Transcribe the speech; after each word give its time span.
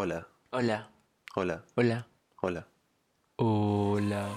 Hola, 0.00 0.28
Hola, 0.52 0.92
hola, 1.34 1.64
hola, 1.74 2.06
hola. 2.40 2.68
hola. 3.34 4.28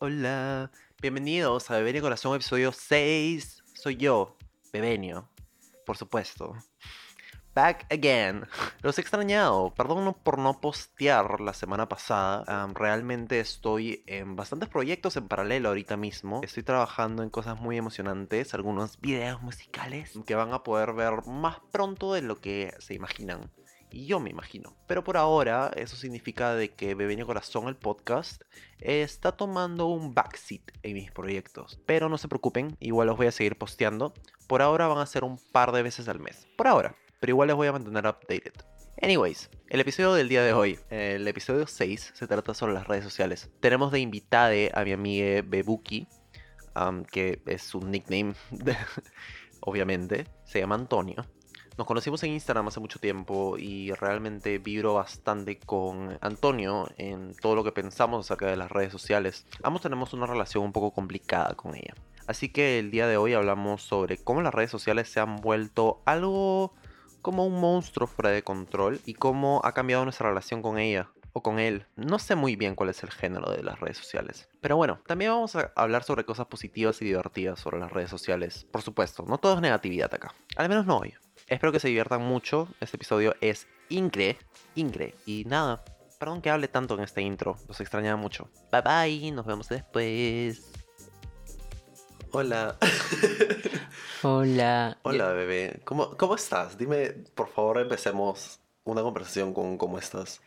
Hola, 0.00 0.72
bienvenidos 1.00 1.70
a 1.70 1.76
Bebenio 1.76 2.02
Corazón, 2.02 2.34
episodio 2.34 2.72
6. 2.72 3.62
Soy 3.74 3.96
yo, 3.96 4.36
Bebenio, 4.72 5.28
por 5.86 5.96
supuesto. 5.96 6.56
Back 7.54 7.86
again. 7.92 8.46
Los 8.80 8.96
he 8.96 9.02
extrañado, 9.02 9.74
perdón 9.74 10.16
por 10.22 10.38
no 10.38 10.58
postear 10.58 11.40
la 11.42 11.52
semana 11.52 11.86
pasada. 11.86 12.44
am, 12.46 12.74
realmente 12.74 13.40
estoy 13.40 14.02
en 14.06 14.36
bastantes 14.36 14.70
proyectos 14.70 15.18
en 15.18 15.28
paralelo 15.28 15.68
ahorita 15.68 15.98
mismo. 15.98 16.40
Estoy 16.42 16.62
trabajando 16.62 17.22
en 17.22 17.28
cosas 17.28 17.60
muy 17.60 17.76
emocionantes, 17.76 18.54
algunos 18.54 18.98
videos 19.00 19.42
musicales 19.42 20.18
que 20.26 20.34
van 20.34 20.54
a 20.54 20.62
poder 20.62 20.94
ver 20.94 21.26
más 21.26 21.58
pronto 21.70 22.14
de 22.14 22.22
lo 22.22 22.40
que 22.40 22.74
se 22.78 22.94
imaginan. 22.94 23.50
Y 23.90 24.06
yo 24.06 24.18
me 24.18 24.30
imagino. 24.30 24.74
Pero 24.86 25.04
por 25.04 25.18
ahora, 25.18 25.70
eso 25.76 25.96
significa 25.96 26.54
de 26.54 26.70
que 26.70 26.94
Bebenio 26.94 27.26
Corazón, 27.26 27.68
el 27.68 27.76
podcast, 27.76 28.40
está 28.78 29.32
tomando 29.32 29.88
un 29.88 30.14
backseat 30.14 30.62
en 30.82 30.94
mis 30.94 31.12
proyectos. 31.12 31.78
Pero 31.84 32.08
no 32.08 32.16
se 32.16 32.28
preocupen, 32.28 32.78
igual 32.80 33.08
los 33.08 33.18
voy 33.18 33.26
a 33.26 33.32
seguir 33.32 33.58
posteando. 33.58 34.14
Por 34.46 34.62
ahora 34.62 34.86
van 34.86 34.98
a 34.98 35.06
ser 35.06 35.24
un 35.24 35.38
par 35.52 35.72
de 35.72 35.82
veces 35.82 36.08
al 36.08 36.20
mes. 36.20 36.48
Por 36.56 36.68
ahora. 36.68 36.96
Pero 37.22 37.30
igual 37.34 37.46
les 37.46 37.56
voy 37.56 37.68
a 37.68 37.72
mantener 37.72 38.04
updated. 38.04 38.52
Anyways, 39.00 39.48
el 39.68 39.78
episodio 39.78 40.12
del 40.14 40.28
día 40.28 40.42
de 40.42 40.54
hoy, 40.54 40.80
el 40.90 41.28
episodio 41.28 41.68
6, 41.68 42.14
se 42.16 42.26
trata 42.26 42.52
sobre 42.52 42.72
las 42.72 42.88
redes 42.88 43.04
sociales. 43.04 43.48
Tenemos 43.60 43.92
de 43.92 44.00
invitada 44.00 44.52
a 44.74 44.84
mi 44.84 44.90
amiga 44.90 45.40
Bebuki, 45.46 46.08
um, 46.74 47.04
que 47.04 47.40
es 47.46 47.62
su 47.62 47.78
nickname, 47.78 48.34
obviamente. 49.60 50.26
Se 50.44 50.58
llama 50.58 50.74
Antonio. 50.74 51.24
Nos 51.78 51.86
conocimos 51.86 52.20
en 52.24 52.32
Instagram 52.32 52.66
hace 52.66 52.80
mucho 52.80 52.98
tiempo 52.98 53.56
y 53.56 53.92
realmente 53.92 54.58
vibro 54.58 54.94
bastante 54.94 55.60
con 55.60 56.18
Antonio 56.22 56.88
en 56.98 57.36
todo 57.36 57.54
lo 57.54 57.62
que 57.62 57.70
pensamos 57.70 58.26
acerca 58.26 58.46
de 58.46 58.56
las 58.56 58.72
redes 58.72 58.90
sociales. 58.90 59.46
Ambos 59.62 59.82
tenemos 59.82 60.12
una 60.12 60.26
relación 60.26 60.64
un 60.64 60.72
poco 60.72 60.90
complicada 60.90 61.54
con 61.54 61.76
ella. 61.76 61.94
Así 62.26 62.48
que 62.48 62.80
el 62.80 62.90
día 62.90 63.06
de 63.06 63.16
hoy 63.16 63.34
hablamos 63.34 63.82
sobre 63.82 64.18
cómo 64.18 64.42
las 64.42 64.52
redes 64.52 64.72
sociales 64.72 65.08
se 65.08 65.20
han 65.20 65.36
vuelto 65.36 66.02
algo 66.04 66.74
como 67.22 67.46
un 67.46 67.60
monstruo 67.60 68.06
fuera 68.06 68.30
de 68.30 68.42
control 68.42 69.00
y 69.06 69.14
cómo 69.14 69.60
ha 69.64 69.72
cambiado 69.72 70.04
nuestra 70.04 70.28
relación 70.28 70.60
con 70.60 70.78
ella 70.78 71.08
o 71.32 71.42
con 71.42 71.58
él. 71.58 71.86
No 71.96 72.18
sé 72.18 72.34
muy 72.34 72.56
bien 72.56 72.74
cuál 72.74 72.90
es 72.90 73.02
el 73.02 73.10
género 73.10 73.50
de 73.50 73.62
las 73.62 73.80
redes 73.80 73.96
sociales. 73.96 74.48
Pero 74.60 74.76
bueno, 74.76 75.00
también 75.06 75.30
vamos 75.30 75.56
a 75.56 75.72
hablar 75.76 76.04
sobre 76.04 76.24
cosas 76.24 76.46
positivas 76.46 77.00
y 77.00 77.06
divertidas 77.06 77.60
sobre 77.60 77.78
las 77.78 77.90
redes 77.90 78.10
sociales. 78.10 78.66
Por 78.70 78.82
supuesto, 78.82 79.24
no 79.26 79.38
todo 79.38 79.54
es 79.54 79.60
negatividad 79.60 80.12
acá. 80.12 80.34
Al 80.56 80.68
menos 80.68 80.84
no 80.84 80.98
hoy. 80.98 81.14
Espero 81.46 81.72
que 81.72 81.80
se 81.80 81.88
diviertan 81.88 82.22
mucho. 82.22 82.68
Este 82.80 82.96
episodio 82.96 83.34
es 83.40 83.66
incre, 83.88 84.36
incre. 84.74 85.14
Y 85.24 85.44
nada, 85.46 85.84
perdón 86.18 86.42
que 86.42 86.50
hable 86.50 86.68
tanto 86.68 86.94
en 86.94 87.00
este 87.00 87.22
intro. 87.22 87.56
Los 87.68 87.80
extrañaba 87.80 88.16
mucho. 88.16 88.48
Bye 88.70 88.82
bye, 88.82 89.32
nos 89.32 89.46
vemos 89.46 89.68
después. 89.68 90.70
Hola. 92.32 92.76
Hola. 94.24 94.98
Hola, 95.02 95.32
bebé. 95.32 95.80
¿Cómo, 95.84 96.16
¿Cómo 96.16 96.36
estás? 96.36 96.78
Dime, 96.78 97.10
por 97.34 97.48
favor, 97.48 97.78
empecemos 97.80 98.60
una 98.84 99.02
conversación 99.02 99.52
con 99.52 99.76
cómo 99.78 99.98
estás. 99.98 100.40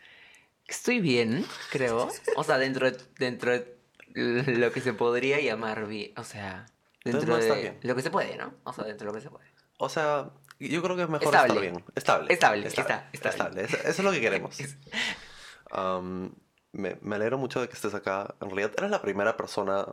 Estoy 0.66 1.00
bien, 1.00 1.44
creo. 1.70 2.08
O 2.36 2.44
sea, 2.44 2.56
dentro 2.56 2.90
de, 2.90 2.96
dentro 3.18 3.52
de 3.52 3.76
lo 4.14 4.72
que 4.72 4.80
se 4.80 4.94
podría 4.94 5.40
llamar 5.40 5.86
bien. 5.86 6.12
O 6.16 6.24
sea, 6.24 6.64
dentro 7.04 7.26
no 7.26 7.36
de 7.36 7.60
bien. 7.60 7.78
lo 7.82 7.94
que 7.94 8.02
se 8.02 8.10
puede, 8.10 8.36
¿no? 8.36 8.54
O 8.64 8.72
sea, 8.72 8.84
dentro 8.84 9.06
de 9.06 9.12
lo 9.12 9.18
que 9.18 9.22
se 9.22 9.30
puede. 9.30 9.46
O 9.76 9.90
sea, 9.90 10.30
yo 10.58 10.82
creo 10.82 10.96
que 10.96 11.02
es 11.02 11.08
mejor 11.10 11.26
Estable. 11.26 11.48
estar 11.48 11.60
bien. 11.60 11.84
Estable. 11.94 12.32
Estable, 12.32 12.66
está, 12.66 12.80
estable. 12.80 13.06
Estable. 13.12 13.62
Eso, 13.62 13.76
eso 13.76 13.88
es 13.88 14.04
lo 14.04 14.10
que 14.10 14.20
queremos. 14.22 14.56
Am, 15.70 16.34
me, 16.72 16.96
me 17.02 17.16
alegro 17.16 17.36
mucho 17.36 17.60
de 17.60 17.68
que 17.68 17.74
estés 17.74 17.92
acá. 17.92 18.34
En 18.40 18.48
realidad, 18.48 18.72
eres 18.78 18.90
la 18.90 19.02
primera 19.02 19.36
persona 19.36 19.86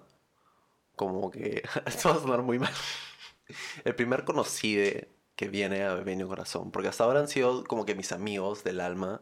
como 0.96 1.30
que... 1.30 1.64
Esto 1.86 2.10
va 2.10 2.16
a 2.16 2.20
sonar 2.20 2.44
muy 2.44 2.60
mal. 2.60 2.72
El 3.86 3.96
primer 3.96 4.24
conocido 4.24 5.08
que 5.36 5.48
viene 5.48 5.84
a 5.84 5.94
Bebenio 5.94 6.28
Corazón. 6.28 6.72
Porque 6.72 6.88
hasta 6.90 7.04
ahora 7.04 7.20
han 7.20 7.28
sido 7.28 7.64
como 7.64 7.86
que 7.86 7.96
mis 7.96 8.12
amigos 8.12 8.64
del 8.64 8.80
alma. 8.82 9.22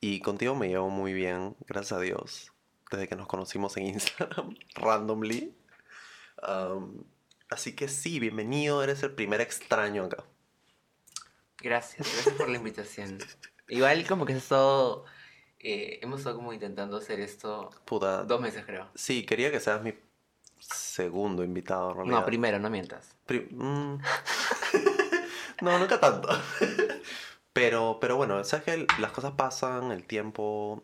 Y 0.00 0.20
contigo 0.20 0.54
me 0.54 0.68
llevo 0.68 0.90
muy 0.90 1.12
bien, 1.12 1.56
gracias 1.66 1.98
a 1.98 2.00
Dios. 2.00 2.52
Desde 2.90 3.08
que 3.08 3.16
nos 3.16 3.26
conocimos 3.26 3.76
en 3.76 3.86
Instagram, 3.86 4.54
randomly. 4.74 5.54
Así 7.48 7.74
que 7.74 7.88
sí, 7.88 8.20
bienvenido. 8.20 8.82
Eres 8.82 9.02
el 9.02 9.12
primer 9.12 9.40
extraño 9.40 10.04
acá. 10.04 10.24
Gracias, 11.58 12.06
gracias 12.12 12.34
por 12.34 12.48
la 12.48 12.58
invitación. 12.58 13.18
Igual 13.68 14.06
como 14.06 14.26
que 14.26 14.38
eh, 15.58 15.98
hemos 16.02 16.20
estado 16.20 16.36
como 16.36 16.52
intentando 16.52 16.98
hacer 16.98 17.18
esto 17.18 17.70
Puta. 17.84 18.22
dos 18.24 18.40
meses, 18.40 18.64
creo. 18.64 18.88
Sí, 18.94 19.24
quería 19.24 19.50
que 19.50 19.58
seas 19.58 19.82
mi 19.82 19.92
segundo 20.74 21.44
invitado, 21.44 21.90
en 21.90 21.96
realidad. 21.96 22.18
No, 22.20 22.26
primero, 22.26 22.58
no 22.58 22.70
mientas. 22.70 23.14
Pri- 23.26 23.48
mm. 23.50 23.98
no, 25.62 25.78
nunca 25.78 26.00
tanto. 26.00 26.28
pero, 27.52 27.98
pero 28.00 28.16
bueno, 28.16 28.42
sabes 28.44 28.64
que 28.64 28.86
las 28.98 29.12
cosas 29.12 29.32
pasan, 29.32 29.92
el 29.92 30.04
tiempo, 30.04 30.82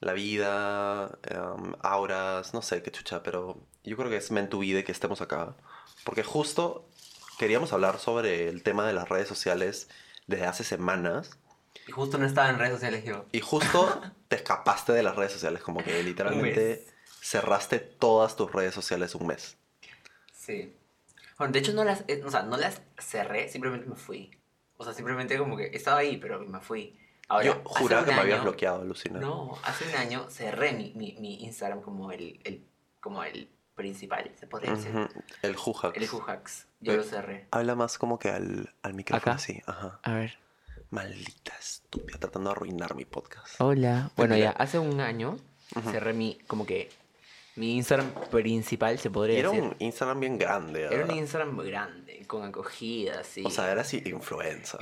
la 0.00 0.12
vida, 0.12 1.18
em, 1.24 1.74
auras, 1.82 2.54
no 2.54 2.62
sé 2.62 2.82
qué 2.82 2.90
chucha, 2.90 3.22
pero 3.22 3.58
yo 3.84 3.96
creo 3.96 4.10
que 4.10 4.16
es 4.16 4.30
meant 4.30 4.50
to 4.50 4.58
be 4.58 4.72
de 4.72 4.84
que 4.84 4.92
estemos 4.92 5.20
acá. 5.20 5.54
Porque 6.04 6.22
justo 6.22 6.88
queríamos 7.38 7.72
hablar 7.72 7.98
sobre 7.98 8.48
el 8.48 8.62
tema 8.62 8.86
de 8.86 8.92
las 8.92 9.08
redes 9.08 9.28
sociales 9.28 9.88
desde 10.26 10.46
hace 10.46 10.64
semanas. 10.64 11.38
Y 11.86 11.92
justo 11.92 12.18
no 12.18 12.26
estaba 12.26 12.50
en 12.50 12.58
redes 12.58 12.74
sociales 12.74 13.04
yo. 13.04 13.26
Y 13.32 13.40
justo 13.40 14.00
te 14.28 14.36
escapaste 14.36 14.92
de 14.92 15.02
las 15.02 15.16
redes 15.16 15.32
sociales, 15.32 15.62
como 15.62 15.82
que 15.82 16.02
literalmente 16.02 16.86
cerraste 17.20 17.78
todas 17.78 18.36
tus 18.36 18.52
redes 18.52 18.74
sociales 18.74 19.14
un 19.14 19.26
mes. 19.28 19.56
Sí. 20.32 20.74
Bueno, 21.38 21.52
de 21.52 21.58
hecho 21.60 21.72
no 21.72 21.84
las, 21.84 22.04
eh, 22.08 22.22
o 22.24 22.30
sea, 22.30 22.42
no 22.42 22.56
las 22.56 22.82
cerré, 22.98 23.48
simplemente 23.48 23.86
me 23.86 23.96
fui. 23.96 24.30
O 24.76 24.84
sea, 24.84 24.92
simplemente 24.92 25.38
como 25.38 25.56
que 25.56 25.70
estaba 25.74 25.98
ahí, 25.98 26.16
pero 26.16 26.40
me 26.40 26.60
fui. 26.60 26.98
Ahora, 27.28 27.46
Yo 27.46 27.62
juraba 27.64 28.04
que 28.04 28.12
me 28.12 28.20
habías 28.20 28.42
bloqueado, 28.42 28.84
Lucina. 28.84 29.20
No, 29.20 29.56
hace 29.62 29.88
un 29.88 29.94
año 29.94 30.26
cerré 30.30 30.72
mi, 30.72 30.92
mi, 30.96 31.16
mi 31.20 31.44
Instagram 31.44 31.80
como 31.80 32.10
el, 32.10 32.40
el, 32.44 32.66
como 33.00 33.22
el 33.22 33.48
principal, 33.74 34.30
se 34.38 34.46
podría 34.46 34.72
decir. 34.74 34.92
El 35.42 35.56
Jujax. 35.56 35.96
El 35.96 36.08
Jujax. 36.08 36.66
Yo 36.80 36.96
lo 36.96 37.04
cerré. 37.04 37.46
Habla 37.50 37.74
más 37.76 37.98
como 37.98 38.18
que 38.18 38.30
al, 38.30 38.74
al 38.82 38.94
micrófono 38.94 39.32
¿Acá? 39.32 39.40
así. 39.40 39.62
Ajá. 39.66 40.00
A 40.02 40.14
ver. 40.14 40.38
Maldita 40.90 41.52
estúpida, 41.58 42.18
tratando 42.18 42.50
de 42.50 42.56
arruinar 42.56 42.94
mi 42.96 43.04
podcast. 43.04 43.60
Hola. 43.60 44.10
Bueno, 44.16 44.34
Mira. 44.34 44.52
ya, 44.52 44.58
hace 44.58 44.78
un 44.78 45.00
año 45.00 45.36
cerré 45.92 46.12
mi, 46.12 46.38
como 46.48 46.66
que, 46.66 46.90
mi 47.56 47.76
Instagram 47.76 48.12
principal, 48.30 48.98
se 48.98 49.08
Y 49.08 49.10
podría 49.10 49.38
era 49.38 49.50
decir. 49.50 49.64
un 49.64 49.76
Instagram 49.78 50.20
bien 50.20 50.38
grande, 50.38 50.80
Era 50.84 50.90
un 50.92 50.98
¿verdad? 50.98 51.14
Instagram 51.16 51.56
grande, 51.58 52.24
con 52.26 52.44
acogida, 52.44 53.20
así. 53.20 53.42
O 53.44 53.50
sea, 53.50 53.70
eras 53.70 53.92
influencer. 53.94 54.80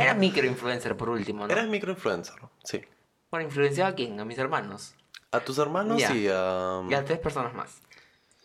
Era 0.00 0.14
microinfluencer 0.14 0.96
por 0.96 1.08
último, 1.10 1.46
¿no? 1.46 1.52
Eras 1.52 1.66
microinfluencer, 1.68 2.36
sí. 2.64 2.82
Bueno, 3.30 3.46
influenciaba 3.46 3.90
a 3.90 3.94
quién? 3.94 4.18
A 4.20 4.24
mis 4.24 4.38
hermanos. 4.38 4.94
A 5.32 5.40
tus 5.40 5.58
hermanos 5.58 5.98
Ya. 6.00 6.14
y 6.14 6.28
a... 6.28 6.82
Y 6.88 6.94
a 6.94 7.04
tres 7.04 7.18
personas 7.18 7.52
más. 7.54 7.80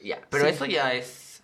Ya. 0.02 0.20
Pero 0.30 0.46
Sí. 0.46 0.50
eso 0.52 0.66
ya 0.66 0.94
es. 0.94 1.44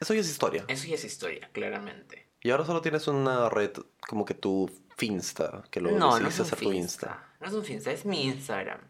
Eso 0.00 0.14
ya 0.14 0.20
es 0.20 0.30
historia. 0.30 0.64
Eso 0.68 0.86
ya 0.88 0.94
es 0.94 1.04
historia, 1.04 1.50
claramente. 1.52 2.26
Y 2.42 2.50
ahora 2.50 2.64
solo 2.64 2.80
tienes 2.80 3.06
una 3.06 3.50
red 3.50 3.72
como 4.08 4.24
que 4.24 4.32
tu 4.34 4.70
Finsta, 4.96 5.62
que 5.70 5.80
lo 5.80 5.90
no, 5.90 5.98
no 5.98 6.16
es 6.16 6.36
decidiste 6.36 6.42
un 6.42 6.46
hacer 6.46 6.58
tu. 6.60 6.72
Insta. 6.72 7.26
No 7.40 7.46
es 7.48 7.52
un 7.52 7.64
Finsta, 7.64 7.90
es 7.92 8.04
mi 8.06 8.24
Instagram. 8.24 8.80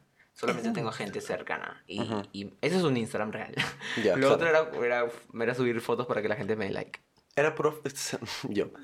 Solamente 0.41 0.71
tengo 0.73 0.91
gente 0.93 1.21
cercana. 1.21 1.83
Y, 1.87 2.01
y 2.33 2.55
eso 2.63 2.79
es 2.79 2.83
un 2.85 2.97
Instagram 2.97 3.33
real. 3.33 3.55
Ya, 4.03 4.17
Lo 4.17 4.29
claro. 4.29 4.35
otro 4.35 4.49
era, 4.49 4.71
era, 4.87 5.11
era 5.43 5.55
subir 5.55 5.81
fotos 5.81 6.07
para 6.07 6.23
que 6.23 6.29
la 6.29 6.37
gente 6.37 6.57
me 6.57 6.67
dé 6.67 6.73
like. 6.73 7.01
Era 7.37 7.55
puro... 7.55 7.81
yo. 8.49 8.71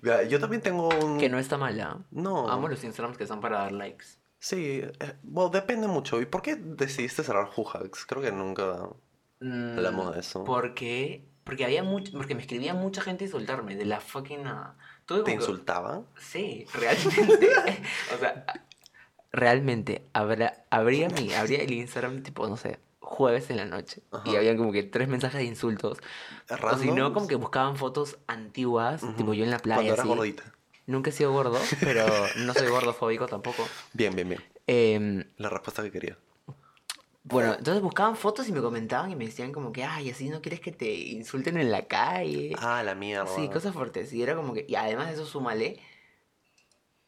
Mira, 0.00 0.22
yo 0.24 0.38
también 0.38 0.62
tengo 0.62 0.88
un... 0.88 1.18
Que 1.18 1.28
no 1.28 1.38
está 1.38 1.56
mala. 1.58 1.98
No. 2.10 2.48
Amo 2.48 2.68
los 2.68 2.82
Instagrams 2.84 3.16
que 3.18 3.26
son 3.26 3.40
para 3.40 3.58
dar 3.58 3.72
likes. 3.72 4.04
Sí, 4.38 4.80
eh, 4.82 5.14
bueno, 5.22 5.50
depende 5.50 5.88
mucho. 5.88 6.20
¿Y 6.20 6.26
por 6.26 6.42
qué 6.42 6.56
decidiste 6.56 7.24
cerrar 7.24 7.46
Jujax? 7.46 8.06
Creo 8.06 8.22
que 8.22 8.32
nunca 8.32 8.88
Mm, 9.38 9.76
hablamos 9.76 10.14
de 10.14 10.20
eso. 10.20 10.44
Porque, 10.44 11.26
porque 11.44 11.66
había 11.66 11.82
mucho, 11.82 12.10
porque 12.12 12.34
me 12.34 12.40
escribía 12.40 12.72
mucha 12.72 13.02
gente 13.02 13.24
a 13.24 13.26
insultarme 13.26 13.76
de 13.76 13.84
la 13.84 14.00
fucking 14.00 14.44
nada. 14.44 14.78
¿Te 15.06 15.22
que- 15.24 15.32
insultaban? 15.32 16.06
Sí, 16.18 16.64
realmente. 16.72 17.50
o 18.14 18.18
sea, 18.18 18.46
realmente 19.36 20.02
habrá, 20.12 20.64
habría 20.70 21.08
mi, 21.08 21.32
habría 21.34 21.62
el 21.62 21.72
Instagram 21.72 22.22
tipo, 22.22 22.48
no 22.48 22.56
sé, 22.56 22.78
jueves 23.00 23.50
en 23.50 23.56
la 23.58 23.64
noche. 23.66 24.02
Y 24.24 24.34
habían 24.36 24.56
como 24.56 24.72
que 24.72 24.82
tres 24.82 25.06
mensajes 25.08 25.38
de 25.38 25.44
insultos. 25.44 25.98
O 26.50 26.76
si 26.76 26.86
no, 26.86 26.94
Randoms. 26.94 27.14
como 27.14 27.28
que 27.28 27.36
buscaban 27.36 27.76
fotos 27.76 28.18
antiguas, 28.26 29.02
Ujú. 29.02 29.12
tipo 29.12 29.34
yo 29.34 29.44
en 29.44 29.50
la 29.50 29.58
playa. 29.58 29.76
Cuando 29.76 29.92
eras 29.92 30.06
así. 30.06 30.08
gordita. 30.16 30.42
Nunca 30.86 31.10
he 31.10 31.12
sido 31.12 31.32
gordo, 31.32 31.58
pero 31.80 32.06
no 32.38 32.54
soy 32.54 32.68
gordofóbico 32.68 33.26
tampoco. 33.26 33.66
Bien, 33.92 34.14
bien, 34.14 34.28
bien. 34.28 34.40
Em, 34.68 35.24
La 35.36 35.48
respuesta 35.48 35.82
que 35.82 35.90
quería. 35.90 36.16
bueno, 37.24 37.54
entonces 37.58 37.82
buscaban 37.82 38.16
fotos 38.16 38.48
y 38.48 38.52
me 38.52 38.60
comentaban 38.60 39.10
y 39.10 39.16
me 39.16 39.26
decían 39.26 39.50
como 39.52 39.72
que, 39.72 39.82
ay, 39.84 40.10
así 40.10 40.28
no 40.28 40.40
quieres 40.40 40.60
que 40.60 40.70
te 40.70 40.92
insulten 40.94 41.56
en 41.56 41.72
la 41.72 41.86
calle. 41.86 42.52
Ah, 42.58 42.82
la 42.84 42.94
mierda. 42.94 43.26
Sí, 43.26 43.48
cosas 43.48 43.74
fuertes. 43.74 44.12
Y 44.12 44.22
era 44.22 44.36
como 44.36 44.54
que. 44.54 44.64
Y 44.68 44.76
además 44.76 45.08
de 45.08 45.14
eso, 45.14 45.26
súmale 45.26 45.80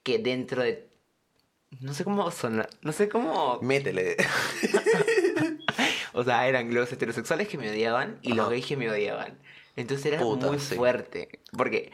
que 0.02 0.18
dentro 0.18 0.62
de. 0.62 0.87
No 1.80 1.92
sé 1.94 2.04
cómo 2.04 2.30
sonar. 2.30 2.68
No 2.82 2.92
sé 2.92 3.08
cómo. 3.08 3.58
Métele. 3.62 4.16
O 6.14 6.24
sea, 6.24 6.48
eran 6.48 6.74
los 6.74 6.90
heterosexuales 6.92 7.46
que 7.46 7.58
me 7.58 7.70
odiaban 7.70 8.18
y 8.22 8.32
los 8.32 8.48
gays 8.50 8.66
que 8.66 8.76
me 8.76 8.90
odiaban. 8.90 9.38
Entonces 9.76 10.06
era 10.06 10.18
Puta, 10.20 10.48
muy 10.48 10.58
sí. 10.58 10.74
fuerte. 10.74 11.38
Porque 11.56 11.92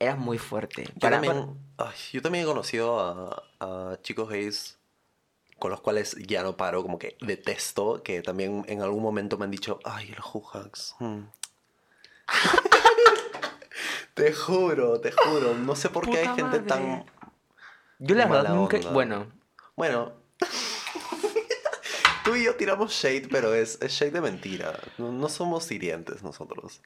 era 0.00 0.16
muy 0.16 0.36
fuerte. 0.38 0.84
Yo 0.84 0.98
Para- 0.98 1.20
también, 1.20 1.56
ay, 1.78 1.94
yo 2.12 2.22
también 2.22 2.42
he 2.42 2.46
conocido 2.48 2.98
a, 2.98 3.42
a 3.60 3.98
chicos 4.02 4.28
gays 4.28 4.78
con 5.60 5.70
los 5.70 5.80
cuales 5.80 6.16
ya 6.26 6.42
no 6.42 6.56
paro, 6.56 6.82
como 6.82 6.98
que 6.98 7.16
detesto, 7.20 8.02
que 8.02 8.20
también 8.22 8.64
en 8.66 8.82
algún 8.82 9.02
momento 9.02 9.38
me 9.38 9.44
han 9.44 9.52
dicho, 9.52 9.78
ay, 9.84 10.08
los 10.08 10.26
hujags. 10.34 10.96
hmm". 10.98 11.20
te 14.14 14.32
juro, 14.32 15.00
te 15.00 15.12
juro, 15.12 15.54
no 15.54 15.76
sé 15.76 15.88
por 15.88 16.10
qué 16.10 16.18
hay 16.18 16.26
gente 16.26 16.42
madre. 16.42 16.60
tan... 16.62 17.04
Yo 18.04 18.14
la 18.14 18.26
verdad 18.26 18.54
nunca. 18.54 18.76
onda. 18.78 18.90
Bueno, 18.92 19.26
Bueno, 19.76 20.12
tú 22.24 22.34
y 22.36 22.44
yo 22.44 22.54
tiramos 22.56 22.92
shade, 22.92 23.28
pero 23.30 23.54
es, 23.54 23.78
es 23.80 23.92
shade 23.92 24.12
de 24.12 24.20
mentira. 24.20 24.78
No, 24.98 25.12
no 25.12 25.28
somos 25.28 25.70
hirientes 25.70 26.22
nosotros. 26.22 26.80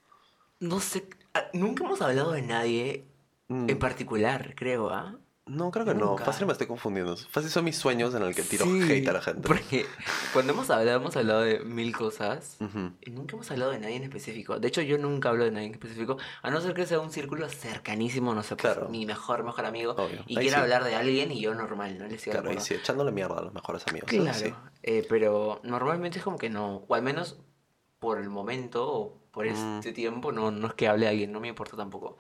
no 0.61 0.81
sé. 0.81 1.09
ah, 1.35 1.45
Nunca 1.53 1.85
hemos 1.85 2.01
hablado 2.03 2.33
de 2.33 2.43
nadie 2.43 3.05
Mm, 3.49 3.71
en 3.71 3.79
particular, 3.79 4.55
creo, 4.57 4.91
¿ah? 4.91 5.15
No, 5.47 5.71
creo 5.71 5.85
que 5.85 5.95
no. 5.95 6.07
nunca. 6.07 6.25
Fácil 6.25 6.45
me 6.47 6.53
estoy 6.53 6.67
confundiendo. 6.67 7.17
Fácil 7.17 7.51
son 7.51 7.65
mis 7.65 7.77
sueños 7.77 8.13
en 8.17 8.23
el 8.23 8.35
que 8.35 8.43
tiro 8.43 8.65
Sí, 8.65 8.83
hate 8.83 9.07
a 9.09 9.13
la 9.13 9.23
gente. 9.23 9.47
Porque 9.47 9.87
cuando 10.33 10.53
hemos 10.53 10.69
hablado, 10.71 10.97
hemos 10.99 11.17
hablado 11.17 11.43
de 11.43 11.61
mil 11.61 11.97
cosas. 11.97 12.57
Ujú. 12.61 12.91
Y 13.01 13.11
nunca 13.13 13.37
hemos 13.37 13.49
hablado 13.53 13.71
de 13.71 13.79
nadie 13.79 13.95
en 13.95 14.03
específico. 14.03 14.59
De 14.59 14.67
hecho, 14.67 14.83
yo 14.83 14.99
nunca 14.99 15.29
hablo 15.29 15.45
de 15.45 15.53
nadie 15.53 15.67
en 15.69 15.73
específico. 15.75 16.17
A 16.43 16.51
no 16.51 16.61
ser 16.61 16.75
que 16.75 16.85
sea 16.85 16.99
un 16.99 17.13
círculo 17.13 17.49
cercanísimo, 17.49 18.35
no 18.35 18.43
sé, 18.43 18.57
pues, 18.57 18.75
Claro. 18.75 18.89
mi 18.89 19.07
mejor, 19.07 19.45
mejor 19.45 19.67
amigo. 19.67 19.93
Obvio. 19.93 20.25
Y 20.27 20.37
Ahí 20.37 20.47
quiera 20.47 20.57
sí. 20.59 20.63
hablar 20.65 20.83
de 20.83 20.97
alguien 20.97 21.31
y 21.31 21.41
yo 21.41 21.55
normal, 21.55 21.97
¿no? 21.97 22.09
Le 22.09 22.19
sigo 22.19 22.33
Claro, 22.41 22.53
y 22.53 22.61
sí, 22.61 22.75
echándole 22.75 23.13
mierda 23.13 23.39
a 23.39 23.43
los 23.43 23.55
mejores 23.55 23.87
amigos. 23.87 24.11
Claro. 24.11 24.37
sí. 24.37 24.53
eh, 24.83 25.07
pero 25.09 25.61
normalmente 25.63 26.19
es 26.19 26.25
como 26.25 26.39
que 26.39 26.51
no. 26.51 26.85
O 26.89 26.95
al 26.97 27.03
menos 27.03 27.39
por 28.01 28.19
el 28.19 28.29
momento 28.31 28.85
o 28.93 29.23
por 29.31 29.47
Mm. 29.47 29.77
este 29.79 29.93
tiempo, 29.93 30.33
no, 30.33 30.51
no 30.51 30.67
es 30.67 30.75
que 30.75 30.89
hable 30.89 31.07
a 31.07 31.11
alguien, 31.11 31.31
no 31.31 31.39
me 31.39 31.47
importa 31.49 31.77
tampoco. 31.77 32.19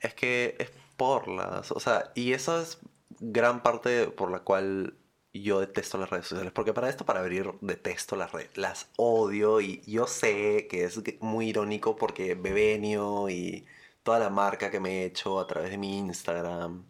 Es 0.00 0.14
que 0.14 0.56
es 0.58 0.70
por 1.02 1.26
las. 1.26 1.72
O 1.72 1.80
sea, 1.80 2.12
y 2.14 2.32
eso 2.32 2.60
es 2.60 2.78
gran 3.18 3.64
parte 3.64 4.06
por 4.06 4.30
la 4.30 4.38
cual 4.38 4.94
yo 5.34 5.58
detesto 5.58 5.98
las 5.98 6.10
redes 6.10 6.28
sociales. 6.28 6.52
Porque 6.52 6.72
para 6.72 6.88
esto, 6.88 7.04
para 7.04 7.20
abrir, 7.20 7.50
detesto 7.60 8.14
las 8.14 8.30
redes. 8.30 8.56
Las 8.56 8.88
odio 8.96 9.60
y 9.60 9.82
yo 9.84 10.06
sé 10.06 10.68
que 10.70 10.84
es 10.84 11.00
muy 11.20 11.48
irónico 11.48 11.96
porque 11.96 12.36
Bebenio 12.36 13.28
y 13.28 13.66
toda 14.04 14.20
la 14.20 14.30
marca 14.30 14.70
que 14.70 14.78
me 14.78 15.02
he 15.02 15.04
hecho 15.06 15.40
a 15.40 15.46
través 15.48 15.72
de 15.72 15.78
mi 15.78 15.98
Instagram. 15.98 16.84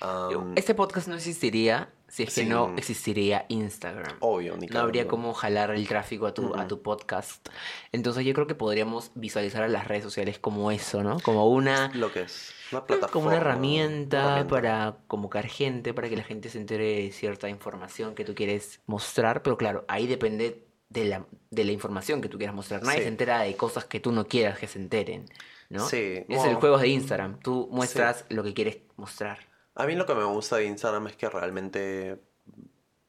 am, 0.00 0.54
Este 0.56 0.74
podcast 0.74 1.08
no 1.08 1.16
existiría 1.16 1.92
si 2.08 2.22
es 2.22 2.34
que 2.34 2.42
sí. 2.42 2.46
no 2.48 2.72
existiría 2.78 3.44
Instagram. 3.48 4.16
obvio, 4.20 4.56
ni 4.56 4.66
No 4.68 4.80
habría 4.80 5.06
cómo 5.06 5.34
jalar 5.34 5.70
el 5.72 5.86
tráfico 5.86 6.26
a 6.26 6.32
tu, 6.32 6.54
a 6.54 6.66
tu 6.66 6.80
podcast. 6.80 7.46
Entonces 7.92 8.24
yo 8.24 8.32
creo 8.32 8.46
que 8.46 8.54
podríamos 8.54 9.10
visualizar 9.14 9.62
a 9.62 9.68
las 9.68 9.86
redes 9.86 10.04
sociales 10.04 10.38
como 10.38 10.70
eso, 10.70 11.02
¿no? 11.02 11.20
Como 11.20 11.46
una, 11.50 11.90
Lo 11.94 12.10
que 12.10 12.22
es. 12.22 12.54
Una 12.70 12.86
plataforma. 12.86 13.12
como 13.12 13.26
una 13.28 13.36
herramienta, 13.38 14.18
una 14.18 14.26
herramienta. 14.40 14.48
para 14.54 14.96
convocar 15.06 15.46
gente, 15.46 15.94
para 15.94 16.08
que 16.08 16.16
la 16.16 16.24
gente 16.24 16.50
se 16.50 16.58
entere 16.58 17.02
de 17.04 17.12
cierta 17.12 17.48
información 17.48 18.14
que 18.14 18.24
tú 18.24 18.34
quieres 18.34 18.80
mostrar. 18.86 19.42
Pero 19.42 19.56
claro, 19.56 19.84
ahí 19.88 20.06
depende 20.06 20.66
de 20.90 21.04
la, 21.06 21.26
de 21.50 21.64
la 21.64 21.72
información 21.72 22.20
que 22.20 22.28
tú 22.28 22.38
quieras 22.38 22.54
mostrar. 22.56 22.82
Nadie 22.82 22.98
Sí. 22.98 23.02
se 23.04 23.08
entera 23.08 23.40
de 23.42 23.56
cosas 23.56 23.84
que 23.86 24.00
tú 24.00 24.12
no 24.12 24.26
quieras 24.26 24.58
que 24.58 24.66
se 24.66 24.78
enteren, 24.78 25.26
¿no? 25.68 25.86
Sí, 25.88 26.24
Es 26.28 26.44
el 26.44 26.54
juego 26.56 26.78
de 26.78 26.88
Instagram. 26.88 27.40
Tú 27.40 27.68
muestras 27.70 28.24
lo 28.28 28.42
que 28.42 28.54
quieres 28.54 28.78
mostrar. 28.96 29.38
A 29.74 29.86
mí 29.86 29.94
lo 29.94 30.06
que 30.06 30.14
me 30.14 30.24
gusta 30.24 30.56
de 30.56 30.64
Instagram 30.66 31.06
es 31.08 31.16
que 31.16 31.28
realmente 31.30 32.20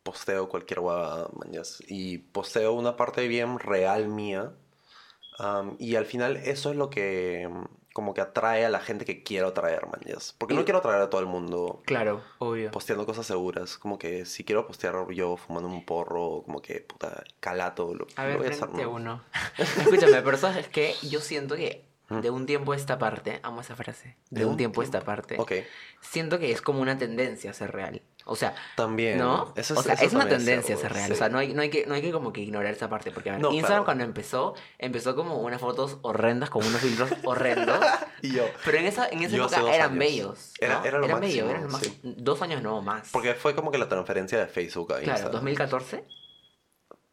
posteo 0.03 0.47
cualquier 0.49 0.79
huevada, 0.79 1.29
mañas. 1.33 1.81
Y 1.87 2.17
posteo 2.19 2.73
una 2.73 2.95
parte 2.95 3.27
bien 3.27 3.59
real 3.59 4.07
mía. 4.07 4.53
y 5.79 5.95
al 5.95 6.05
final 6.05 6.37
eso 6.37 6.71
es 6.71 6.75
lo 6.75 6.89
que 6.89 7.49
como 7.93 8.13
que 8.13 8.21
atrae 8.21 8.65
a 8.65 8.69
la 8.69 8.79
gente 8.79 9.05
que 9.05 9.23
quiero 9.23 9.47
atraer, 9.47 9.87
mañas. 9.87 10.35
Porque 10.37 10.53
no 10.53 10.63
quiero 10.63 10.79
atraer 10.79 11.01
a 11.01 11.09
todo 11.09 11.21
el 11.21 11.27
mundo 11.27 11.81
Claro, 11.85 12.21
obvio. 12.37 12.71
posteando 12.71 13.05
cosas 13.05 13.25
seguras. 13.25 13.77
Como 13.77 13.97
que 13.97 14.25
si 14.25 14.43
quiero 14.43 14.67
postear 14.67 15.09
yo 15.11 15.37
fumando 15.37 15.67
un 15.69 15.85
porro, 15.85 16.43
como 16.43 16.61
que 16.61 16.81
puta 16.81 17.23
calato, 17.39 17.93
lo, 17.93 18.07
A 18.15 18.23
lo 18.23 18.27
ver, 18.29 18.37
voy 18.37 18.47
a 18.47 18.49
hacer, 18.51 18.87
uno. 18.87 19.23
Escúchame, 19.57 20.21
pero 20.21 20.37
sabes 20.37 20.67
que 20.67 20.95
yo 21.03 21.19
siento 21.19 21.55
que. 21.55 21.88
De 22.09 22.29
un 22.29 22.45
tiempo 22.45 22.71
a 22.71 22.75
esta 22.75 22.97
parte, 22.97 23.39
amo 23.43 23.61
esa 23.61 23.75
frase, 23.75 24.17
de, 24.29 24.45
un, 24.45 24.57
tiempo 24.57 24.81
a 24.81 24.83
esta 24.83 25.01
parte, 25.01 25.37
siento 26.01 26.39
que 26.39 26.51
es 26.51 26.61
como 26.61 26.81
una 26.81 26.97
tendencia 26.97 27.51
a 27.51 27.53
ser 27.53 27.71
real. 27.71 28.01
O 28.25 28.35
sea, 28.35 28.53
también. 28.75 29.17
¿no? 29.17 29.53
Eso 29.55 29.73
o 29.79 29.81
sea, 29.81 29.93
eso 29.95 30.05
es 30.05 30.13
una 30.13 30.27
tendencia 30.27 30.75
a 30.75 30.77
cierto, 30.77 30.81
ser 30.83 30.93
real. 30.93 31.07
sí. 31.07 31.13
O 31.13 31.15
sea, 31.15 31.29
no 31.29 31.39
hay, 31.39 31.53
no, 31.53 31.61
hay 31.63 31.69
que, 31.71 31.87
no 31.87 31.95
hay 31.95 32.01
que 32.01 32.11
como 32.11 32.31
que 32.31 32.41
ignorar 32.41 32.71
esa 32.73 32.87
parte. 32.87 33.09
Porque 33.09 33.29
a 33.29 33.33
ver, 33.33 33.41
No, 33.41 33.47
Instagram 33.49 33.69
claro. 33.77 33.85
cuando 33.85 34.03
empezó, 34.03 34.53
empezó 34.77 35.15
como 35.15 35.37
unas 35.39 35.59
fotos 35.59 35.97
horrendas 36.03 36.51
con 36.51 36.63
unos 36.63 36.79
filtros 36.79 37.09
horrendos. 37.23 37.79
Y 38.21 38.33
yo, 38.33 38.45
Pero 38.65 38.77
en 38.77 38.85
esa, 38.85 39.07
en 39.09 39.23
esa 39.23 39.35
época 39.35 39.73
eran 39.73 39.89
años. 39.91 39.97
bellos. 39.99 40.53
Era- 40.59 40.79
¿no? 40.79 40.85
era 40.85 40.97
lo 40.99 41.05
eran 41.05 41.19
máximo, 41.21 41.47
bellos, 41.47 41.49
eran 41.59 41.71
lo 41.71 41.77
sí. 41.79 41.99
Dos 42.03 42.41
años 42.43 42.61
no 42.61 42.81
más. 42.83 43.09
porque 43.11 43.33
fue 43.33 43.55
como 43.55 43.71
que 43.71 43.79
la 43.79 43.89
transferencia 43.89 44.37
de 44.37 44.45
Facebook 44.45 44.93
a 44.93 44.97
Claro, 44.99 45.11
Instagram. 45.11 45.31
2014, 45.31 46.03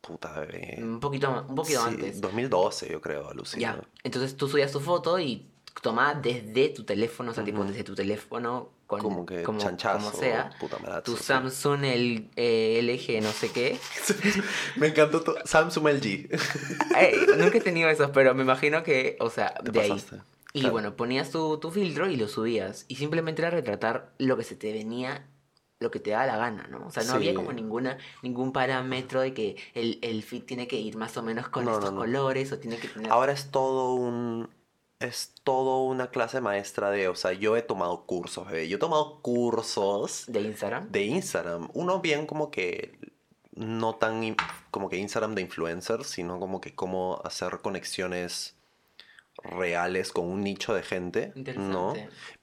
Puta 0.07 0.41
bebé. 0.41 0.77
un 0.83 1.01
poquito, 1.01 1.45
un 1.49 1.55
poquito 1.55 1.81
Sí, 1.81 1.87
antes. 1.89 2.21
2012, 2.21 2.91
yo 2.91 3.01
creo, 3.01 3.29
alucina. 3.29 3.61
Ya, 3.61 3.89
entonces 4.05 4.37
tú 4.37 4.49
subías 4.49 4.71
tu 4.73 4.81
foto 4.81 5.19
y 5.19 5.47
tomabas 5.83 6.23
desde 6.23 6.69
tu 6.71 6.85
teléfono, 6.85 7.33
o 7.33 7.35
sea, 7.35 7.45
tipo 7.45 7.65
desde 7.65 7.85
tu 7.85 7.95
teléfono, 7.95 8.71
con, 8.87 9.01
Como 9.01 9.27
que 9.27 9.43
como, 9.43 9.59
chanchazo. 9.59 9.99
como 10.11 10.21
sea, 10.21 10.51
Puta 10.61 11.03
tu. 11.03 11.17
Samsung, 11.17 11.85
el 11.85 12.31
eh, 12.37 12.81
LG, 12.83 13.21
no 13.23 13.33
sé 13.33 13.51
qué. 13.51 13.79
Me 14.77 14.89
encantó 14.89 15.23
tu 15.23 15.35
Samsung 15.45 15.87
LG. 15.89 16.29
Ey, 16.97 17.27
nunca 17.37 17.59
he 17.59 17.61
tenido 17.61 17.91
esos, 17.91 18.11
pero 18.11 18.33
me 18.35 18.43
imagino 18.45 18.83
que, 18.85 19.17
o 19.21 19.29
sea, 19.29 19.53
Te 19.55 19.73
de 19.73 19.81
ahí. 19.81 20.05
Y 20.53 20.61
Claro. 20.61 20.73
bueno, 20.73 20.97
ponías 20.97 21.31
tu, 21.31 21.59
tu 21.59 21.71
filtro 21.71 22.09
y 22.09 22.17
lo 22.17 22.29
subías. 22.29 22.87
Y 22.89 22.97
simplemente 22.97 23.43
era 23.43 23.51
retratar 23.51 24.13
lo 24.19 24.37
que 24.39 24.45
se 24.45 24.55
te 24.57 24.73
venía, 24.73 25.27
lo 25.79 25.91
que 25.91 26.01
te 26.01 26.11
daba 26.11 26.27
la 26.27 26.37
gana, 26.39 26.67
¿no? 26.69 26.87
O 26.87 26.91
sea, 26.91 27.05
no 27.05 27.15
había 27.15 27.35
como 27.35 27.53
ninguna, 27.53 27.99
ningún 28.23 28.53
parámetro 28.53 29.21
de 29.21 29.35
que 29.35 29.57
el, 29.75 29.99
el 30.03 30.23
feed 30.23 30.45
tiene 30.45 30.67
que 30.67 30.77
ir 30.77 30.97
más 30.97 31.17
o 31.17 31.23
menos 31.23 31.49
con 31.49 31.65
No, 31.67 31.73
estos 31.73 31.91
no, 31.93 31.97
no. 31.97 32.01
colores 32.01 32.51
o 32.53 32.59
tiene 32.59 32.79
que 32.79 32.89
tener... 32.89 33.11
Ahora 33.13 33.33
es 33.33 33.51
todo 33.51 33.95
un. 33.95 34.49
Es 34.99 35.35
todo 35.45 35.85
una 35.85 36.09
clase 36.11 36.41
maestra 36.41 36.91
de. 36.91 37.09
O 37.09 37.15
sea, 37.15 37.35
yo 37.35 37.55
he 37.59 37.63
tomado 37.63 38.07
cursos, 38.07 38.47
bebé. 38.47 38.67
Yo 38.69 38.77
he 38.77 38.81
tomado 38.81 39.21
cursos 39.21 40.25
De 40.27 40.41
Instagram. 40.41 40.91
de 40.91 41.03
Instagram. 41.05 41.69
Uno 41.75 42.01
bien 42.01 42.27
como 42.27 42.51
que. 42.51 42.99
No 43.53 43.95
tan 43.97 44.37
como 44.71 44.89
que 44.89 44.97
Instagram 44.97 45.35
de 45.35 45.43
influencers, 45.43 46.07
sino 46.09 46.39
como 46.41 46.61
que 46.63 46.75
cómo 46.75 47.21
hacer 47.25 47.61
conexiones 47.63 48.56
reales 49.47 50.13
con 50.13 50.27
un 50.27 50.43
nicho 50.43 50.75
de 50.75 50.83
gente. 50.83 51.33
¿no? 51.57 51.95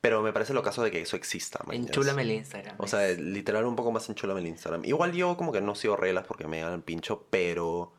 Pero 0.01 0.21
me 0.21 0.33
parece 0.33 0.53
lo 0.53 0.63
caso 0.63 0.83
de 0.83 0.91
que 0.91 1.01
eso 1.01 1.15
exista. 1.15 1.63
Enchúlame 1.71 2.23
el 2.23 2.31
Instagram. 2.31 2.75
O 2.79 2.87
sea, 2.87 3.07
literal 3.09 3.65
un 3.65 3.75
poco 3.75 3.91
más 3.91 4.07
enchulame 4.09 4.41
el 4.41 4.47
Instagram. 4.47 4.85
Igual 4.85 5.13
yo 5.13 5.37
como 5.37 5.51
que 5.51 5.61
no 5.61 5.75
sigo 5.75 5.95
reglas 5.95 6.25
porque 6.25 6.47
me 6.47 6.61
dan 6.61 6.73
el 6.73 6.81
pincho, 6.81 7.27
pero... 7.29 7.93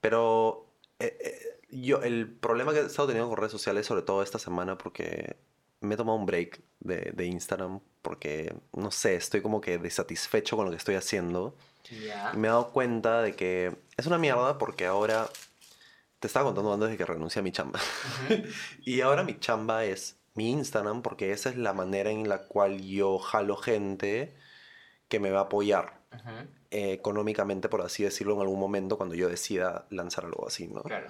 Pero 0.00 0.68
eh, 1.00 1.16
eh, 1.20 1.60
yo 1.70 2.02
el 2.02 2.30
problema 2.30 2.72
que 2.72 2.80
he 2.80 2.86
estado 2.86 3.08
teniendo 3.08 3.28
con 3.28 3.38
redes 3.38 3.52
sociales, 3.52 3.86
sobre 3.86 4.02
todo 4.02 4.22
esta 4.22 4.38
semana, 4.38 4.78
porque 4.78 5.36
me 5.80 5.94
he 5.94 5.96
tomado 5.96 6.18
un 6.18 6.26
break 6.26 6.60
de, 6.80 7.12
de 7.14 7.26
Instagram, 7.26 7.80
porque, 8.02 8.54
no 8.72 8.90
sé, 8.90 9.16
estoy 9.16 9.42
como 9.42 9.60
que 9.60 9.78
desatisfecho 9.78 10.56
con 10.56 10.66
lo 10.66 10.70
que 10.70 10.76
estoy 10.76 10.94
haciendo. 10.94 11.56
Ya. 11.90 12.32
Y 12.34 12.36
me 12.36 12.48
he 12.48 12.50
dado 12.50 12.70
cuenta 12.72 13.22
de 13.22 13.34
que 13.34 13.76
es 13.96 14.06
una 14.06 14.18
mierda 14.18 14.58
porque 14.58 14.86
ahora... 14.86 15.28
Te 16.20 16.26
estaba 16.26 16.46
contando 16.46 16.72
antes 16.72 16.90
de 16.90 16.96
que 16.96 17.04
renuncié 17.06 17.40
a 17.40 17.42
mi 17.42 17.52
chamba. 17.52 17.78
Y 18.80 19.00
ahora 19.00 19.22
mi 19.22 19.38
chamba 19.38 19.84
es 19.84 20.18
mi 20.34 20.50
Instagram 20.50 21.02
porque 21.02 21.32
esa 21.32 21.48
es 21.50 21.56
la 21.56 21.72
manera 21.72 22.10
en 22.10 22.28
la 22.28 22.42
cual 22.46 22.80
yo 22.80 23.18
jalo 23.18 23.56
gente 23.56 24.36
que 25.08 25.20
me 25.20 25.30
va 25.30 25.40
a 25.40 25.42
apoyar 25.44 26.00
eh, 26.70 26.92
económicamente, 26.92 27.68
por 27.68 27.82
así 27.82 28.02
decirlo, 28.02 28.34
en 28.34 28.40
algún 28.42 28.60
momento 28.60 28.96
cuando 28.96 29.14
yo 29.14 29.28
decida 29.28 29.86
lanzar 29.90 30.24
algo 30.26 30.46
así, 30.46 30.68
¿no? 30.68 30.82
Claro. 30.82 31.08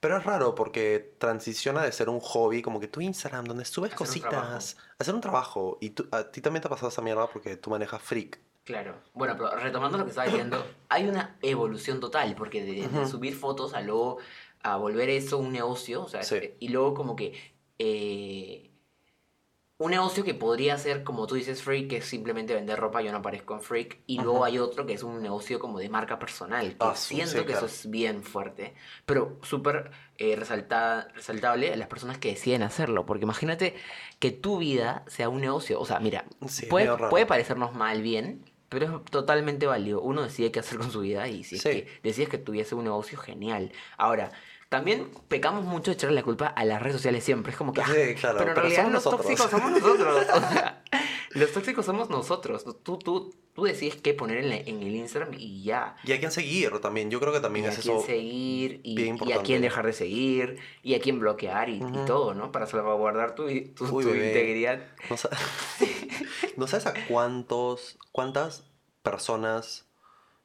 Pero 0.00 0.18
es 0.18 0.24
raro 0.24 0.54
porque 0.54 1.14
transiciona 1.18 1.82
de 1.82 1.92
ser 1.92 2.08
un 2.08 2.20
hobby, 2.20 2.60
como 2.62 2.80
que 2.80 2.88
tu 2.88 3.00
Instagram, 3.00 3.44
donde 3.44 3.64
subes 3.64 3.92
Hacer 3.92 4.00
un 4.00 4.06
cositas, 4.06 4.76
hacer 4.98 5.14
un 5.14 5.20
trabajo. 5.20 5.78
Y 5.80 5.90
tú- 5.90 6.08
a 6.10 6.30
ti 6.30 6.40
también 6.40 6.60
te 6.62 6.66
ha 6.68 6.70
pasado 6.70 6.88
esa 6.88 7.02
mierda 7.02 7.28
porque 7.28 7.56
tú 7.56 7.70
manejas 7.70 8.02
Freak. 8.02 8.40
Claro. 8.66 8.96
Bueno, 9.14 9.34
pero 9.38 9.54
retomando 9.56 9.96
lo 9.96 10.04
que 10.04 10.10
estaba 10.10 10.26
diciendo, 10.26 10.66
hay 10.88 11.08
una 11.08 11.36
evolución 11.40 12.00
total, 12.00 12.34
porque 12.34 12.64
de, 12.64 13.06
subir 13.06 13.36
fotos 13.36 13.72
a 13.74 13.80
luego 13.80 14.18
a 14.62 14.76
volver 14.76 15.08
eso 15.08 15.38
un 15.38 15.52
negocio, 15.52 16.02
o 16.02 16.08
sea, 16.08 16.24
Sí. 16.24 16.54
y 16.58 16.68
luego 16.70 16.92
como 16.92 17.14
que 17.14 17.32
eh, 17.78 18.72
un 19.78 19.90
negocio 19.92 20.24
que 20.24 20.34
podría 20.34 20.76
ser, 20.78 21.04
como 21.04 21.26
tú 21.28 21.36
dices, 21.36 21.62
Freak, 21.62 21.88
que 21.90 21.96
es 21.98 22.06
simplemente 22.06 22.54
vender 22.54 22.76
ropa, 22.80 23.02
yo 23.02 23.12
no 23.12 23.18
aparezco 23.18 23.54
en 23.54 23.60
Freak, 23.60 23.98
y 24.06 24.18
luego 24.20 24.44
hay 24.44 24.58
otro 24.58 24.84
que 24.86 24.94
es 24.94 25.02
un 25.04 25.22
negocio 25.22 25.58
como 25.60 25.78
de 25.78 25.88
marca 25.90 26.18
personal, 26.18 26.70
que 26.70 26.76
Ah, 26.80 26.94
siento 26.96 27.30
sí, 27.32 27.38
que 27.40 27.44
claro. 27.52 27.58
eso 27.58 27.66
es 27.66 27.88
bien 27.90 28.24
fuerte, 28.24 28.74
pero 29.04 29.38
súper 29.42 29.90
eh, 30.18 30.34
resalta- 30.34 31.06
resaltable 31.14 31.72
a 31.72 31.76
las 31.76 31.88
personas 31.88 32.18
que 32.18 32.30
deciden 32.30 32.62
hacerlo, 32.64 33.04
porque 33.06 33.24
imagínate 33.24 33.76
que 34.18 34.32
tu 34.32 34.58
vida 34.58 35.04
sea 35.06 35.28
un 35.28 35.42
negocio, 35.42 35.78
o 35.78 35.84
sea, 35.84 36.00
mira, 36.00 36.24
Sí, 36.48 36.66
puede, 36.66 36.90
puede 37.10 37.26
parecernos 37.26 37.74
mal 37.74 38.00
bien, 38.02 38.50
pero 38.68 38.86
es 38.86 39.04
totalmente 39.10 39.66
válido. 39.66 40.00
Uno 40.00 40.22
decide 40.22 40.50
qué 40.52 40.60
hacer 40.60 40.78
con 40.78 40.90
su 40.90 41.00
vida 41.00 41.28
y 41.28 41.44
si 41.44 41.56
es 41.56 41.62
Sí. 41.62 41.68
que 41.70 41.88
decides 42.02 42.28
que 42.28 42.38
tuviese 42.38 42.74
un 42.74 42.84
negocio, 42.84 43.18
genial. 43.18 43.72
Ahora, 43.96 44.32
también 44.68 45.08
pecamos 45.28 45.64
mucho 45.64 45.90
de 45.92 45.94
echarle 45.94 46.16
la 46.16 46.22
culpa 46.24 46.48
a 46.48 46.64
las 46.64 46.82
redes 46.82 46.96
sociales 46.96 47.22
siempre. 47.22 47.52
Es 47.52 47.58
como 47.58 47.72
que, 47.72 47.82
ah, 47.82 47.86
Sí, 47.86 48.14
claro, 48.16 48.38
pero 48.38 48.50
en 48.50 48.54
pero 48.54 48.60
realidad 48.62 48.82
somos 48.84 48.92
los 48.92 49.04
nosotros. 49.04 49.26
tóxicos 49.26 49.50
somos 49.50 49.70
nosotros. 49.70 50.26
O 50.34 50.40
sea, 50.52 50.82
los 51.36 51.52
tóxicos 51.52 51.86
somos 51.86 52.10
nosotros. 52.10 52.64
Tú, 52.82 52.98
tú, 52.98 53.34
tú 53.54 53.64
decides 53.64 53.96
qué 53.96 54.14
poner 54.14 54.38
en, 54.38 54.48
la- 54.50 54.56
en 54.56 54.82
el 54.82 54.94
Instagram 54.96 55.34
y 55.38 55.62
ya. 55.62 55.96
Y 56.04 56.12
a 56.12 56.18
quién 56.18 56.30
seguir 56.32 56.78
también. 56.80 57.10
Yo 57.10 57.20
creo 57.20 57.32
que 57.32 57.38
Y 57.38 57.42
también 57.42 57.66
a 57.66 57.68
es 57.70 57.78
quién 57.78 57.96
eso. 57.96 58.06
seguir 58.06 58.80
y, 58.82 58.94
bien 58.96 59.18
y 59.24 59.32
a 59.32 59.42
quién 59.42 59.62
dejar 59.62 59.86
de 59.86 59.92
seguir 59.92 60.58
y 60.82 60.94
a 60.94 61.00
quién 61.00 61.18
bloquear 61.20 61.68
y, 61.68 61.76
y 61.78 61.82
Ujú. 61.82 62.04
todo, 62.06 62.34
¿no? 62.34 62.52
Para 62.52 62.66
salvaguardar 62.66 63.34
tu, 63.34 63.46
tu, 63.74 63.84
Uy, 63.86 64.04
tu 64.04 64.14
integridad. 64.14 64.86
No, 65.10 65.16
sa- 65.16 65.30
¿No 66.56 66.66
sabes 66.66 66.86
a 66.86 66.94
cuántos, 67.06 67.98
cuántas 68.12 68.64
personas, 69.02 69.84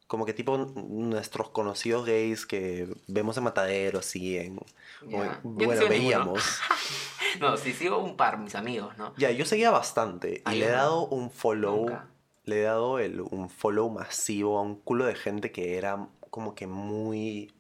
como 0.08 0.26
que 0.26 0.34
tipo 0.34 0.58
nuestros 0.58 1.50
conocidos 1.50 2.06
gays 2.06 2.46
que 2.46 2.88
vemos 3.08 3.38
en 3.38 3.44
Matadero, 3.44 4.00
así, 4.00 4.38
en... 4.38 4.58
o 4.58 4.66
Ya. 5.10 5.40
en- 5.44 5.56
bueno, 5.56 5.88
veíamos. 5.88 6.44
No, 7.40 7.58
sí 7.58 7.74
sigo 7.74 8.00
un 8.00 8.18
par, 8.18 8.38
mis 8.38 8.56
amigos, 8.56 8.98
¿no? 8.98 9.14
Ya, 9.18 9.32
yo 9.32 9.46
seguía 9.46 9.72
bastante 9.72 10.44
y 10.52 10.56
le 10.56 10.66
he 10.66 10.70
dado 10.72 11.06
un 11.08 11.32
follow, 11.32 11.78
Nunca. 11.78 12.08
le 12.46 12.60
he 12.60 12.64
dado 12.64 13.00
el, 13.00 13.22
un 13.22 13.50
follow 13.50 13.90
masivo 13.90 14.58
a 14.58 14.62
un 14.62 14.76
culo 14.76 15.06
de 15.06 15.16
gente 15.16 15.52
que 15.52 15.78
era 15.78 16.08
como 16.30 16.56
que 16.56 16.68
muy... 16.68 17.54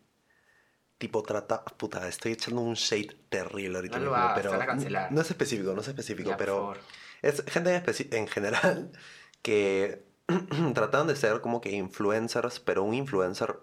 Tipo 0.98 1.24
trata... 1.24 1.64
Puta, 1.66 2.08
estoy 2.08 2.34
echando 2.34 2.62
un 2.62 2.76
shade 2.76 3.18
terrible 3.30 3.78
ahorita 3.78 3.98
No 3.98 4.06
lo 4.06 4.12
mismo, 4.12 4.32
pero 4.36 4.52
van 4.52 4.62
a 4.62 4.66
cancelar. 4.68 5.12
no 5.12 5.22
es 5.22 5.30
específico, 5.30 5.74
no 5.74 5.82
es 5.82 5.88
específico, 5.88 6.30
Ya, 6.30 6.38
pero... 6.38 6.74
Es 7.22 7.44
gente 7.48 7.76
en, 7.76 7.84
en 8.14 8.28
general 8.28 8.92
que 9.42 10.06
tratan 10.74 11.08
de 11.08 11.16
ser 11.16 11.42
como 11.42 11.62
que 11.62 11.72
influencers, 11.72 12.60
pero 12.60 12.84
un 12.84 12.94
influencer 12.94 13.60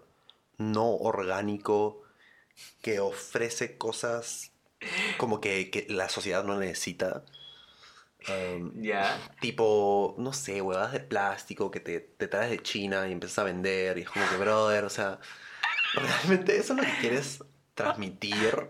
no 0.56 0.90
orgánico 0.96 2.02
que 2.82 2.98
ofrece 2.98 3.78
cosas 3.78 4.47
como 5.16 5.40
que, 5.40 5.70
que 5.70 5.86
la 5.88 6.08
sociedad 6.08 6.44
no 6.44 6.58
necesita. 6.58 7.24
Um, 8.28 8.82
Ya. 8.82 9.16
tipo, 9.40 10.14
no 10.18 10.32
sé, 10.32 10.60
huevadas 10.60 10.92
de 10.92 11.00
plástico 11.00 11.70
que 11.70 11.80
te, 11.80 12.00
te 12.00 12.26
traes 12.28 12.50
de 12.50 12.58
China 12.62 13.08
y 13.08 13.12
empiezas 13.12 13.38
a 13.38 13.44
vender 13.44 13.96
y 13.96 14.02
es 14.02 14.10
como 14.10 14.28
que, 14.28 14.36
brother, 14.36 14.84
o 14.84 14.90
sea, 14.90 15.18
realmente 15.94 16.56
eso 16.56 16.74
es 16.74 16.80
lo 16.80 16.84
que 16.84 16.98
quieres 17.00 17.44
transmitir. 17.74 18.68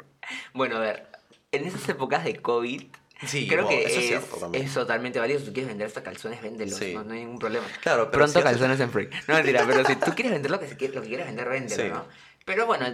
Bueno, 0.52 0.76
a 0.76 0.80
ver, 0.80 1.08
en 1.50 1.64
esas 1.66 1.88
épocas 1.88 2.24
de 2.24 2.36
COVID, 2.36 2.82
Sí, 3.26 3.48
creo 3.48 3.64
bueno, 3.64 3.80
que 3.80 3.86
eso 3.90 3.98
es 3.98 4.06
cierto 4.06 4.50
es 4.52 4.72
totalmente 4.74 5.18
válido. 5.18 5.40
Si 5.40 5.46
tú 5.46 5.52
quieres 5.52 5.66
vender 5.68 5.88
estos 5.88 6.04
calzones, 6.04 6.40
véndelos. 6.40 6.78
Sí. 6.78 6.94
No, 6.94 7.02
no 7.02 7.14
hay 7.14 7.20
ningún 7.20 7.40
problema. 7.40 7.66
Claro, 7.80 8.12
pero 8.12 8.22
Pronto 8.22 8.38
si 8.38 8.44
calzones 8.44 8.78
en 8.78 8.92
freak. 8.92 9.26
No, 9.26 9.34
mentira, 9.34 9.64
pero 9.66 9.84
si 9.84 9.96
tú 9.96 10.12
quieres 10.14 10.34
vender 10.34 10.52
lo 10.52 10.60
que, 10.60 10.68
lo 10.90 11.02
que 11.02 11.08
quieres 11.08 11.26
vender, 11.26 11.48
véndelo, 11.48 11.82
Sí. 11.82 11.88
¿no? 11.88 12.06
Pero 12.48 12.66
bueno, 12.66 12.86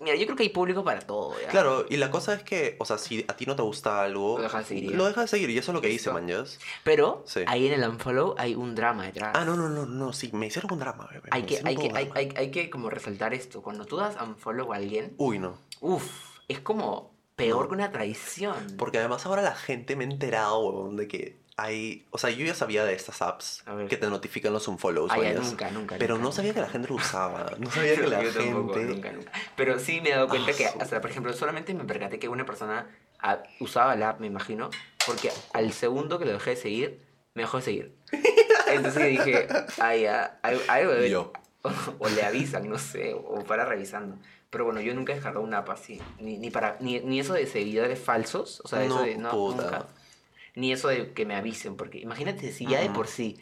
mira, 0.00 0.16
yo 0.16 0.24
creo 0.24 0.34
que 0.36 0.42
hay 0.44 0.48
público 0.48 0.82
para 0.82 0.98
todo, 1.00 1.34
¿ya? 1.40 1.48
Claro, 1.48 1.84
y 1.88 1.96
la 1.98 2.10
cosa 2.10 2.34
es 2.34 2.42
que, 2.42 2.76
o 2.80 2.84
sea, 2.84 2.98
si 2.98 3.24
a 3.28 3.36
ti 3.36 3.44
no 3.46 3.54
te 3.54 3.62
gusta 3.62 4.02
algo, 4.02 4.38
Lo 4.38 4.42
dejas 4.44 4.62
de 4.68 4.74
seguir, 4.74 4.90
ya. 4.90 4.96
lo 4.96 5.04
dejas 5.06 5.24
de 5.24 5.28
seguir, 5.28 5.50
y 5.50 5.58
eso 5.58 5.70
es 5.70 5.74
lo 5.74 5.80
que 5.82 5.88
hice, 5.88 6.10
Listo. 6.10 6.12
manjas. 6.14 6.58
Pero 6.82 7.22
Sí. 7.26 7.40
ahí 7.46 7.66
en 7.68 7.74
el 7.80 7.88
unfollow 7.88 8.34
hay 8.38 8.54
un 8.54 8.74
drama 8.74 9.04
detrás. 9.04 9.32
Ah, 9.36 9.44
no, 9.44 9.54
no, 9.56 9.68
no, 9.68 9.86
no, 9.86 10.12
sí, 10.12 10.30
me 10.32 10.46
hicieron 10.46 10.72
un 10.72 10.78
drama, 10.80 11.06
bebé. 11.12 11.28
Hay 11.30 11.42
que, 11.44 11.60
hay, 11.64 11.76
que, 11.76 11.82
hay, 11.94 12.06
drama. 12.06 12.10
hay, 12.14 12.32
hay 12.36 12.50
que 12.50 12.70
como 12.70 12.90
resaltar 12.90 13.34
esto. 13.34 13.62
Cuando 13.62 13.84
tú 13.84 13.98
das 13.98 14.16
unfollow 14.20 14.72
a 14.72 14.76
alguien, 14.76 15.14
Uy, 15.18 15.38
no. 15.38 15.58
uff, 15.80 16.10
es 16.48 16.58
como 16.60 17.14
peor 17.36 17.62
No. 17.64 17.68
que 17.68 17.74
una 17.74 17.92
traición. 17.92 18.76
Porque 18.78 18.98
además 18.98 19.26
ahora 19.26 19.42
la 19.42 19.54
gente 19.54 19.96
me 19.96 20.04
ha 20.04 20.08
enterado, 20.08 20.90
de 20.92 21.06
que 21.08 21.43
hay... 21.56 22.06
O 22.10 22.18
sea, 22.18 22.30
yo 22.30 22.44
ya 22.44 22.54
sabía 22.54 22.84
de 22.84 22.94
estas 22.94 23.22
apps 23.22 23.64
que 23.88 23.96
te 23.96 24.08
notifican 24.08 24.52
los 24.52 24.66
unfollows, 24.68 25.12
Ah, 25.12 25.18
ya, 25.22 25.34
nunca, 25.34 25.70
nunca. 25.70 25.96
Pero 25.98 26.14
nunca, 26.14 26.24
no 26.28 26.32
sabía 26.32 26.54
que 26.54 26.60
la 26.60 26.68
gente 26.68 26.88
lo 26.88 26.96
usaba. 26.96 27.46
No 27.58 27.70
sabía 27.70 27.94
que 27.94 28.06
la 28.06 28.22
Yo 28.22 28.32
tampoco, 28.32 28.74
gente... 28.74 28.94
nunca, 28.94 29.12
nunca. 29.12 29.32
Pero 29.56 29.78
sí 29.78 30.00
me 30.00 30.10
he 30.10 30.12
dado 30.12 30.28
cuenta 30.28 30.50
Ah, 30.50 30.54
que, 30.56 30.82
o 30.82 30.86
sea, 30.86 31.00
por 31.00 31.10
ejemplo, 31.10 31.32
solamente 31.32 31.72
me 31.74 31.84
percaté 31.84 32.18
que 32.18 32.28
una 32.28 32.44
persona 32.44 32.88
ah, 33.20 33.42
usaba 33.60 33.94
la 33.96 34.10
app, 34.10 34.20
me 34.20 34.26
imagino, 34.26 34.70
porque 35.06 35.30
al 35.52 35.72
segundo 35.72 36.18
que 36.18 36.24
lo 36.24 36.32
dejé 36.32 36.50
de 36.50 36.56
seguir, 36.56 37.00
me 37.34 37.42
dejó 37.42 37.58
de 37.58 37.62
seguir. 37.62 37.96
Entonces 38.68 39.08
dije, 39.10 39.46
ay, 39.80 40.02
ya, 40.02 40.38
algo, 40.42 40.92
debe- 40.92 41.10
Yo. 41.10 41.32
O, 41.98 42.08
le 42.10 42.22
avisan, 42.22 42.68
no 42.68 42.78
sé, 42.78 43.14
o 43.14 43.42
para 43.44 43.64
revisando. 43.64 44.18
Pero 44.50 44.66
bueno, 44.66 44.80
yo 44.82 44.92
nunca 44.94 45.12
he 45.12 45.14
descargado 45.16 45.42
una 45.44 45.58
app 45.58 45.70
así. 45.70 45.98
Ni, 46.20 46.36
ni, 46.36 46.50
para, 46.50 46.76
ni, 46.80 47.00
ni 47.00 47.20
eso 47.20 47.32
de 47.32 47.46
seguidores 47.46 47.98
falsos, 47.98 48.60
o 48.64 48.68
sea, 48.68 48.84
eso 48.84 48.96
No, 48.98 49.02
de 49.02 49.16
no, 49.16 49.30
puta. 49.30 49.62
nunca. 49.62 49.86
Ni 50.54 50.72
eso 50.72 50.88
de 50.88 51.12
que 51.12 51.26
me 51.26 51.34
avisen, 51.34 51.76
porque 51.76 51.98
imagínate 51.98 52.52
si 52.52 52.66
ya 52.66 52.80
de 52.80 52.90
por 52.90 53.06
sí 53.08 53.38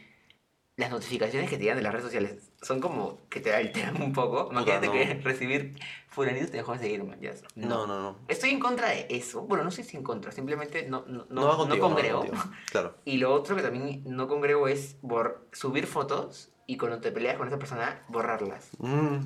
las 0.77 0.91
notificaciones 0.91 1.51
que 1.51 1.57
te 1.59 1.65
llegan 1.65 1.77
de 1.77 1.83
las 1.83 1.93
redes 1.93 2.07
sociales 2.07 2.51
son 2.63 2.81
como 2.81 3.19
que 3.29 3.41
te 3.41 3.53
alteran 3.55 4.01
un 4.01 4.13
poco. 4.15 4.49
Imagínate 4.51 4.87
no. 4.87 4.93
que 4.93 5.05
recibir 5.23 5.75
fulanitos 6.09 6.51
te 6.51 6.57
dejó 6.57 6.73
de 6.73 6.79
seguir, 6.79 7.05
man, 7.05 7.21
ya. 7.21 7.33
No, 7.55 7.87
no, 7.87 8.01
no. 8.01 8.19
Estoy 8.29 8.51
en 8.51 8.59
contra 8.61 8.89
de 8.89 9.07
eso. 9.11 9.43
Bueno, 9.43 9.65
no 9.65 9.71
sé 9.71 9.85
si 9.85 9.97
en 9.99 10.03
contra, 10.03 10.33
simplemente 10.33 10.89
no, 10.89 11.05
no, 11.07 11.27
no, 11.29 11.43
no 11.43 11.57
contigo, 11.59 11.83
va 11.89 11.95
congrego. 11.95 12.25
Claro. 12.71 12.97
Y 13.05 13.19
lo 13.19 13.35
otro 13.35 13.55
que 13.57 13.63
también 13.63 14.03
no 14.07 14.27
congrego 14.29 14.67
es 14.69 14.97
bor- 15.03 15.41
subir 15.53 15.87
fotos 15.87 16.49
y 16.67 16.79
cuando 16.79 17.01
te 17.01 17.13
peleas 17.13 17.37
con 17.37 17.47
esa 17.49 17.59
persona, 17.59 18.03
borrarlas. 18.09 18.71
Mm, 18.79 19.17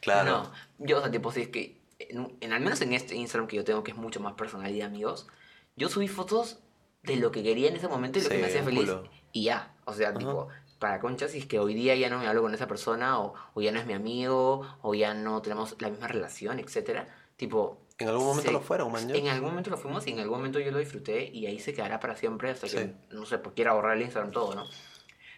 claro. 0.00 0.30
No, 0.30 0.52
yo, 0.78 0.98
o 0.98 1.00
sea, 1.02 1.10
tipo, 1.10 1.30
si 1.30 1.42
es 1.42 1.48
que, 1.48 1.78
en, 2.00 2.36
en- 2.40 2.52
al 2.52 2.60
menos 2.60 2.80
en 2.80 2.92
este 2.94 3.14
Instagram 3.14 3.46
que 3.46 3.56
yo 3.56 3.64
tengo, 3.64 3.84
que 3.84 3.92
es 3.92 3.96
mucho 3.96 4.18
más 4.18 4.32
personal 4.32 4.70
y 4.72 4.78
de 4.78 4.82
amigos, 4.84 5.28
yo 5.76 5.88
subí 5.88 6.08
fotos 6.08 6.58
de 7.02 7.16
lo 7.16 7.30
que 7.30 7.42
quería 7.42 7.68
en 7.68 7.76
ese 7.76 7.88
momento 7.88 8.18
y 8.18 8.22
lo 8.22 8.28
que 8.28 8.38
me 8.38 8.46
hacía 8.46 8.62
feliz. 8.62 8.80
culo. 8.90 9.04
Y 9.32 9.44
ya, 9.44 9.74
o 9.84 9.92
sea, 9.92 10.12
tipo, 10.14 10.48
para 10.78 11.00
concha, 11.00 11.28
si 11.28 11.38
es 11.38 11.46
que 11.46 11.58
hoy 11.58 11.74
día 11.74 11.94
ya 11.94 12.10
no 12.10 12.18
me 12.18 12.26
hablo 12.26 12.42
con 12.42 12.52
esa 12.54 12.66
persona, 12.66 13.20
o, 13.20 13.34
o 13.54 13.60
ya 13.60 13.72
no 13.72 13.80
es 13.80 13.86
mi 13.86 13.92
amigo, 13.94 14.66
o 14.82 14.94
ya 14.94 15.14
no 15.14 15.40
tenemos 15.42 15.76
la 15.80 15.88
misma 15.90 16.08
relación, 16.08 16.58
etcétera, 16.58 17.08
tipo... 17.36 17.78
En 17.98 18.08
algún 18.08 18.24
momento 18.26 18.48
se- 18.48 18.52
lo 18.52 18.60
fueron, 18.62 18.90
man. 18.92 19.10
En 19.14 19.28
algún 19.28 19.50
momento 19.50 19.68
lo 19.70 19.76
fuimos 19.76 20.06
y 20.06 20.10
en 20.12 20.20
algún 20.20 20.38
momento 20.38 20.58
yo 20.58 20.70
lo 20.72 20.78
disfruté 20.78 21.22
y 21.32 21.44
ahí 21.46 21.58
se 21.60 21.74
quedará 21.74 22.00
para 22.00 22.16
siempre 22.16 22.50
hasta 22.50 22.66
que, 22.66 22.94
no 23.10 23.26
sé, 23.26 23.36
pues 23.38 23.54
quiera 23.54 23.74
borrar 23.74 23.96
el 23.96 24.02
Instagram 24.02 24.32
todo, 24.32 24.54
¿no? 24.54 24.64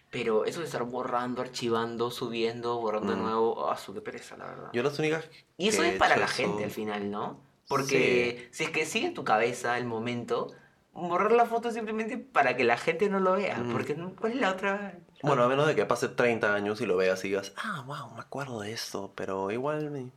Pero 0.09 0.45
eso 0.45 0.59
de 0.59 0.67
estar 0.67 0.83
borrando, 0.83 1.41
archivando, 1.41 2.09
subiendo, 2.11 2.79
borrando 2.79 3.11
de 3.11 3.17
Mm. 3.17 3.21
nuevo, 3.23 3.69
ah, 3.69 3.77
su 3.77 3.93
qué 3.93 4.01
pereza, 4.01 4.37
la 4.37 4.45
verdad. 4.45 4.69
Yo 4.71 4.81
las 4.83 4.97
únicas 4.99 5.27
Y 5.57 5.69
eso 5.69 5.83
es 5.83 5.97
para 5.97 6.15
la 6.17 6.27
gente 6.27 6.57
eso- 6.57 6.65
al 6.65 6.71
final, 6.71 7.09
¿no? 7.11 7.41
Porque 7.67 8.47
si 8.51 8.63
es 8.65 8.69
que 8.69 8.85
sigue 8.85 9.07
en 9.07 9.13
tu 9.13 9.23
cabeza 9.23 9.77
el 9.77 9.85
momento, 9.85 10.53
borrar 10.93 11.31
la 11.31 11.45
foto 11.45 11.71
simplemente 11.71 12.17
para 12.17 12.55
que 12.55 12.63
la 12.63 12.77
gente 12.77 13.09
no 13.09 13.19
lo 13.19 13.33
vea. 13.33 13.57
Mm. 13.57 13.71
Porque 13.71 13.95
¿cuál 14.19 14.33
es 14.33 14.39
la 14.39 14.51
otra? 14.51 14.99
Bueno, 15.21 15.43
a 15.43 15.47
menos 15.47 15.67
de 15.67 15.75
que 15.75 15.85
pase 15.85 16.09
30 16.09 16.53
años 16.53 16.81
y 16.81 16.85
lo 16.85 16.97
veas 16.97 17.23
y 17.25 17.29
digas, 17.29 17.53
ah, 17.57 17.83
wow, 17.85 18.15
me 18.15 18.21
acuerdo 18.21 18.61
de 18.61 18.73
esto, 18.73 19.13
pero 19.15 19.51
igual 19.51 19.89
me... 19.91 20.11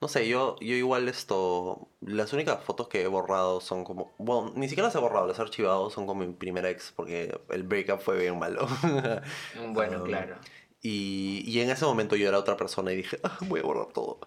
No 0.00 0.06
sé, 0.06 0.28
yo, 0.28 0.56
yo 0.60 0.74
igual 0.74 1.08
esto... 1.08 1.88
Las 2.00 2.32
únicas 2.32 2.62
fotos 2.62 2.88
que 2.88 3.02
he 3.02 3.06
borrado 3.08 3.60
son 3.60 3.84
como... 3.84 4.14
Bueno, 4.18 4.52
ni 4.54 4.68
siquiera 4.68 4.86
las 4.88 4.94
he 4.94 4.98
borrado, 5.00 5.26
las 5.26 5.38
he 5.38 5.42
archivado, 5.42 5.90
son 5.90 6.06
como 6.06 6.24
mi 6.24 6.32
primer 6.32 6.64
ex, 6.66 6.92
porque 6.94 7.40
el 7.50 7.62
breakup 7.64 8.00
fue 8.00 8.18
bien 8.18 8.38
malo. 8.38 8.66
Bueno, 9.72 9.98
Um, 9.98 10.04
claro. 10.04 10.36
Y, 10.80 11.42
y 11.44 11.60
en 11.60 11.70
ese 11.70 11.84
momento 11.84 12.14
yo 12.14 12.28
era 12.28 12.38
otra 12.38 12.56
persona 12.56 12.92
y 12.92 12.96
dije, 12.96 13.18
ah, 13.24 13.38
voy 13.42 13.60
a 13.60 13.64
borrar 13.64 13.88
todo. 13.92 14.20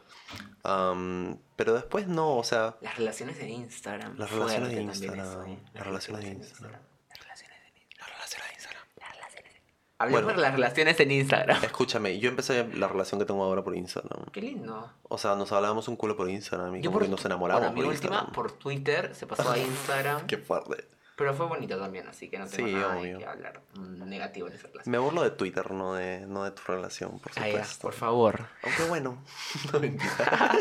Um, 0.65 1.37
pero 1.63 1.73
después 1.75 2.07
no, 2.07 2.37
o 2.37 2.43
sea... 2.43 2.75
Las 2.81 2.97
relaciones 2.97 3.37
de 3.37 3.49
Instagram. 3.49 4.17
Las 4.17 4.31
relaciones 4.31 4.69
de 4.69 4.81
Instagram, 4.81 5.27
eso, 5.27 5.43
¿eh? 5.45 5.59
las 5.73 5.85
relaciones 5.85 6.23
de 6.23 6.29
de 6.29 6.35
Instagram. 6.35 6.81
Las 7.09 7.19
relaciones 7.19 7.57
de 7.61 7.69
Instagram. 7.69 7.91
La 7.99 8.07
relación 8.07 8.41
de 8.47 8.53
Instagram. 8.53 8.83
Las 8.99 9.11
relaciones 9.15 9.53
de- 9.53 9.61
Hablemos 9.99 10.23
Bueno. 10.23 10.37
de 10.37 10.41
las 10.41 10.53
relaciones 10.55 10.99
en 10.99 11.11
Instagram. 11.11 11.63
Escúchame, 11.63 12.17
yo 12.19 12.29
empecé 12.29 12.67
la 12.73 12.87
relación 12.87 13.19
que 13.19 13.25
tengo 13.25 13.43
ahora 13.43 13.63
por 13.63 13.75
Instagram. 13.75 14.25
Qué 14.31 14.41
lindo. 14.41 14.91
O 15.03 15.17
sea, 15.19 15.35
nos 15.35 15.51
hablábamos 15.51 15.87
un 15.87 15.95
culo 15.95 16.17
por 16.17 16.27
Instagram 16.29 16.75
y 16.77 16.81
Yo 16.81 16.89
como 16.89 16.99
por, 16.99 17.03
que 17.03 17.09
nos 17.11 17.23
enamoramos 17.25 17.61
bueno, 17.61 17.75
mi 17.75 17.81
por 17.83 17.93
última 17.93 18.07
Instagram. 18.15 18.33
por 18.33 18.51
Twitter 18.53 19.13
se 19.15 19.27
pasó 19.27 19.51
a 19.51 19.57
Instagram. 19.59 20.25
Qué 20.25 20.37
fuerte. 20.37 20.87
Pero 21.17 21.35
fue 21.35 21.45
bonito 21.45 21.77
también, 21.77 22.07
así 22.07 22.29
que 22.31 22.39
no 22.39 22.47
tengo 22.47 22.67
Sí, 22.67 22.73
nada 22.73 22.97
obvio. 22.97 23.13
de 23.13 23.19
que 23.19 23.25
hablar 23.29 23.61
negativo 23.75 24.47
en 24.47 24.53
esa 24.53 24.67
relación. 24.69 24.91
Me 24.91 24.97
burlo 24.97 25.21
de 25.21 25.29
Twitter, 25.29 25.69
no 25.69 25.93
de, 25.93 26.21
no 26.25 26.45
de 26.45 26.51
tu 26.51 26.61
relación, 26.65 27.19
por 27.19 27.31
supuesto. 27.31 27.81
por 27.81 27.93
favor. 27.93 28.47
Aunque 28.63 28.83
bueno. 28.85 29.23
no 29.73 29.79
mentira. 29.79 30.51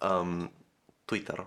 Um, 0.00 0.48
Twitter. 1.06 1.44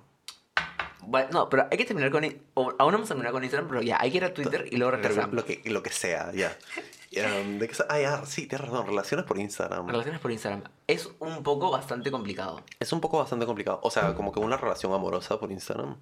Bueno, 1.01 1.29
no, 1.31 1.49
pero 1.49 1.67
hay 1.71 1.77
que 1.77 1.85
terminar 1.85 2.11
con. 2.11 2.23
o- 2.55 2.73
Aún 2.77 2.91
no 2.91 2.97
vamos 2.97 3.05
a 3.05 3.13
terminar 3.13 3.31
con 3.31 3.43
Instagram, 3.43 3.69
pero 3.69 3.81
ya, 3.81 3.97
hay 4.01 4.11
que 4.11 4.17
ir 4.17 4.25
a 4.25 4.33
Twitter 4.33 4.67
y 4.71 4.77
luego 4.77 4.91
regresamos. 4.91 5.33
Lo 5.33 5.45
que, 5.45 5.61
lo 5.65 5.81
que 5.83 5.89
sea, 5.91 6.31
ya. 6.33 6.55
Em, 7.11 7.57
¿De 7.57 7.67
qué 7.67 7.73
sa- 7.73 7.87
Ah, 7.89 7.99
ya, 7.99 8.23
sí, 8.27 8.45
tienes 8.45 8.67
razón, 8.67 8.85
relaciones 8.85 9.25
por 9.25 9.39
Instagram. 9.39 9.87
Relaciones 9.87 10.19
por 10.21 10.29
Instagram. 10.31 10.61
Es 10.85 11.09
un 11.17 11.41
poco 11.41 11.71
bastante 11.71 12.11
complicado. 12.11 12.61
Es 12.79 12.93
un 12.93 13.01
poco 13.01 13.17
bastante 13.17 13.47
complicado. 13.47 13.79
O 13.81 13.89
sea, 13.89 14.13
como 14.13 14.31
que 14.31 14.39
una 14.39 14.57
relación 14.57 14.93
amorosa 14.93 15.39
por 15.39 15.51
Instagram. 15.51 15.95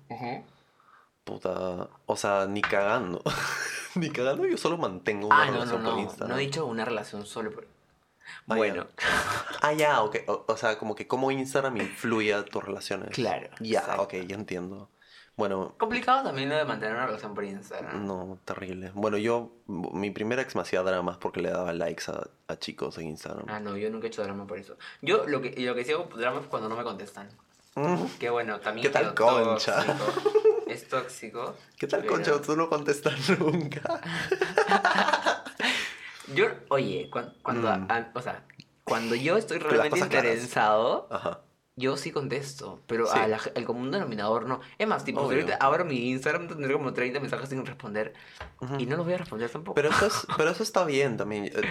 Puta. 1.24 1.88
O 2.06 2.16
sea, 2.18 2.46
ni 2.48 2.62
cagando. 2.62 3.22
ni 3.96 4.10
cagando, 4.10 4.46
yo 4.46 4.58
solo 4.58 4.78
mantengo 4.78 5.28
una 5.28 5.44
Ah, 5.44 5.46
no, 5.46 5.52
no, 5.52 5.58
relación 5.60 5.84
por. 5.84 6.00
Instagram. 6.00 6.30
No 6.30 6.38
he 6.38 6.42
dicho 6.42 6.66
una 6.66 6.84
relación 6.86 7.26
solo 7.26 7.52
por... 7.52 7.68
Bueno, 8.46 8.88
Ah, 9.62 9.74
ya, 9.74 10.02
ok. 10.04 10.18
O, 10.28 10.46
o 10.48 10.58
sea, 10.58 10.78
como 10.78 10.96
que 10.96 11.08
cómo 11.08 11.32
Instagram 11.32 11.78
influye 11.78 12.34
a 12.34 12.44
tus 12.46 12.64
relaciones. 12.64 13.10
Claro, 13.12 13.50
Ya, 13.60 13.80
exacto. 13.80 14.04
ok, 14.04 14.14
ya 14.28 14.36
entiendo. 14.36 14.90
Bueno, 15.36 15.76
complicado 15.78 16.24
también 16.24 16.50
lo 16.50 16.56
de 16.56 16.66
mantener 16.66 16.96
una 16.96 17.06
relación 17.06 17.36
por 17.36 17.44
Instagram. 17.44 18.06
no, 18.08 18.40
terrible. 18.44 18.92
Bueno, 18.96 19.18
yo, 19.18 19.52
mi 19.68 20.10
primera 20.10 20.42
ex 20.42 20.56
me 20.56 20.62
hacía 20.64 20.82
dramas 20.82 21.18
porque 21.18 21.42
le 21.42 21.52
daba 21.52 21.74
likes 21.74 22.06
a, 22.12 22.28
a 22.52 22.58
chicos 22.58 22.98
en 22.98 23.08
Instagram. 23.08 23.46
Ah, 23.48 23.60
no, 23.60 23.78
yo 23.78 23.90
nunca 23.92 24.08
he 24.08 24.10
hecho 24.10 24.24
drama 24.24 24.48
por 24.48 24.58
eso. 24.58 24.78
Yo 25.04 25.28
lo 25.28 25.40
que, 25.42 25.54
lo 25.60 25.76
que 25.76 25.86
sí 25.86 25.92
hago 25.92 26.06
drama 26.16 26.40
es 26.42 26.48
cuando 26.48 26.70
no 26.70 26.76
me 26.76 26.84
contestan. 26.84 27.30
Mm. 27.76 28.06
Que 28.20 28.32
bueno, 28.32 28.60
también 28.60 28.88
¿Qué 28.88 28.90
tal 28.92 29.14
concha? 29.14 29.84
tóxico. 29.86 30.34
Es 30.68 30.86
tóxico. 30.90 31.56
¿Qué 31.78 31.88
tal, 31.88 32.02
pero- 32.02 32.14
Concha? 32.14 32.42
Tú 32.42 32.56
no 32.58 32.68
contestas 32.68 33.30
nunca. 33.40 34.02
Yo, 36.34 36.46
oye, 36.70 37.10
cuan- 37.12 37.34
cuando, 37.42 37.70
Mm. 37.70 37.88
a- 37.90 38.12
o 38.14 38.22
sea, 38.22 38.44
cuando 38.84 39.16
yo 39.16 39.38
estoy 39.38 39.60
realmente 39.92 40.00
interesado, 40.00 41.08
Ajá. 41.12 41.42
yo 41.76 41.96
sí 41.98 42.12
contesto, 42.12 42.82
pero 42.88 43.06
Sí. 43.08 43.18
la 43.28 43.40
al 43.56 43.66
común 43.66 43.92
denominador 43.92 44.46
no. 44.46 44.60
Es 44.78 44.88
más, 44.88 45.04
tipo, 45.04 45.22
ahorita 45.22 45.58
abro 45.60 45.86
mi 45.86 46.10
Instagram, 46.10 46.48
tendré 46.48 46.74
como 46.74 46.94
30 46.94 47.20
mensajes 47.20 47.50
sin 47.50 47.66
responder 47.66 48.14
y 48.78 48.86
no 48.86 48.98
los 48.98 49.06
voy 49.06 49.14
a 49.16 49.18
responder 49.20 49.50
tampoco. 49.50 49.76
Pero 49.76 49.90
eso, 49.90 50.06
es, 50.08 50.14
pero 50.38 50.50
eso 50.52 50.64
está 50.64 50.84
bien 50.86 51.18
también. 51.18 51.46
Eh, 51.46 51.62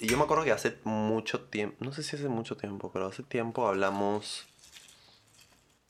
Yo 0.00 0.16
me 0.18 0.24
acuerdo 0.24 0.44
que 0.44 0.52
hace 0.52 0.78
mucho 0.84 1.40
tiempo, 1.42 1.76
no 1.84 1.92
sé 1.92 2.02
si 2.02 2.16
hace 2.16 2.28
mucho 2.28 2.56
tiempo, 2.56 2.90
pero 2.92 3.06
hace 3.06 3.22
tiempo 3.22 3.66
hablamos... 3.68 4.46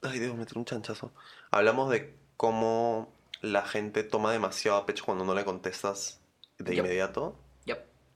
Ay, 0.02 0.18
Dios, 0.18 0.34
me 0.36 0.44
un 0.56 0.64
chanchazo. 0.64 1.12
Hablamos 1.50 1.88
de 1.90 2.14
cómo 2.36 3.08
la 3.40 3.62
gente 3.62 4.02
toma 4.02 4.32
demasiado 4.32 4.76
a 4.76 4.84
pecho 4.86 5.04
cuando 5.04 5.24
no 5.24 5.34
le 5.34 5.44
contestas 5.44 6.20
de 6.58 6.74
inmediato. 6.74 7.36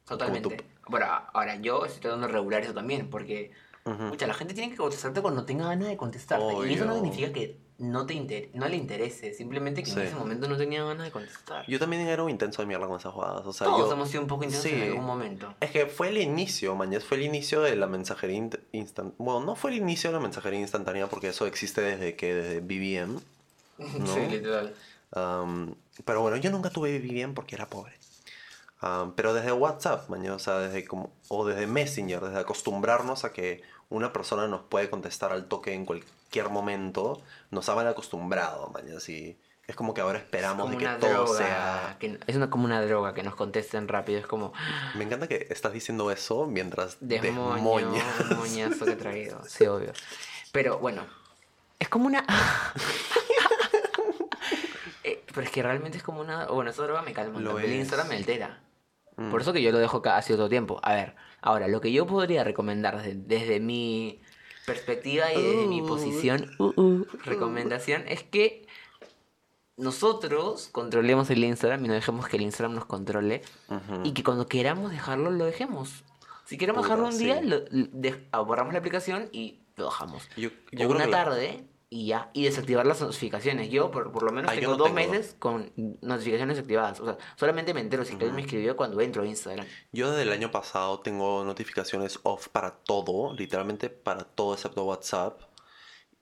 Totalmente. 0.06 0.64
Bueno, 0.88 1.06
ahora 1.32 1.56
yo 1.56 1.84
estoy 1.84 2.00
tratando 2.02 2.26
de 2.26 2.32
regular 2.32 2.62
eso 2.62 2.72
también, 2.75 3.10
porque 3.10 3.50
mucha 3.84 4.26
la 4.26 4.34
gente 4.34 4.54
tiene 4.54 4.70
que 4.70 4.76
contestarte 4.76 5.20
cuando 5.22 5.44
tenga 5.44 5.66
ganas 5.68 5.88
de 5.88 5.96
contestarte. 5.96 6.54
Y 6.68 6.75
eso 6.75 6.84
no 6.84 6.94
significa 6.94 7.32
que 7.32 7.56
no, 7.78 8.06
te 8.06 8.14
inter- 8.14 8.48
no 8.54 8.66
le 8.68 8.76
interese, 8.76 9.34
simplemente 9.34 9.82
que 9.82 9.90
Sí. 9.90 10.00
en 10.00 10.06
ese 10.06 10.14
momento 10.16 10.48
no 10.48 10.56
tenía 10.56 10.82
ganas 10.82 11.04
de 11.04 11.10
contestar. 11.12 11.64
Yo 11.68 11.78
también 11.78 12.02
era 12.06 12.22
un 12.22 12.30
intenso 12.30 12.62
de 12.62 12.66
mierda 12.66 12.86
con 12.86 12.98
esas 12.98 13.12
jugadas. 13.12 13.42
O 13.46 13.52
sea, 13.52 13.66
Todos 13.66 13.88
yo... 13.88 13.92
hemos 13.92 14.08
sido 14.08 14.22
un 14.22 14.28
poco 14.28 14.44
intensos 14.44 14.72
en 14.72 14.82
algún 14.82 15.04
momento. 15.04 15.54
Es 15.60 15.70
que 15.72 15.86
fue 15.86 16.08
el 16.08 16.18
inicio, 16.18 16.75
mañana 16.75 17.04
fue 17.06 17.18
el 17.18 17.25
inicio 17.25 17.60
de 17.60 17.76
la 17.76 17.86
mensajería 17.86 18.48
instantánea. 18.72 19.14
Bueno, 19.18 19.44
no 19.44 19.56
fue 19.56 19.72
el 19.72 19.76
inicio 19.76 20.10
de 20.10 20.14
la 20.16 20.20
mensajería 20.22 20.58
instantánea 20.60 21.06
porque 21.08 21.28
eso 21.28 21.46
existe 21.46 21.80
desde 21.82 22.16
que 22.16 22.34
desde 22.34 22.60
BBM. 22.60 23.20
¿no? 23.78 24.06
Sí, 24.06 24.20
literal. 24.30 24.75
Am, 25.12 25.75
pero 26.04 26.22
bueno, 26.22 26.36
yo 26.38 26.50
nunca 26.50 26.70
tuve 26.70 26.98
BBM 26.98 27.34
porque 27.34 27.54
era 27.56 27.66
pobre. 27.68 27.92
Am, 28.80 29.14
pero 29.14 29.33
desde 29.35 29.52
WhatsApp, 29.52 30.09
mañana, 30.11 30.35
o 30.37 30.38
sea, 30.38 30.59
desde 30.59 30.85
como, 30.85 31.12
o 31.28 31.47
desde 31.47 31.66
Messenger, 31.66 32.21
desde 32.21 32.38
acostumbrarnos 32.40 33.25
a 33.25 33.33
que 33.33 33.62
una 33.88 34.12
persona 34.12 34.47
nos 34.49 34.62
puede 34.62 34.90
contestar 34.90 35.33
al 35.33 35.47
toque 35.49 35.73
en 35.73 35.87
cualquier 35.87 36.50
momento, 36.50 37.23
nos 37.50 37.68
ha 37.68 37.75
mal 37.75 37.87
acostumbrado, 37.88 38.68
mañana, 38.71 38.99
así. 38.99 39.38
Es 39.66 39.75
como 39.75 39.95
que 39.95 40.00
ahora 40.00 40.18
esperamos 40.18 40.71
de 40.71 40.76
que 40.76 40.87
todo 40.87 41.11
droga. 41.25 41.38
sea... 41.38 41.97
que- 41.99 42.21
es 42.28 42.37
una, 42.37 42.50
como 42.50 42.66
una 42.66 42.80
droga 42.83 43.14
que 43.14 43.25
nos 43.25 43.35
contesten 43.35 43.88
rápido. 43.88 44.21
Es 44.21 44.26
como 44.26 44.52
Me 44.95 45.02
encanta 45.02 45.26
que 45.26 45.49
estás 45.50 45.73
diciendo 45.73 46.11
eso 46.12 46.47
mientras 46.47 46.99
desmoño, 47.00 47.54
desmoñas. 47.90 48.04
moñazo 48.37 48.85
que 48.85 48.92
he 48.92 48.97
traído. 48.97 49.42
Sí, 49.49 49.66
obvio. 49.66 49.92
Pero 50.52 50.78
bueno, 50.78 51.04
es 51.80 51.88
como 51.88 52.06
una. 52.06 52.25
Eh, 55.04 55.23
pero 55.33 55.42
es 55.42 55.50
que 55.52 55.62
realmente 55.62 55.99
es 55.99 56.02
como 56.04 56.21
una. 56.21 56.47
Bueno, 56.47 56.71
esa 56.71 56.83
droga 56.83 57.02
me 57.02 57.12
calma. 57.12 57.38
Lo 57.40 57.50
también 57.50 57.71
El 57.71 57.76
es. 57.76 57.83
Instagram 57.83 58.09
me 58.09 58.16
altera. 58.16 58.59
Mm. 59.16 59.30
Por 59.30 59.40
eso 59.40 59.52
que 59.52 59.62
yo 59.62 59.72
lo 59.72 59.78
dejo 59.78 60.02
casi 60.02 60.34
todo 60.34 60.48
tiempo. 60.48 60.78
A 60.82 60.94
ver, 60.94 61.14
ahora, 61.40 61.68
lo 61.68 61.80
que 61.80 61.90
yo 61.92 62.06
podría 62.06 62.44
recomendar 62.44 62.96
desde, 63.02 63.14
desde 63.14 63.60
mi 63.60 64.20
perspectiva 64.66 65.32
y 65.32 65.40
desde 65.42 65.66
mi 65.66 65.80
Uh. 65.82 65.86
posición, 65.86 66.50
uh, 66.58 66.72
uh, 66.80 67.06
recomendación, 67.24 68.04
es 68.08 68.22
que 68.24 68.66
nosotros 69.76 70.68
controlemos 70.72 71.28
el 71.30 71.44
Instagram 71.44 71.84
y 71.84 71.88
no 71.88 71.94
dejemos 71.94 72.26
que 72.28 72.36
el 72.36 72.42
Instagram 72.42 72.74
nos 72.74 72.86
controle. 72.86 73.42
Y 74.04 74.12
que 74.12 74.22
cuando 74.24 74.46
queramos 74.46 74.90
dejarlo, 74.90 75.30
lo 75.30 75.44
dejemos. 75.44 76.04
Si 76.46 76.56
queremos 76.56 76.82
Puta, 76.86 76.94
dejarlo 76.96 77.12
un 77.14 77.18
día, 77.18 77.40
sí. 77.40 77.46
lo, 77.46 77.58
lo 77.70 77.86
de- 77.92 78.26
ah, 78.32 78.40
borramos 78.40 78.72
la 78.72 78.78
aplicación 78.78 79.28
y 79.32 79.60
lo 79.76 79.86
dejamos. 79.86 80.28
Yo, 80.36 80.50
yo 80.72 80.88
una 80.88 81.04
que 81.06 81.10
tarde 81.10 81.64
y 81.88 82.06
ya. 82.06 82.30
Y 82.32 82.44
desactivar 82.44 82.84
las 82.86 83.00
notificaciones. 83.00 83.70
Yo 83.70 83.90
por, 83.90 84.10
por 84.12 84.22
lo 84.25 84.32
menos 84.32 84.50
Ah, 84.50 84.54
tengo 84.54 84.72
no 84.72 84.76
dos 84.76 84.94
tengo. 84.94 85.12
meses 85.12 85.36
con 85.38 85.72
notificaciones 86.02 86.58
activadas. 86.58 87.00
O 87.00 87.04
sea, 87.06 87.18
solamente 87.36 87.72
me 87.75 87.80
entero 87.80 88.04
si 88.04 88.12
alguien 88.12 88.34
me 88.34 88.42
escribió 88.42 88.76
cuando 88.76 89.00
entro 89.00 89.22
a 89.22 89.26
Instagram. 89.26 89.66
Yo 89.92 90.10
desde 90.10 90.22
el 90.22 90.32
año 90.32 90.50
pasado 90.50 91.00
tengo 91.00 91.44
notificaciones 91.44 92.18
off 92.25 92.49
para 92.49 92.72
todo, 92.76 93.34
literalmente 93.34 93.88
para 93.90 94.25
todo 94.25 94.54
excepto 94.54 94.84
WhatsApp. 94.84 95.40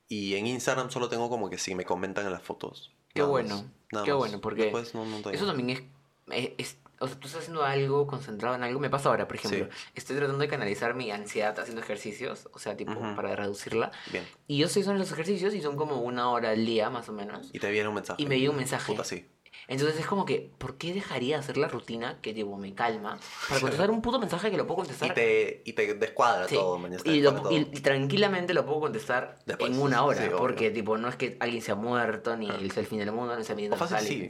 Y 0.07 0.35
en 0.35 0.45
Instagram 0.47 0.91
solo 0.91 1.09
tengo 1.09 1.29
como 1.29 1.49
que 1.49 1.57
sí, 1.57 1.73
me 1.73 1.83
comentan 1.83 2.25
en 2.25 2.31
las 2.31 2.43
fotos. 2.43 2.93
Qué 3.13 3.21
Nada 3.21 3.31
bueno, 3.31 3.55
más, 3.91 4.03
qué 4.03 4.11
más. 4.11 4.17
bueno, 4.19 4.41
porque 4.41 4.63
Después 4.63 4.93
no, 4.93 5.05
no 5.05 5.17
tengo. 5.17 5.31
Eso 5.31 5.47
también 5.47 5.69
es, 5.71 5.83
es, 6.31 6.51
es- 6.57 6.77
O 6.99 7.07
sea, 7.07 7.19
tú 7.19 7.27
estás 7.27 7.41
haciendo 7.41 7.63
algo, 7.63 8.07
concentrado 8.07 8.55
en 8.55 8.63
algo. 8.63 8.79
Me 8.79 8.89
pasa 8.89 9.09
ahora, 9.09 9.27
por 9.27 9.35
ejemplo. 9.37 9.65
Sí. 9.71 9.89
Estoy 9.95 10.15
tratando 10.15 10.39
de 10.39 10.47
canalizar 10.47 10.93
mi 10.95 11.11
ansiedad 11.11 11.57
haciendo 11.59 11.81
ejercicios. 11.81 12.47
O 12.53 12.59
sea, 12.59 12.75
tipo, 12.77 12.93
para 13.15 13.35
reducirla. 13.35 13.91
Bien. 14.11 14.25
Y 14.47 14.57
yo 14.57 14.67
estoy 14.67 14.81
haciendo 14.83 14.99
los 14.99 15.11
ejercicios 15.11 15.53
y 15.53 15.61
son 15.61 15.75
como 15.75 16.01
una 16.01 16.29
hora 16.29 16.51
al 16.51 16.65
día, 16.65 16.89
más 16.89 17.09
o 17.09 17.13
menos. 17.13 17.49
Y 17.53 17.59
te 17.59 17.69
viene 17.71 17.89
un 17.89 17.95
mensaje. 17.95 18.21
Y 18.21 18.25
me 18.25 18.39
llega 18.39 18.51
un 18.51 18.57
mensaje. 18.57 18.91
Puta, 18.91 19.03
sí. 19.03 19.29
Entonces 19.67 19.99
es 19.99 20.05
como 20.05 20.25
que, 20.25 20.51
¿por 20.59 20.77
qué 20.77 20.93
dejaría 20.93 21.37
de 21.37 21.39
hacer 21.39 21.57
la 21.57 21.67
rutina 21.67 22.19
que 22.21 22.33
tipo 22.33 22.55
me 22.57 22.75
calma 22.75 23.17
para 23.49 23.61
contestar 23.61 23.89
un 23.89 24.01
puto 24.01 24.19
mensaje 24.19 24.51
que 24.51 24.57
lo 24.57 24.67
puedo 24.67 24.79
contestar? 24.83 25.09
Y 25.11 25.13
te, 25.15 25.61
y 25.65 25.73
te 25.73 25.93
descuadra 25.95 26.47
Sí. 26.47 26.53
todo, 26.55 26.77
mañana. 26.77 27.01
y, 27.05 27.21
lo- 27.21 27.33
todo. 27.41 27.51
y 27.51 27.63
tranquilamente 27.65 28.53
lo 28.53 28.63
puedo 28.65 28.81
contestar 28.81 29.39
Después, 29.45 29.71
en 29.71 29.79
una 29.79 30.03
hora, 30.03 30.19
sí, 30.21 30.27
obvio. 30.27 30.37
porque 30.37 30.69
tipo 30.69 30.97
no 30.99 31.07
es 31.07 31.15
que 31.15 31.37
alguien 31.39 31.63
se 31.63 31.71
ha 31.71 31.75
muerto, 31.75 32.35
ni 32.37 32.47
es 32.63 32.77
el 32.77 32.85
fin 32.85 32.99
del 32.99 33.11
mundo, 33.11 33.35
ni 33.37 33.43
se 33.43 33.53
ha 33.53 33.55
O 33.73 33.75
fácil 33.77 34.07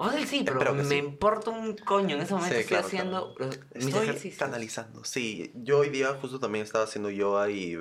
O 0.00 0.04
fácil 0.08 0.26
sí, 0.28 0.44
pero 0.46 0.72
me 0.74 0.84
sí. 0.84 0.94
importa 0.94 1.50
un 1.50 1.74
coño. 1.76 2.14
En 2.14 2.22
ese 2.22 2.32
momento 2.32 2.54
Sí, 2.54 2.60
estoy 2.60 2.68
claro, 2.76 2.86
haciendo 2.86 3.34
claro. 3.34 3.50
los- 3.74 3.84
mis 3.84 3.94
Estoy 3.94 4.30
canalizando, 4.30 5.04
sí. 5.04 5.50
Yo 5.56 5.78
hoy 5.80 5.88
día 5.88 6.16
justo 6.20 6.38
también 6.38 6.64
estaba 6.64 6.84
haciendo 6.84 7.10
yoga 7.10 7.50
y 7.50 7.74
eh, 7.74 7.80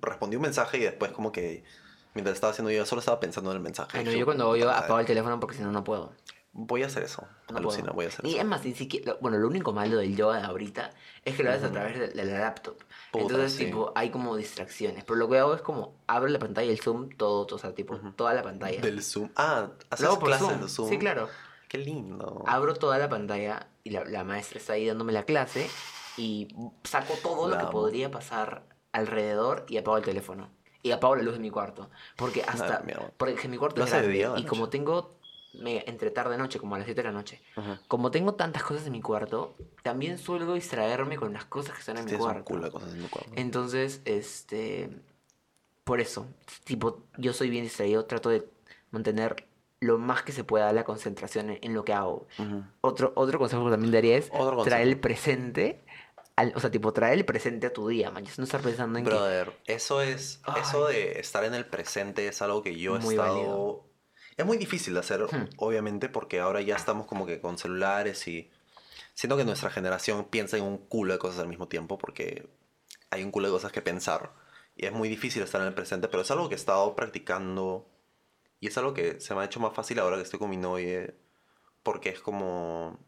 respondí 0.00 0.34
un 0.34 0.42
mensaje 0.42 0.78
y 0.78 0.80
después 0.80 1.12
como 1.12 1.30
que 1.30 1.62
mientras 2.14 2.34
estaba 2.34 2.50
haciendo 2.50 2.72
yoga 2.72 2.86
solo 2.86 2.98
estaba 2.98 3.20
pensando 3.20 3.52
en 3.52 3.58
el 3.58 3.62
mensaje. 3.62 3.98
Ay, 3.98 4.04
no, 4.04 4.10
yo 4.10 4.24
cuando 4.24 4.46
voy 4.46 4.58
"Puta 4.58 4.70
yo 4.70 4.72
madre". 4.72 4.84
apago 4.86 5.00
el 5.00 5.06
teléfono 5.06 5.38
porque 5.38 5.56
si 5.56 5.62
no, 5.62 5.70
no 5.70 5.84
puedo. 5.84 6.12
Voy 6.60 6.82
a 6.82 6.86
hacer 6.86 7.04
eso. 7.04 7.24
No 7.52 7.58
Alucina, 7.58 7.92
voy 7.92 8.06
a 8.06 8.08
hacer 8.08 8.26
Y 8.26 8.30
eso. 8.30 8.38
es 8.40 8.44
más, 8.44 8.64
ni 8.64 8.74
siquiera, 8.74 9.16
bueno, 9.20 9.38
lo 9.38 9.46
único 9.46 9.72
malo 9.72 9.98
del 9.98 10.16
yoga 10.16 10.38
de 10.38 10.44
ahorita 10.44 10.90
es 11.24 11.36
que 11.36 11.44
lo 11.44 11.50
haces 11.52 11.62
a 11.62 11.70
través 11.70 11.96
de, 11.96 12.08
de 12.08 12.24
la 12.24 12.40
laptop. 12.40 12.76
Puta, 13.12 13.22
Entonces, 13.22 13.52
sí. 13.52 13.66
tipo, 13.66 13.92
hay 13.94 14.10
como 14.10 14.34
distracciones. 14.36 15.04
Pero 15.04 15.14
lo 15.16 15.28
que 15.28 15.38
hago 15.38 15.54
es 15.54 15.62
como 15.62 15.94
abro 16.08 16.28
la 16.28 16.40
pantalla 16.40 16.66
y 16.66 16.72
el 16.72 16.80
zoom, 16.80 17.10
todo, 17.10 17.46
todo, 17.46 17.56
o 17.56 17.58
sea, 17.60 17.74
tipo, 17.76 17.94
Ujú. 17.94 18.10
toda 18.10 18.34
la 18.34 18.42
pantalla. 18.42 18.80
Del 18.80 19.02
Zoom. 19.04 19.30
Ah, 19.36 19.68
haces 19.88 20.08
clases 20.18 20.48
Zoom. 20.48 20.60
de 20.62 20.68
Zoom. 20.68 20.88
Sí, 20.88 20.98
claro. 20.98 21.28
Qué 21.68 21.78
lindo. 21.78 22.42
Abro 22.46 22.74
toda 22.74 22.98
la 22.98 23.08
pantalla 23.08 23.68
y 23.84 23.90
la, 23.90 24.04
la 24.04 24.24
maestra 24.24 24.58
está 24.58 24.72
ahí 24.72 24.84
dándome 24.86 25.12
la 25.12 25.22
clase 25.24 25.70
y 26.16 26.48
saco 26.82 27.14
todo 27.22 27.48
La 27.48 27.56
lo 27.62 27.66
que 27.66 27.72
podría 27.72 28.10
pasar 28.10 28.64
alrededor 28.92 29.64
y 29.68 29.76
apago 29.76 29.98
el 29.98 30.04
teléfono. 30.04 30.50
Y 30.82 30.92
apago 30.92 31.16
la 31.16 31.22
luz 31.22 31.34
de 31.34 31.40
mi 31.40 31.50
cuarto. 31.50 31.90
Porque 32.16 32.42
hasta. 32.42 32.82
Porque 33.16 33.48
mi 33.48 33.58
cuarto 33.58 33.78
¿Lo 33.80 33.84
es 33.84 33.90
grande 33.90 34.08
día 34.08 34.32
y 34.36 34.44
como 34.44 34.68
tengo. 34.68 35.17
Me- 35.58 35.84
entre 35.86 36.10
tarde 36.10 36.34
y 36.34 36.38
noche, 36.38 36.58
como 36.58 36.74
a 36.74 36.78
las 36.78 36.86
7 36.86 37.02
de 37.02 37.08
la 37.08 37.12
noche. 37.12 37.40
Ujú. 37.56 37.76
Como 37.88 38.10
tengo 38.10 38.34
tantas 38.34 38.62
cosas 38.62 38.86
en 38.86 38.92
mi 38.92 39.00
cuarto, 39.02 39.56
también 39.82 40.18
suelo 40.18 40.54
distraerme 40.54 41.16
con 41.16 41.32
las 41.32 41.44
cosas 41.44 41.74
que 41.74 41.80
están 41.80 41.98
en 41.98 42.04
mi 42.06 42.12
cuarto. 42.12 42.44
culo 42.44 42.70
cosas 42.72 42.94
en 42.94 43.02
tu 43.02 43.08
cuarto. 43.10 43.30
Entonces, 43.36 44.00
este. 44.04 44.90
Por 45.84 46.00
eso, 46.00 46.26
tipo, 46.64 47.02
yo 47.16 47.32
soy 47.32 47.48
bien 47.48 47.64
distraído, 47.64 48.04
trato 48.04 48.28
de 48.28 48.46
mantener 48.90 49.46
lo 49.80 49.96
más 49.96 50.22
que 50.22 50.32
se 50.32 50.44
pueda 50.44 50.70
la 50.72 50.84
concentración 50.84 51.50
en, 51.50 51.58
en 51.62 51.72
lo 51.74 51.84
que 51.84 51.92
hago. 51.94 52.26
Otro, 52.82 53.12
otro 53.16 53.38
consejo 53.38 53.64
que 53.64 53.70
también 53.70 53.92
daría 53.92 54.16
es 54.18 54.30
traer 54.64 54.86
el 54.88 54.98
presente. 55.00 55.80
al- 56.36 56.52
o 56.54 56.60
sea, 56.60 56.70
tipo, 56.70 56.92
traer 56.92 57.14
el 57.18 57.24
presente 57.24 57.66
a 57.68 57.72
tu 57.72 57.88
día, 57.88 58.10
man. 58.10 58.24
No 58.36 58.44
estar 58.44 58.60
pensando 58.60 58.98
en 58.98 59.04
que. 59.04 59.10
Brother, 59.10 59.52
eso 59.66 60.02
es. 60.02 60.40
Ay. 60.44 60.60
Eso 60.62 60.86
de 60.86 61.18
estar 61.20 61.42
en 61.44 61.54
el 61.54 61.64
presente 61.64 62.28
es 62.28 62.42
algo 62.42 62.62
que 62.62 62.76
yo 62.78 62.96
he 62.96 62.98
Muy 63.00 63.14
estado. 63.14 63.34
válido. 63.34 63.84
Es 64.38 64.46
muy 64.46 64.56
difícil 64.56 64.94
de 64.94 65.00
hacer, 65.00 65.20
Hmm. 65.22 65.48
obviamente, 65.58 66.08
porque 66.08 66.40
ahora 66.40 66.62
ya 66.62 66.76
estamos 66.76 67.06
como 67.06 67.26
que 67.26 67.40
con 67.40 67.58
celulares 67.58 68.26
y. 68.28 68.50
Siento 69.14 69.36
que 69.36 69.44
nuestra 69.44 69.68
generación 69.68 70.26
piensa 70.26 70.56
en 70.56 70.62
un 70.62 70.78
culo 70.78 71.12
de 71.12 71.18
cosas 71.18 71.40
al 71.40 71.48
mismo 71.48 71.66
tiempo 71.68 71.98
porque 71.98 72.48
hay 73.10 73.24
un 73.24 73.32
culo 73.32 73.48
de 73.48 73.52
cosas 73.52 73.72
que 73.72 73.82
pensar. 73.82 74.32
Y 74.76 74.86
es 74.86 74.92
muy 74.92 75.08
difícil 75.08 75.42
estar 75.42 75.60
en 75.60 75.66
el 75.66 75.74
presente, 75.74 76.06
pero 76.08 76.22
es 76.22 76.30
algo 76.30 76.48
que 76.48 76.54
he 76.54 76.56
estado 76.58 76.94
practicando. 76.94 77.88
Y 78.60 78.68
es 78.68 78.78
algo 78.78 78.94
que 78.94 79.20
se 79.20 79.34
me 79.34 79.40
ha 79.42 79.44
hecho 79.44 79.60
más 79.60 79.74
fácil 79.74 79.98
ahora 79.98 80.16
que 80.16 80.22
estoy 80.22 80.38
con 80.38 80.50
mi 80.50 80.56
novia. 80.56 81.12
Porque 81.82 82.10
es 82.10 82.20
como. 82.20 82.98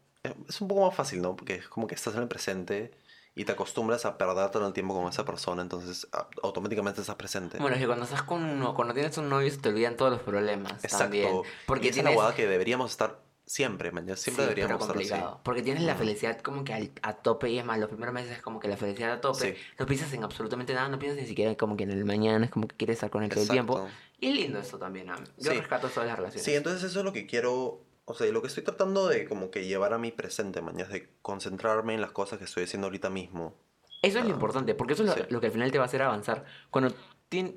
es 0.49 0.59
un 0.61 0.67
poco 0.67 0.85
más 0.85 0.95
fácil, 0.95 1.21
¿no? 1.21 1.35
Porque 1.37 1.55
es 1.55 1.67
como 1.69 1.87
que 1.87 1.95
estás 1.95 2.13
en 2.15 2.23
el 2.23 2.27
presente 2.27 2.91
y 3.35 3.45
te 3.45 3.51
acostumbras 3.53 4.05
a 4.05 4.17
perder 4.17 4.49
todo 4.51 4.67
el 4.67 4.73
tiempo 4.73 4.93
con 4.93 5.07
esa 5.07 5.23
persona, 5.25 5.61
entonces 5.61 6.07
automáticamente 6.43 7.01
estás 7.01 7.15
presente. 7.15 7.57
Bueno, 7.59 7.75
es 7.75 7.81
que 7.81 7.87
cuando 7.87 8.05
estás 8.05 8.23
con 8.23 8.43
uno, 8.43 8.73
cuando 8.73 8.93
tienes 8.93 9.17
un 9.17 9.29
novio 9.29 9.49
se 9.49 9.57
te 9.57 9.69
olvidan 9.69 9.95
todos 9.95 10.11
los 10.11 10.21
problemas 10.21 10.73
Exacto. 10.83 10.97
también. 11.05 11.41
Porque 11.65 11.85
y 11.85 11.89
es 11.89 11.93
tienes... 11.95 12.15
hueá 12.15 12.35
que 12.35 12.45
deberíamos 12.47 12.91
estar 12.91 13.19
siempre, 13.45 13.91
man. 13.91 14.05
Siempre 14.17 14.43
Sí, 14.45 14.49
deberíamos 14.49 14.85
pero 14.87 14.99
estar 15.01 15.17
así. 15.19 15.25
Porque 15.43 15.61
tienes 15.61 15.83
la 15.83 15.95
felicidad 15.95 16.39
como 16.41 16.63
que 16.63 16.73
al- 16.73 16.91
a 17.01 17.13
tope 17.13 17.49
y 17.49 17.59
es 17.59 17.65
más, 17.65 17.79
los 17.79 17.89
primeros 17.89 18.13
meses 18.13 18.31
es 18.31 18.41
como 18.41 18.59
que 18.59 18.67
la 18.67 18.77
felicidad 18.77 19.11
a 19.13 19.21
tope. 19.21 19.55
Sí. 19.55 19.61
No 19.79 19.85
piensas 19.85 20.11
en 20.13 20.23
absolutamente 20.23 20.73
nada, 20.73 20.89
no 20.89 20.99
piensas 20.99 21.21
ni 21.21 21.27
siquiera 21.27 21.55
como 21.55 21.75
que 21.77 21.83
en 21.83 21.91
el 21.91 22.05
mañana, 22.05 22.45
es 22.45 22.51
como 22.51 22.67
que 22.67 22.75
quieres 22.75 22.95
estar 22.95 23.09
con 23.09 23.23
él 23.23 23.29
todo 23.29 23.43
el 23.43 23.49
tiempo. 23.49 23.87
Y 24.19 24.33
lindo 24.33 24.59
eso 24.59 24.77
también. 24.77 25.07
Yo 25.37 25.51
Sí. 25.51 25.57
rescato 25.57 25.87
todas 25.89 26.07
las 26.07 26.17
relaciones. 26.17 26.43
Sí, 26.45 26.53
entonces 26.53 26.83
eso 26.83 26.99
es 26.99 27.05
lo 27.05 27.11
que 27.13 27.25
quiero, 27.25 27.81
o 28.05 28.13
sea, 28.13 28.31
lo 28.31 28.41
que 28.41 28.47
estoy 28.47 28.63
tratando 28.63 29.07
de 29.07 29.25
como 29.25 29.51
que 29.51 29.65
llevar 29.65 29.93
a 29.93 29.97
mi 29.97 30.11
presente, 30.11 30.61
es 30.77 30.89
de 30.89 31.09
concentrarme 31.21 31.93
en 31.93 32.01
las 32.01 32.11
cosas 32.11 32.39
que 32.39 32.45
estoy 32.45 32.63
haciendo 32.63 32.87
ahorita 32.87 33.09
mismo. 33.09 33.53
Eso 34.01 34.17
es 34.19 34.25
lo 34.25 34.31
Ah, 34.31 34.33
importante, 34.33 34.73
porque 34.73 34.93
eso 34.93 35.03
es 35.03 35.09
lo, 35.09 35.15
sí. 35.15 35.21
lo 35.29 35.39
que 35.39 35.47
al 35.47 35.51
final 35.53 35.71
te 35.71 35.77
va 35.77 35.85
a 35.85 35.87
hacer 35.87 36.01
avanzar. 36.01 36.45
Cuando 36.71 36.93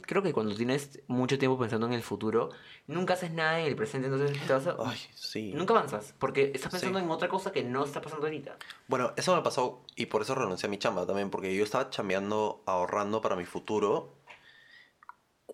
creo 0.02 0.22
que 0.22 0.32
cuando 0.32 0.54
tienes 0.54 1.00
mucho 1.08 1.36
tiempo 1.36 1.58
pensando 1.58 1.86
en 1.86 1.94
el 1.94 2.02
futuro, 2.02 2.50
nunca 2.86 3.14
haces 3.14 3.32
nada 3.32 3.58
en 3.60 3.66
el 3.66 3.74
presente, 3.74 4.06
entonces 4.06 4.38
te 4.46 4.52
vas 4.52 4.66
a- 4.68 4.76
Ay, 4.78 4.98
sí. 5.14 5.52
nunca 5.52 5.72
avanzas, 5.74 6.14
porque 6.20 6.52
estás 6.54 6.70
Sí. 6.70 6.78
pensando 6.78 7.00
en 7.00 7.10
otra 7.10 7.28
cosa 7.28 7.50
que 7.50 7.64
no 7.64 7.84
está 7.84 8.00
pasando 8.00 8.26
ahorita. 8.26 8.56
Bueno, 8.86 9.12
eso 9.16 9.34
me 9.34 9.42
pasó 9.42 9.82
y 9.96 10.06
por 10.06 10.22
eso 10.22 10.36
renuncié 10.36 10.68
a 10.68 10.70
mi 10.70 10.78
chamba 10.78 11.06
también, 11.06 11.28
porque 11.30 11.52
yo 11.56 11.64
estaba 11.64 11.90
chambeando, 11.90 12.62
ahorrando 12.66 13.20
para 13.20 13.34
mi 13.34 13.46
futuro, 13.46 14.13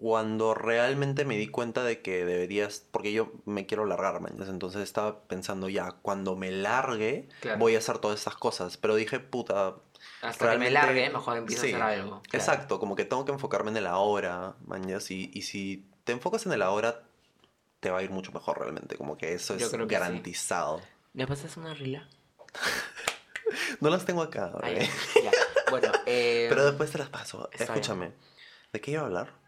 cuando 0.01 0.55
realmente 0.55 1.27
me 1.27 1.37
di 1.37 1.49
cuenta 1.49 1.85
de 1.85 2.01
que 2.01 2.25
deberías, 2.25 2.87
porque 2.91 3.13
yo 3.13 3.33
me 3.45 3.67
quiero 3.67 3.85
largar, 3.85 4.21
man, 4.21 4.35
entonces 4.49 4.81
estaba 4.83 5.21
pensando 5.25 5.69
ya, 5.69 5.93
cuando 6.03 6.37
me 6.37 6.51
largue 6.51 7.29
Claro. 7.41 7.59
voy 7.59 7.75
a 7.75 7.79
hacer 7.79 7.99
todas 7.99 8.19
estas 8.19 8.35
cosas, 8.37 8.79
pero 8.79 8.95
dije, 8.95 9.21
puta, 9.21 9.77
Hasta 10.23 10.51
que 10.53 10.59
me 10.59 10.71
largue, 10.71 11.11
mejor 11.11 11.37
empiezo 11.37 11.63
sí, 11.63 11.73
a 11.75 11.77
hacer 11.77 12.01
algo. 12.01 12.23
Claro. 12.23 12.23
exacto, 12.33 12.81
como 12.81 12.97
que 12.97 13.05
tengo 13.05 13.27
que 13.27 13.33
enfocarme 13.33 13.71
en 13.73 13.77
el 13.77 13.87
ahora, 13.87 14.55
man, 14.67 14.89
ya, 14.89 15.01
si- 15.01 15.31
y 15.35 15.43
si 15.43 15.85
te 16.05 16.13
enfocas 16.13 16.47
en 16.47 16.53
el 16.53 16.63
ahora, 16.63 17.03
te 17.81 17.91
va 17.91 17.99
a 17.99 18.03
ir 18.03 18.11
mucho 18.11 18.33
mejor 18.33 18.59
realmente, 18.59 18.97
como 18.97 19.19
que 19.19 19.35
eso 19.35 19.55
Yo 19.59 19.67
es 19.67 19.73
creo 19.73 19.87
que 19.87 19.95
sí. 19.97 20.01
garantizado. 20.01 20.81
¿Me 21.13 21.27
pasas 21.27 21.57
una 21.59 21.75
rila? 21.75 22.09
No 23.81 23.91
las 23.91 24.05
tengo 24.05 24.23
acá, 24.23 24.53
Ah, 24.63 24.69
bebé. 24.69 24.89
ya. 25.23 25.33
Bueno, 25.69 25.93
eh, 26.07 26.47
Pero 26.49 26.65
después 26.65 26.91
te 26.91 26.99
las 26.99 27.09
paso. 27.09 27.51
está 27.53 27.65
bien. 27.75 27.83
Escúchame. 27.83 28.13
¿De 28.73 28.81
qué 28.81 28.93
iba 28.93 29.03
a 29.03 29.07
hablar? 29.07 29.40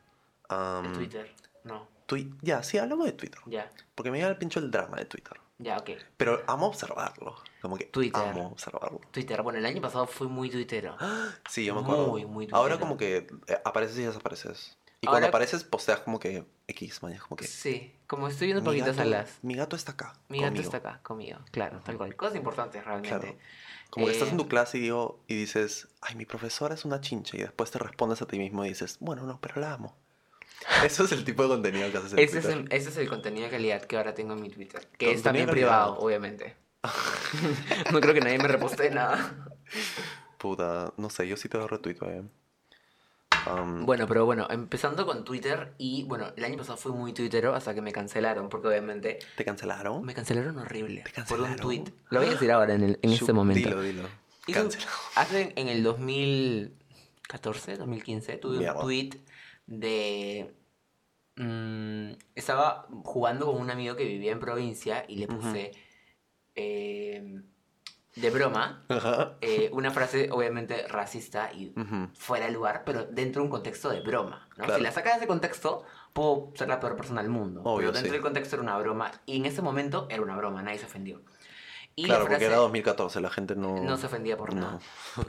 De 0.48 0.88
Twitter. 0.94 1.34
No, 1.64 1.88
tui- 2.06 2.34
Ya, 2.42 2.62
sí, 2.62 2.78
hablamos 2.78 3.06
de 3.06 3.12
Twitter. 3.12 3.40
ya. 3.46 3.70
Porque 3.94 4.10
me 4.10 4.18
llega 4.18 4.28
el 4.30 4.36
pincho 4.36 4.58
el 4.60 4.70
drama 4.70 4.96
de 4.96 5.04
Twitter. 5.06 5.40
Ya, 5.58 5.76
ok. 5.76 5.90
Pero 6.16 6.42
amo 6.48 6.66
observarlo. 6.66 7.36
Como 7.60 7.76
que 7.76 7.84
Twitter. 7.84 8.20
amo 8.20 8.48
observarlo. 8.48 9.00
Twitter. 9.12 9.42
Bueno, 9.42 9.60
el 9.60 9.66
año 9.66 9.80
pasado 9.80 10.06
fui 10.06 10.26
muy 10.26 10.50
tuitero. 10.50 10.96
Sí, 11.48 11.64
yo 11.64 11.74
me 11.74 11.82
acuerdo. 11.82 12.08
Muy, 12.08 12.24
muy 12.26 12.48
Ahora 12.50 12.78
como 12.80 12.96
que 12.96 13.28
eh, 13.46 13.58
apareces 13.64 13.96
y 13.98 14.02
desapareces. 14.02 14.76
Y 15.00 15.06
Ahora- 15.06 15.14
cuando 15.18 15.28
apareces, 15.28 15.62
posteas 15.64 16.00
como 16.00 16.18
que 16.18 16.44
X, 16.68 17.00
es 17.10 17.22
como 17.22 17.36
que... 17.36 17.44
Sí, 17.46 17.94
como 18.06 18.28
estoy 18.28 18.48
viendo 18.48 18.64
poquitas 18.64 18.98
alas. 18.98 19.38
Mi 19.42 19.54
gato 19.54 19.76
está 19.76 19.92
acá. 19.92 20.14
Mi 20.28 20.40
gato 20.40 20.60
está 20.60 20.76
acá 20.78 21.00
conmigo, 21.02 21.38
claro, 21.50 21.80
tal 21.84 21.96
cual. 21.96 22.14
Cosas 22.16 22.36
importantes 22.36 22.84
realmente. 22.84 23.08
Claro. 23.18 23.36
Como 23.90 24.06
que 24.06 24.12
estás 24.12 24.28
en 24.28 24.34
Eh, 24.34 24.38
tu 24.38 24.48
clase 24.48 24.78
y, 24.78 24.80
digo, 24.82 25.20
y 25.26 25.34
dices, 25.34 25.88
ay, 26.00 26.14
mi 26.16 26.24
profesora 26.24 26.74
es 26.74 26.84
una 26.84 27.00
chincha. 27.00 27.36
Y 27.36 27.40
después 27.40 27.70
te 27.70 27.78
respondes 27.78 28.22
a 28.22 28.26
ti 28.26 28.38
mismo 28.38 28.64
y 28.64 28.68
dices, 28.70 28.96
bueno, 29.00 29.24
no, 29.26 29.40
pero 29.40 29.60
la 29.60 29.74
amo. 29.74 29.96
Eso 30.84 31.04
es 31.04 31.12
el 31.12 31.24
tipo 31.24 31.42
de 31.42 31.48
contenido 31.48 31.90
que 31.90 31.98
haces 31.98 32.12
en 32.12 32.18
Ese 32.18 32.38
es, 32.38 32.44
Twitter. 32.44 32.64
el, 32.70 32.72
ese 32.72 32.88
es 32.90 32.96
el 32.96 33.08
contenido 33.08 33.44
de 33.46 33.50
calidad 33.50 33.82
que 33.82 33.96
ahora 33.96 34.14
tengo 34.14 34.32
en 34.34 34.42
mi 34.42 34.50
Twitter. 34.50 34.88
Que 34.98 35.12
es 35.12 35.22
también 35.22 35.48
privado, 35.48 35.98
obviamente. 35.98 36.56
no 37.92 38.00
creo 38.00 38.14
que 38.14 38.20
nadie 38.20 38.38
me 38.38 38.48
reposte 38.48 38.90
nada. 38.90 39.46
Puta, 40.38 40.92
no 40.96 41.08
sé, 41.10 41.28
yo 41.28 41.36
sí 41.36 41.48
te 41.48 41.58
doy 41.58 41.68
retuito, 41.68 42.08
eh. 42.10 42.22
Am, 43.46 43.84
Bueno, 43.86 44.06
pero 44.06 44.24
bueno, 44.24 44.46
empezando 44.50 45.04
con 45.04 45.24
Twitter 45.24 45.74
y 45.78 46.04
bueno, 46.04 46.32
el 46.36 46.44
año 46.44 46.56
pasado 46.56 46.76
fui 46.76 46.92
muy 46.92 47.12
tuitero 47.12 47.54
hasta 47.54 47.74
que 47.74 47.80
me 47.80 47.90
cancelaron, 47.92 48.48
porque 48.48 48.68
obviamente 48.68 49.18
¿Te 49.36 49.44
cancelaron? 49.44 50.04
me 50.04 50.14
cancelaron 50.14 50.58
horrible 50.58 51.02
¿Te 51.02 51.22
por 51.24 51.40
un 51.40 51.46
cancelaron? 51.46 51.56
tweet. 51.56 51.84
Lo 52.10 52.20
voy 52.20 52.28
a 52.28 52.32
decir 52.32 52.52
ahora 52.52 52.74
en, 52.74 52.84
el- 52.84 52.98
en 53.02 53.10
este 53.12 53.32
momento. 53.32 53.68
Dilo, 53.68 53.82
dilo. 53.82 54.02
Cancelado. 54.52 54.90
hace 55.16 55.52
en 55.56 55.68
el 55.68 55.82
2014, 55.84 57.76
2015, 57.78 58.36
tuve 58.38 58.58
Mierda. 58.58 58.74
un 58.74 58.80
tweet 58.82 59.10
de... 59.66 60.54
mm, 61.36 62.12
estaba 62.34 62.86
jugando 63.04 63.46
con 63.46 63.60
un 63.60 63.70
amigo 63.70 63.96
que 63.96 64.04
vivía 64.04 64.32
en 64.32 64.40
provincia 64.40 65.04
y 65.08 65.16
le 65.16 65.28
puse 65.28 65.72
eh, 66.54 67.42
de 68.14 68.30
broma 68.30 68.84
eh, 69.40 69.70
una 69.72 69.90
frase 69.90 70.28
obviamente 70.30 70.86
racista 70.86 71.50
y 71.52 71.72
fuera 72.14 72.46
de 72.46 72.52
lugar, 72.52 72.82
pero 72.84 73.04
dentro 73.04 73.40
de 73.40 73.46
un 73.46 73.50
contexto 73.50 73.88
de 73.88 74.00
broma. 74.00 74.48
¿no? 74.50 74.64
Claro. 74.64 74.76
Si 74.76 74.82
la 74.82 74.92
sacas 74.92 75.14
de 75.14 75.18
ese 75.20 75.26
contexto, 75.26 75.84
puedo 76.12 76.52
ser 76.54 76.68
la 76.68 76.78
peor 76.78 76.96
persona 76.96 77.22
del 77.22 77.30
mundo. 77.30 77.62
Obvio, 77.62 77.76
pero 77.76 77.92
dentro 77.92 78.10
sí. 78.10 78.12
del 78.12 78.20
contexto 78.20 78.56
era 78.56 78.62
una 78.62 78.78
broma 78.78 79.10
y 79.24 79.38
en 79.38 79.46
ese 79.46 79.62
momento 79.62 80.06
era 80.10 80.22
una 80.22 80.36
broma, 80.36 80.62
nadie 80.62 80.78
se 80.78 80.86
ofendió. 80.86 81.22
Y 81.94 82.04
claro, 82.04 82.24
la 82.24 82.26
frase 82.26 82.44
porque 82.44 82.52
era 82.52 82.56
2014, 82.62 83.20
la 83.20 83.30
gente 83.30 83.54
no... 83.54 83.82
no 83.82 83.96
se 83.96 84.06
ofendía 84.06 84.36
por 84.36 84.54
no. 84.54 84.60
nada. 84.60 84.78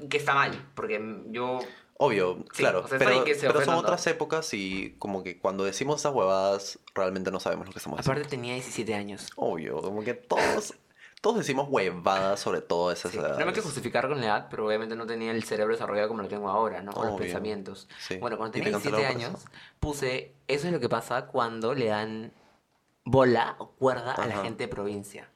Que 0.09 0.17
está 0.17 0.33
mal, 0.33 0.51
porque 0.75 1.23
yo... 1.27 1.59
Obvio, 1.97 2.37
Sí, 2.51 2.57
claro, 2.63 2.79
o 2.83 2.87
sea, 2.87 2.97
está 2.97 3.09
pero, 3.53 3.61
son 3.63 3.75
otras 3.75 4.05
épocas 4.07 4.53
y 4.53 4.95
como 4.99 5.23
que 5.23 5.39
cuando 5.39 5.63
decimos 5.63 6.01
esas 6.01 6.13
huevadas 6.13 6.79
realmente 6.95 7.31
no 7.31 7.39
sabemos 7.39 7.67
lo 7.67 7.71
que 7.73 7.79
estamos 7.79 7.99
Aparte 7.99 8.21
haciendo. 8.21 8.29
tenía 8.29 8.53
17 8.55 8.95
años. 8.95 9.29
Obvio, 9.35 9.81
como 9.81 10.03
que 10.03 10.13
todos, 10.15 10.73
todos 11.21 11.37
decimos 11.37 11.67
huevadas 11.69 12.39
sobre 12.39 12.61
todo 12.61 12.91
esas 12.91 13.11
Sí, 13.11 13.17
No 13.17 13.23
me 13.23 13.35
que 13.35 13.41
edades. 13.43 13.63
justificar 13.63 14.07
con 14.09 14.19
la 14.19 14.25
edad, 14.25 14.47
pero 14.49 14.65
obviamente 14.67 14.95
no 14.95 15.05
tenía 15.05 15.31
el 15.31 15.43
cerebro 15.43 15.73
desarrollado 15.73 16.07
como 16.09 16.23
lo 16.23 16.27
tengo 16.27 16.49
ahora, 16.49 16.81
¿no? 16.81 16.91
O 16.91 17.03
los 17.03 17.13
Obvio. 17.13 17.19
pensamientos. 17.25 17.87
Sí. 17.99 18.17
Bueno, 18.17 18.37
cuando 18.37 18.57
¿Y 18.57 18.61
te 18.61 18.65
tenía 18.65 18.79
17 18.79 19.03
cancelaron 19.03 19.31
por 19.31 19.39
años, 19.39 19.45
puse, 19.79 20.33
eso 20.47 20.67
es 20.67 20.73
lo 20.73 20.79
que 20.79 20.89
pasa 20.89 21.27
cuando 21.27 21.73
le 21.75 21.85
dan 21.85 22.33
bola 23.05 23.55
o 23.59 23.71
cuerda 23.71 24.13
a 24.13 24.25
la 24.27 24.37
gente 24.41 24.63
de 24.63 24.67
provincia. 24.67 25.29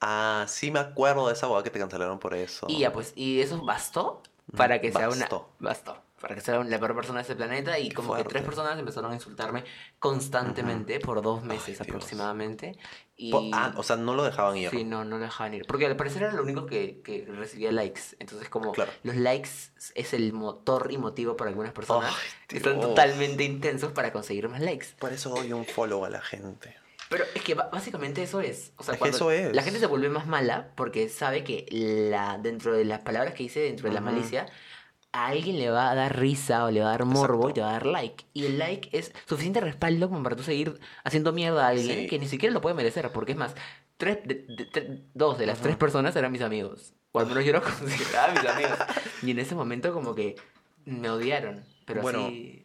Ah, 0.00 0.44
sí 0.48 0.70
me 0.70 0.80
acuerdo 0.80 1.28
de 1.28 1.32
esa 1.32 1.46
huevada 1.46 1.64
que 1.64 1.70
te 1.70 1.78
cancelaron 1.78 2.18
por 2.18 2.34
eso. 2.34 2.66
Y 2.68 2.80
ya 2.80 2.92
pues, 2.92 3.12
y 3.16 3.40
eso 3.40 3.64
bastó 3.64 4.22
para 4.56 4.80
que 4.80 4.92
sea 4.92 5.08
una... 5.08 5.28
Bastó. 5.58 6.02
Para 6.20 6.36
que 6.36 6.40
sea 6.40 6.64
la 6.64 6.78
peor 6.78 6.94
persona 6.94 7.18
de 7.18 7.22
este 7.22 7.36
planeta 7.36 7.78
y 7.78 7.90
como 7.90 8.14
que 8.14 8.22
tres 8.22 8.42
fuerte. 8.42 8.46
personas 8.46 8.78
empezaron 8.78 9.10
a 9.10 9.14
insultarme 9.14 9.62
constantemente 9.98 10.98
por 11.00 11.20
dos 11.20 11.42
meses 11.42 11.76
Dios. 11.78 11.80
aproximadamente. 11.82 12.78
Y... 13.16 13.30
Po- 13.30 13.42
Ah, 13.52 13.74
o 13.76 13.82
sea, 13.82 13.96
no 13.96 14.14
lo 14.14 14.22
dejaban 14.24 14.56
ir. 14.56 14.70
Sí, 14.70 14.84
no, 14.84 15.04
no 15.04 15.18
lo 15.18 15.24
dejaban 15.24 15.52
ir. 15.54 15.66
Porque 15.66 15.84
al 15.86 15.96
parecer 15.96 16.22
era 16.22 16.32
lo 16.32 16.42
único 16.42 16.64
que, 16.66 17.02
que 17.02 17.26
recibía 17.26 17.72
likes. 17.72 18.00
Entonces, 18.20 18.48
como 18.48 18.72
Claro. 18.72 18.92
los 19.02 19.16
likes 19.16 19.50
es 19.94 20.14
el 20.14 20.32
motor 20.32 20.88
y 20.90 20.98
motivo 20.98 21.36
para 21.36 21.50
algunas 21.50 21.72
personas, 21.72 22.14
Ay, 22.14 22.56
están 22.56 22.74
Dios. 22.78 22.86
totalmente 22.88 23.44
intensos 23.44 23.92
para 23.92 24.12
conseguir 24.12 24.48
más 24.48 24.60
likes. 24.60 24.86
Por 24.98 25.12
eso 25.12 25.30
doy 25.30 25.52
un 25.52 25.66
follow 25.66 26.04
a 26.06 26.10
la 26.10 26.22
gente. 26.22 26.76
Pero 27.10 27.24
es 27.34 27.42
que 27.42 27.54
básicamente 27.54 28.22
eso 28.22 28.40
es. 28.40 28.72
O 28.76 28.82
sea, 28.82 28.94
Es 28.94 28.98
cuando 28.98 29.16
eso 29.16 29.30
es. 29.30 29.54
la 29.54 29.62
gente 29.62 29.78
se 29.78 29.86
vuelve 29.86 30.08
más 30.08 30.26
mala 30.26 30.70
porque 30.74 31.08
sabe 31.08 31.44
que 31.44 31.66
la 31.70 32.38
dentro 32.38 32.72
de 32.72 32.84
las 32.84 33.00
palabras 33.00 33.34
que 33.34 33.42
dice, 33.44 33.60
dentro 33.60 33.88
de 33.88 33.94
la 33.94 34.00
malicia, 34.00 34.46
a 35.12 35.26
alguien 35.28 35.58
le 35.58 35.70
va 35.70 35.90
a 35.90 35.94
dar 35.94 36.18
risa 36.18 36.64
o 36.64 36.70
le 36.70 36.80
va 36.80 36.86
a 36.88 36.90
dar 36.90 37.04
morbo 37.04 37.48
Exacto. 37.48 37.50
y 37.50 37.52
te 37.54 37.60
va 37.60 37.68
a 37.68 37.72
dar 37.72 37.86
like. 37.86 38.24
Y 38.32 38.46
el 38.46 38.58
like 38.58 38.88
es 38.96 39.12
suficiente 39.28 39.60
respaldo 39.60 40.08
como 40.08 40.22
para 40.24 40.34
tú 40.34 40.42
seguir 40.42 40.80
haciendo 41.04 41.32
mierda 41.32 41.66
a 41.66 41.68
alguien 41.68 42.00
Sí. 42.00 42.06
que 42.08 42.18
ni 42.18 42.26
siquiera 42.26 42.52
lo 42.52 42.60
puede 42.60 42.74
merecer. 42.74 43.10
Porque 43.12 43.32
es 43.32 43.38
más, 43.38 43.54
tres 43.96 44.18
de- 44.24 44.34
de- 44.48 45.02
dos 45.14 45.38
de 45.38 45.46
las 45.46 45.60
tres 45.60 45.76
personas 45.76 46.16
eran 46.16 46.32
mis 46.32 46.42
amigos. 46.42 46.94
O 47.12 47.20
al 47.20 47.26
menos 47.26 47.44
yo 47.44 47.52
los 47.52 47.62
consideraba 47.62 48.32
mis 48.32 48.44
amigos. 48.50 48.78
Y 49.22 49.30
en 49.30 49.38
ese 49.38 49.54
momento 49.54 49.92
como 49.92 50.14
que 50.16 50.34
me 50.84 51.08
odiaron. 51.10 51.64
Pero 51.86 52.02
Bueno, 52.02 52.24
así... 52.26 52.63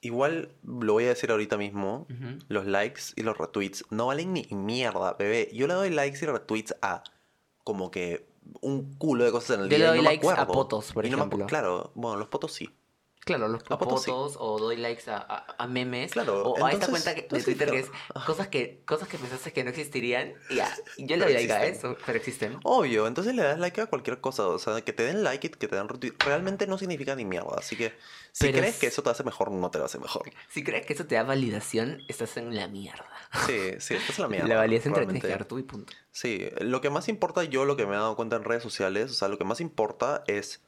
Igual 0.00 0.50
lo 0.64 0.92
voy 0.94 1.04
a 1.04 1.08
decir 1.08 1.30
ahorita 1.30 1.56
mismo. 1.56 2.06
Los 2.48 2.66
likes 2.66 3.02
y 3.16 3.22
los 3.22 3.36
retweets 3.36 3.84
no 3.90 4.06
valen 4.06 4.32
ni 4.32 4.46
mierda, 4.50 5.14
bebé. 5.14 5.48
Yo 5.52 5.66
le 5.66 5.74
doy 5.74 5.90
likes 5.90 6.18
y 6.22 6.26
retweets 6.26 6.74
a 6.82 7.02
como 7.64 7.90
que 7.90 8.26
un 8.60 8.94
culo 8.94 9.24
de 9.24 9.32
cosas 9.32 9.56
en 9.58 9.64
el 9.64 9.70
Yo 9.70 9.78
le 9.78 9.84
día. 9.84 9.86
y 9.86 9.88
doy 9.88 9.96
no 9.98 10.02
me 10.04 10.08
likes 10.10 10.28
a 10.28 10.32
acuerdo. 10.32 10.52
potos, 10.52 10.92
por 10.92 11.04
Y 11.06 11.10
no 11.10 11.16
me 11.16 11.22
acu- 11.24 11.26
ejemplo. 11.26 11.46
claro, 11.46 11.90
bueno, 11.94 12.16
los 12.16 12.28
potos 12.28 12.52
sí. 12.52 12.68
Claro, 13.26 13.48
los 13.48 13.60
A 13.68 13.76
fotos 13.76 14.04
sí. 14.04 14.10
o 14.38 14.58
doy 14.60 14.76
likes 14.76 15.10
a, 15.10 15.16
a- 15.18 15.56
a 15.58 15.66
memes 15.66 16.12
Claro, 16.12 16.44
o 16.44 16.64
a 16.64 16.70
esta 16.70 16.86
entonces, 16.86 16.88
cuenta 17.04 17.14
que- 17.20 17.34
de 17.34 17.40
sí, 17.40 17.44
Twitter 17.44 17.70
que 17.72 17.78
es 17.80 17.90
cosas 18.24 18.46
que 18.46 18.82
cosas 18.86 19.08
que 19.08 19.18
pensaste 19.18 19.52
que 19.52 19.64
no 19.64 19.70
existirían 19.70 20.34
y 20.96 21.06
yo 21.06 21.16
le 21.16 21.24
doy 21.24 21.34
like 21.34 21.52
a 21.52 21.66
eso, 21.66 21.96
pero 22.06 22.18
existen. 22.18 22.60
Obvio, 22.62 23.08
entonces 23.08 23.34
le 23.34 23.42
das 23.42 23.58
like 23.58 23.80
a 23.80 23.86
cualquier 23.86 24.20
cosa. 24.20 24.46
O 24.46 24.60
sea, 24.60 24.80
que 24.82 24.92
te 24.92 25.02
den 25.02 25.24
like 25.24 25.44
y 25.44 25.50
que 25.50 25.66
te 25.66 25.74
den. 25.74 25.88
Realmente 26.20 26.68
no 26.68 26.78
significa 26.78 27.16
ni 27.16 27.24
mierda. 27.24 27.56
Así 27.58 27.74
que 27.74 27.92
si 28.30 28.46
Pero 28.46 28.58
crees 28.58 28.74
es- 28.74 28.80
que 28.80 28.86
eso 28.86 29.02
te 29.02 29.10
hace 29.10 29.24
mejor, 29.24 29.50
no 29.50 29.70
te 29.72 29.78
lo 29.78 29.86
hace 29.86 29.98
mejor. 29.98 30.30
Si 30.48 30.62
crees 30.62 30.86
que 30.86 30.92
eso 30.92 31.06
te 31.06 31.16
da 31.16 31.24
validación, 31.24 32.02
estás 32.06 32.36
en 32.36 32.54
la 32.54 32.68
mierda. 32.68 33.10
Sí, 33.46 33.72
sí, 33.80 33.94
esta 33.94 34.12
es 34.12 34.18
la 34.20 34.28
mierda. 34.28 34.46
la 34.46 34.56
validación 34.56 34.94
te 34.94 35.00
tienes 35.04 35.22
que 35.22 35.28
dar 35.28 35.44
tú 35.46 35.58
y 35.58 35.64
punto. 35.64 35.92
Sí, 36.12 36.48
lo 36.60 36.80
que 36.80 36.90
más 36.90 37.08
importa, 37.08 37.42
yo 37.42 37.64
lo 37.64 37.76
que 37.76 37.86
me 37.86 37.94
he 37.94 37.98
dado 37.98 38.14
cuenta 38.14 38.36
en 38.36 38.44
redes 38.44 38.62
sociales, 38.62 39.10
o 39.10 39.14
sea, 39.14 39.26
lo 39.26 39.36
que 39.36 39.44
más 39.44 39.60
importa 39.60 40.22
es 40.28 40.62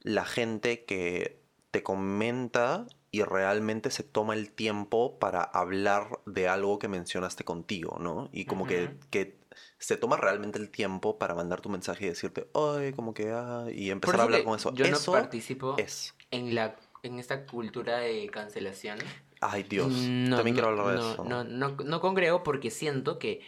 la 0.00 0.24
gente 0.24 0.86
que 0.86 1.39
te 1.70 1.82
comenta 1.82 2.86
y 3.10 3.22
realmente 3.22 3.90
se 3.90 4.02
toma 4.02 4.34
el 4.34 4.50
tiempo 4.50 5.18
para 5.18 5.42
hablar 5.42 6.20
de 6.26 6.48
algo 6.48 6.78
que 6.78 6.88
mencionaste 6.88 7.44
contigo, 7.44 7.98
¿no? 8.00 8.28
Y 8.32 8.44
como 8.44 8.66
que, 8.66 8.90
que 9.10 9.38
se 9.78 9.96
toma 9.96 10.16
realmente 10.16 10.58
el 10.58 10.70
tiempo 10.70 11.18
para 11.18 11.34
mandar 11.34 11.60
tu 11.60 11.68
mensaje 11.68 12.06
y 12.06 12.08
decirte, 12.08 12.48
ay, 12.54 12.92
como 12.92 13.14
que, 13.14 13.30
ah, 13.32 13.66
y 13.72 13.90
empezar 13.90 14.20
a 14.20 14.22
hablar 14.24 14.44
con 14.44 14.56
eso. 14.56 14.72
yo 14.74 14.88
no 14.88 14.98
participo 15.12 15.76
es. 15.78 16.14
en 16.30 16.54
la 16.54 16.76
en 17.02 17.18
esta 17.18 17.46
cultura 17.46 17.98
de 17.98 18.28
cancelación. 18.28 18.98
Ay, 19.40 19.62
Dios. 19.62 19.88
No, 19.90 20.36
También 20.36 20.56
no, 20.56 20.62
quiero 20.62 20.68
hablar 20.68 20.98
de 20.98 21.12
eso. 21.12 21.24
No, 21.24 21.44
no, 21.44 21.70
no 21.70 22.00
congrego 22.00 22.42
porque 22.42 22.70
siento 22.70 23.18
que... 23.18 23.40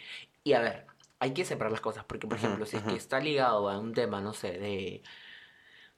Y 0.43 0.53
a 0.53 0.59
ver, 0.59 0.87
hay 1.19 1.33
que 1.33 1.45
separar 1.45 1.71
las 1.71 1.81
cosas. 1.81 2.03
Porque, 2.05 2.27
por 2.27 2.37
ejemplo, 2.37 2.65
si 2.65 2.77
es 2.77 2.83
que 2.83 2.95
está 2.95 3.19
ligado 3.19 3.69
a 3.69 3.77
un 3.77 3.93
tema, 3.93 4.21
no 4.21 4.33
sé, 4.33 4.53
de, 4.53 5.03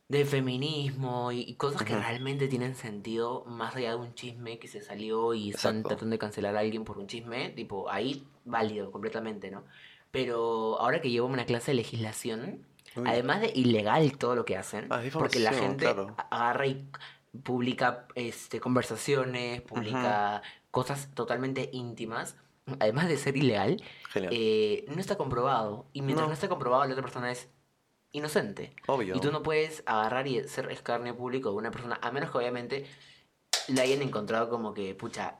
de 0.07 0.23
feminismo 0.25 1.31
y, 1.31 1.41
y 1.41 1.55
cosas 1.55 1.83
que 1.83 1.95
realmente 1.95 2.47
tienen 2.47 2.75
sentido 2.75 3.43
más 3.45 3.75
allá 3.75 3.91
de 3.91 3.95
un 3.95 4.13
chisme 4.13 4.59
que 4.59 4.67
se 4.67 4.81
salió 4.81 5.33
y 5.33 5.49
están 5.49 5.81
tratando 5.83 6.13
de 6.13 6.19
cancelar 6.19 6.55
a 6.55 6.59
alguien 6.59 6.83
por 6.83 6.99
un 6.99 7.07
chisme, 7.07 7.49
tipo, 7.49 7.89
ahí 7.89 8.23
válido 8.43 8.91
completamente, 8.91 9.49
¿no? 9.49 9.63
Pero 10.11 10.79
ahora 10.79 11.01
que 11.01 11.09
llevo 11.09 11.27
una 11.27 11.45
clase 11.45 11.71
de 11.71 11.75
legislación, 11.75 12.65
Uy. 12.95 13.03
además 13.07 13.41
de 13.41 13.51
ilegal 13.55 14.17
todo 14.17 14.35
lo 14.35 14.45
que 14.45 14.55
hacen, 14.57 14.87
Ah, 14.91 15.01
porque 15.11 15.39
la 15.39 15.51
gente 15.53 15.85
claro. 15.85 16.15
agarra 16.29 16.67
y 16.67 16.87
publica 17.43 18.07
este, 18.15 18.59
conversaciones, 18.59 19.61
publica 19.61 20.41
cosas 20.71 21.09
totalmente 21.15 21.69
íntimas, 21.73 22.37
además 22.79 23.07
de 23.07 23.17
ser 23.17 23.35
ilegal, 23.37 23.81
eh, 24.15 24.85
no 24.87 24.99
está 25.01 25.17
comprobado. 25.17 25.87
Y 25.93 26.01
mientras 26.01 26.25
no. 26.25 26.29
No. 26.29 26.33
esté 26.33 26.47
comprobado, 26.47 26.85
la 26.85 26.91
otra 26.91 27.03
persona 27.03 27.31
es 27.31 27.49
inocente. 28.17 28.75
Obvio. 28.87 29.15
Y 29.15 29.19
tú 29.19 29.31
no 29.31 29.43
puedes 29.43 29.83
agarrar 29.85 30.27
y 30.27 30.47
ser 30.47 30.71
escarnio 30.71 31.15
público 31.15 31.49
de 31.51 31.55
una 31.57 31.71
persona, 31.71 31.99
a 32.01 32.11
menos 32.11 32.31
que 32.31 32.37
obviamente 32.37 32.85
la 33.67 33.81
hayan 33.83 34.01
encontrado 34.01 34.49
como 34.49 34.73
que, 34.73 34.95
pucha, 34.95 35.35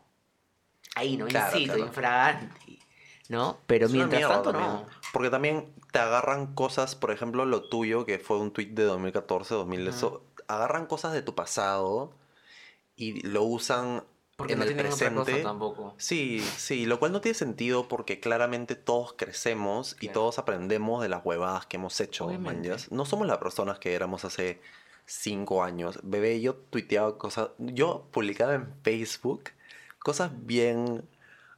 ahí, 0.95 1.17
¿no? 1.17 1.25
Claro, 1.25 1.57
Incito, 1.57 1.73
claro. 1.73 1.87
infragante, 1.87 2.79
¿no? 3.29 3.57
Pero 3.67 3.85
Es 3.87 3.91
mientras 3.91 4.27
tanto, 4.27 4.51
también. 4.51 4.71
no. 4.71 4.85
Porque 5.13 5.29
también 5.29 5.73
te 5.91 5.99
agarran 5.99 6.53
cosas, 6.55 6.95
por 6.95 7.11
ejemplo, 7.11 7.45
lo 7.45 7.69
tuyo, 7.69 8.05
que 8.05 8.19
fue 8.19 8.37
un 8.37 8.51
tweet 8.51 8.67
de 8.67 8.83
2014, 8.83 9.55
2000, 9.55 9.81
Ujú. 9.81 9.89
eso, 9.89 10.23
agarran 10.47 10.85
cosas 10.87 11.13
de 11.13 11.21
tu 11.21 11.35
pasado 11.35 12.13
y 12.95 13.21
lo 13.27 13.43
usan 13.43 14.03
Porque 14.35 14.53
en 14.53 14.59
no 14.59 14.65
el 14.65 14.73
tienen 14.73 14.91
otra 14.91 15.09
cosa 15.09 15.23
presente. 15.23 15.43
tampoco. 15.43 15.93
Sí, 15.97 16.41
sí, 16.57 16.85
lo 16.85 16.99
cual 16.99 17.13
no 17.13 17.21
tiene 17.21 17.35
sentido 17.35 17.87
porque 17.87 18.19
claramente 18.19 18.75
todos 18.75 19.13
crecemos 19.13 19.95
y 20.01 20.09
todos 20.09 20.39
aprendemos 20.39 21.01
de 21.01 21.09
las 21.09 21.23
huevadas 21.25 21.65
que 21.65 21.77
hemos 21.77 21.99
hecho, 22.01 22.27
manjas. 22.27 22.91
No 22.91 23.05
somos 23.05 23.27
las 23.27 23.37
personas 23.37 23.79
que 23.79 23.93
éramos 23.93 24.25
hace 24.25 24.59
cinco 25.05 25.63
años. 25.63 25.99
Bebé, 26.03 26.41
yo 26.41 26.55
tuiteaba 26.55 27.17
cosas, 27.17 27.49
yo 27.59 28.07
publicaba 28.11 28.55
en 28.55 28.73
Facebook 28.83 29.51
cosas 29.99 30.31
bien 30.33 31.07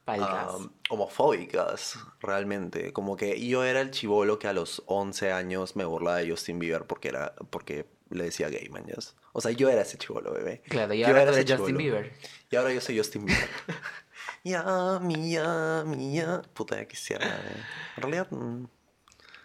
um, 0.06 0.70
homofóbicas, 0.88 1.98
realmente. 2.20 2.92
Como 2.92 3.16
que 3.16 3.44
yo 3.46 3.64
era 3.64 3.80
el 3.80 3.90
chivolo 3.90 4.38
que 4.38 4.48
a 4.48 4.52
los 4.52 4.82
11 4.86 5.32
años 5.32 5.76
me 5.76 5.84
burlaba 5.84 6.18
de 6.18 6.30
Justin 6.30 6.58
Bieber 6.58 6.84
porque 6.84 7.08
era 7.08 7.34
porque 7.50 7.86
le 8.10 8.24
decía 8.24 8.48
gay, 8.48 8.68
manjas. 8.68 9.16
O 9.32 9.40
sea, 9.40 9.50
yo 9.50 9.68
era 9.68 9.82
ese 9.82 9.98
chivolo, 9.98 10.32
bebé. 10.32 10.62
claro, 10.68 10.94
y 10.94 11.00
yo 11.00 11.06
ahora 11.06 11.22
era 11.22 11.30
ese 11.32 11.56
Justin. 11.56 11.76
Bieber. 11.76 12.12
Y 12.50 12.56
ahora 12.56 12.72
yo 12.72 12.80
soy 12.80 12.96
Justin 12.98 13.24
Bieber. 13.26 13.48
ya, 14.44 14.98
mía, 15.00 15.84
mía. 15.86 16.42
Puta, 16.54 16.76
ya 16.76 16.86
quisiera. 16.88 17.26
eh. 17.26 17.62
En 17.96 18.02
realidad, 18.02 18.28
mm, 18.30 18.64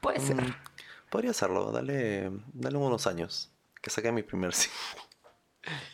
Puede 0.01 0.19
ser. 0.19 0.35
mm, 0.41 0.55
podría 1.09 1.31
hacerlo. 1.31 1.71
Dale, 1.71 2.31
dale 2.53 2.77
unos 2.77 3.07
años. 3.07 3.51
Que 3.81 3.89
saque 3.89 4.11
mi 4.11 4.23
primer 4.23 4.53
sí. 4.53 4.69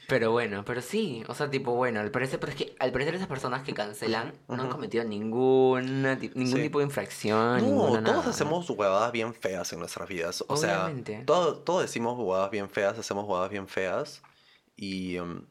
Pero 0.07 0.31
bueno, 0.31 0.65
pero 0.65 0.81
sí, 0.81 1.23
o 1.27 1.35
sea, 1.35 1.51
tipo, 1.51 1.75
bueno, 1.75 1.99
al 1.99 2.09
parecer, 2.09 2.39
pero 2.39 2.51
es 2.51 2.57
que 2.57 2.75
al 2.79 2.91
parecer 2.91 3.13
esas 3.13 3.27
personas 3.27 3.61
que 3.61 3.75
cancelan 3.75 4.33
no 4.47 4.63
han 4.63 4.69
cometido 4.69 5.03
ninguna, 5.03 6.15
ningún 6.15 6.47
Sí. 6.47 6.61
tipo 6.63 6.79
de 6.79 6.85
infracción, 6.85 7.57
No, 7.59 7.63
ninguna 7.63 7.87
todos 7.89 8.01
nada, 8.01 8.23
¿no? 8.23 8.29
hacemos 8.31 8.67
huevadas 8.67 9.11
bien 9.11 9.31
feas 9.35 9.71
en 9.71 9.77
nuestras 9.79 10.09
vidas. 10.09 10.43
O 10.47 10.57
sea, 10.57 10.85
Obviamente. 10.85 11.23
todo- 11.25 11.59
todos 11.59 11.83
decimos 11.83 12.17
huevadas 12.17 12.49
bien 12.49 12.67
feas, 12.67 12.97
hacemos 12.97 13.25
huevadas 13.25 13.51
bien 13.51 13.67
feas. 13.67 14.23
Y. 14.75 15.19
um, 15.19 15.43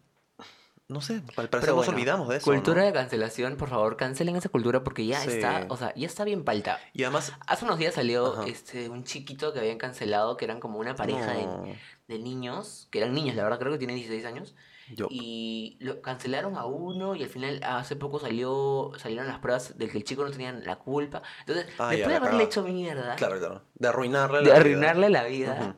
no 0.89 1.01
sé, 1.03 1.23
al 1.37 1.49
parecer 1.51 1.69
nos 1.75 1.77
bueno, 1.87 1.93
olvidamos 1.93 2.29
de 2.31 2.37
eso. 2.39 2.45
Cultura 2.51 2.81
¿no? 2.81 2.87
de 2.87 2.93
cancelación, 2.95 3.57
por 3.57 3.69
favor, 3.69 3.97
cancelen 3.99 4.37
esa 4.37 4.49
cultura 4.49 4.83
porque 4.83 5.05
ya 5.07 5.21
Sí. 5.21 5.31
está, 5.33 5.67
o 5.69 5.77
sea, 5.77 5.95
ya 5.95 6.07
está 6.07 6.25
bien 6.25 6.45
palta. 6.45 6.81
Y 6.95 7.03
además. 7.05 7.33
Hace 7.47 7.65
unos 7.67 7.79
días 7.79 7.95
salió 7.95 8.33
Ajá. 8.33 8.47
este 8.47 8.89
un 8.89 9.05
chiquito 9.05 9.53
que 9.53 9.59
habían 9.61 9.77
cancelado, 9.79 10.37
que 10.39 10.47
eran 10.47 10.61
como 10.61 10.79
una 10.79 10.95
pareja 10.95 11.33
de, 11.33 11.45
no, 11.45 11.65
de 12.09 12.19
niños, 12.19 12.89
que 12.91 12.99
eran 13.01 13.13
niños, 13.13 13.37
la 13.37 13.43
verdad, 13.43 13.59
creo 13.59 13.73
que 13.73 13.79
tienen 13.79 13.97
16 13.97 14.25
años, 14.25 14.55
yo- 14.95 15.09
y 15.11 15.77
lo 15.81 16.01
cancelaron 16.01 16.57
a 16.57 16.65
uno 16.65 17.15
y 17.15 17.23
al 17.23 17.29
final 17.29 17.61
hace 17.63 17.95
poco 17.95 18.19
salió 18.19 18.93
salieron 18.97 19.27
las 19.27 19.41
pruebas 19.41 19.77
de 19.77 19.89
que 19.89 19.99
el 19.99 20.05
chico 20.05 20.25
no 20.25 20.31
tenía 20.31 20.53
la 20.53 20.77
culpa. 20.77 21.21
Entonces, 21.41 21.67
Ah, 21.79 21.91
ya, 21.93 21.99
después 21.99 22.09
de 22.09 22.17
haberle 22.17 22.45
hecho 22.45 22.63
mierda, 22.63 23.15
Claro, 23.17 23.39
claro. 23.39 23.63
De 23.75 23.89
arruinarle 23.89 24.39
de 24.39 24.45
la 24.45 24.51
vida. 24.53 24.57
arruinarle 24.59 25.11
la 25.11 25.25
vida, 25.25 25.77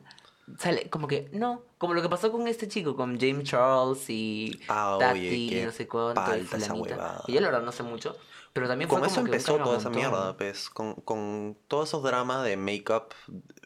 sale 0.57 0.89
como 0.89 1.07
que 1.09 1.29
no, 1.33 1.63
como 1.81 1.93
lo 1.95 2.01
que 2.01 2.09
pasó 2.09 2.31
con 2.31 2.47
este 2.47 2.67
chico, 2.67 2.95
con 2.95 3.19
James 3.19 3.43
Charles 3.43 4.09
y 4.09 4.61
Ah, 4.69 4.97
Tati 4.99 5.19
y 5.61 5.65
no 5.65 5.71
sé 5.71 5.87
cuánto, 5.87 6.21
y 6.37 6.41
esa 6.41 6.73
huevada. 6.75 7.23
Y 7.27 7.33
yo 7.33 7.41
la 7.41 7.47
verdad 7.47 7.63
no 7.63 7.71
sé 7.71 7.83
mucho, 7.83 8.15
pero 8.53 8.67
también 8.67 8.87
fue 8.89 8.99
Con 8.99 9.09
como 9.09 9.21
eso 9.21 9.25
que 9.25 9.31
empezó 9.31 9.57
toda 9.57 9.77
esa 9.79 9.89
mierda, 9.89 10.37
pues. 10.37 10.69
Con, 10.69 10.93
con 10.95 11.57
todos 11.67 11.89
esos 11.89 12.03
dramas 12.03 12.43
de 12.45 12.55
make-up 12.55 13.13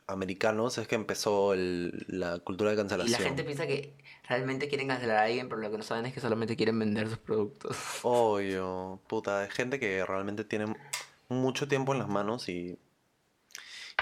americanos 0.07 0.77
es 0.77 0.87
que 0.87 0.95
empezó 0.95 1.53
el- 1.53 2.05
la 2.07 2.39
cultura 2.39 2.69
de 2.69 2.75
Y 2.75 2.79
cancelación. 2.79 3.21
la 3.21 3.27
gente 3.27 3.43
piensa 3.43 3.67
que 3.67 3.97
realmente 4.29 4.67
quieren 4.69 4.87
cancelar 4.87 5.17
a 5.17 5.23
alguien, 5.23 5.49
pero 5.49 5.61
lo 5.61 5.71
que 5.71 5.77
no 5.77 5.83
saben 5.83 6.05
es 6.05 6.13
que 6.13 6.21
solamente 6.21 6.55
quieren 6.55 6.79
vender 6.79 7.09
sus 7.09 7.17
productos. 7.17 7.75
Obvio, 8.03 9.01
puta, 9.07 9.41
hay 9.41 9.49
gente 9.49 9.79
que 9.79 10.05
realmente 10.05 10.43
tiene 10.45 10.75
mucho 11.27 11.67
tiempo 11.67 11.93
en 11.93 11.99
las 11.99 12.07
manos 12.07 12.49
y. 12.49 12.77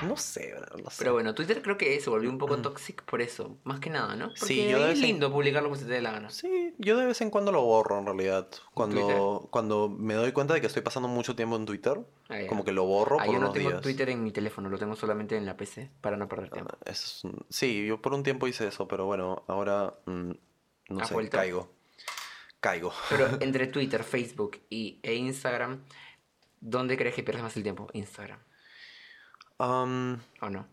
No 0.01 0.17
sé, 0.17 0.53
no 0.83 0.89
sé. 0.89 0.95
Pero 0.97 1.13
bueno, 1.13 1.35
Twitter 1.35 1.61
creo 1.61 1.77
que 1.77 1.99
se 2.01 2.09
volvió 2.09 2.29
un 2.29 2.39
poco 2.39 2.57
toxic 2.57 3.03
por 3.03 3.21
eso, 3.21 3.57
más 3.63 3.79
que 3.79 3.91
nada, 3.91 4.15
¿no? 4.15 4.29
Porque 4.29 4.45
Sí, 4.47 4.67
yo 4.69 4.85
es 4.87 4.95
en- 4.95 5.01
lindo 5.01 5.31
publicar 5.31 5.61
lo 5.61 5.71
que 5.71 5.77
se 5.77 5.85
te 5.85 5.91
dé 5.91 6.01
la 6.01 6.11
gana. 6.11 6.29
Sí, 6.31 6.73
yo 6.79 6.97
de 6.97 7.05
vez 7.05 7.21
en 7.21 7.29
cuando 7.29 7.51
lo 7.51 7.61
borro 7.61 7.99
en 7.99 8.05
realidad. 8.07 8.47
Cuando, 8.73 8.95
Twitter? 8.99 9.49
cuando 9.51 9.89
me 9.89 10.15
doy 10.15 10.31
cuenta 10.31 10.55
de 10.55 10.61
que 10.61 10.67
estoy 10.67 10.81
pasando 10.81 11.07
mucho 11.07 11.35
tiempo 11.35 11.55
en 11.55 11.65
Twitter, 11.65 11.99
Ah, 12.29 12.39
como 12.49 12.65
que 12.65 12.71
lo 12.71 12.85
borro 12.85 13.17
Ah, 13.19 13.25
por 13.25 13.33
yo 13.35 13.39
no 13.39 13.45
unos 13.47 13.53
tengo 13.53 13.69
días. 13.69 13.81
Twitter 13.81 14.09
en 14.09 14.23
mi 14.23 14.31
teléfono, 14.31 14.67
lo 14.69 14.79
tengo 14.79 14.95
solamente 14.95 15.37
en 15.37 15.45
la 15.45 15.55
PC 15.55 15.91
para 16.01 16.17
no 16.17 16.27
perder 16.27 16.49
tiempo. 16.49 16.75
Ah, 16.75 16.89
eso 16.91 17.05
es 17.05 17.23
un- 17.23 17.45
Sí, 17.49 17.85
yo 17.85 18.01
por 18.01 18.13
un 18.13 18.23
tiempo 18.23 18.47
hice 18.47 18.67
eso, 18.67 18.87
pero 18.87 19.05
bueno, 19.05 19.43
ahora 19.47 19.93
mm, 20.05 20.31
no 20.89 21.01
¿Has 21.01 21.09
sé, 21.09 21.29
caigo. 21.29 21.69
Caigo. 22.59 22.91
Pero 23.09 23.27
entre 23.41 23.67
Twitter, 23.67 24.03
Facebook 24.03 24.59
y, 24.69 24.99
e 25.03 25.13
Instagram, 25.15 25.83
¿dónde 26.61 26.97
crees 26.97 27.13
que 27.13 27.21
pierdes 27.23 27.43
más 27.43 27.55
el 27.57 27.63
tiempo? 27.63 27.87
Instagram, 27.93 28.39
Am, 29.59 30.21
¿o 30.41 30.49
no? 30.49 30.67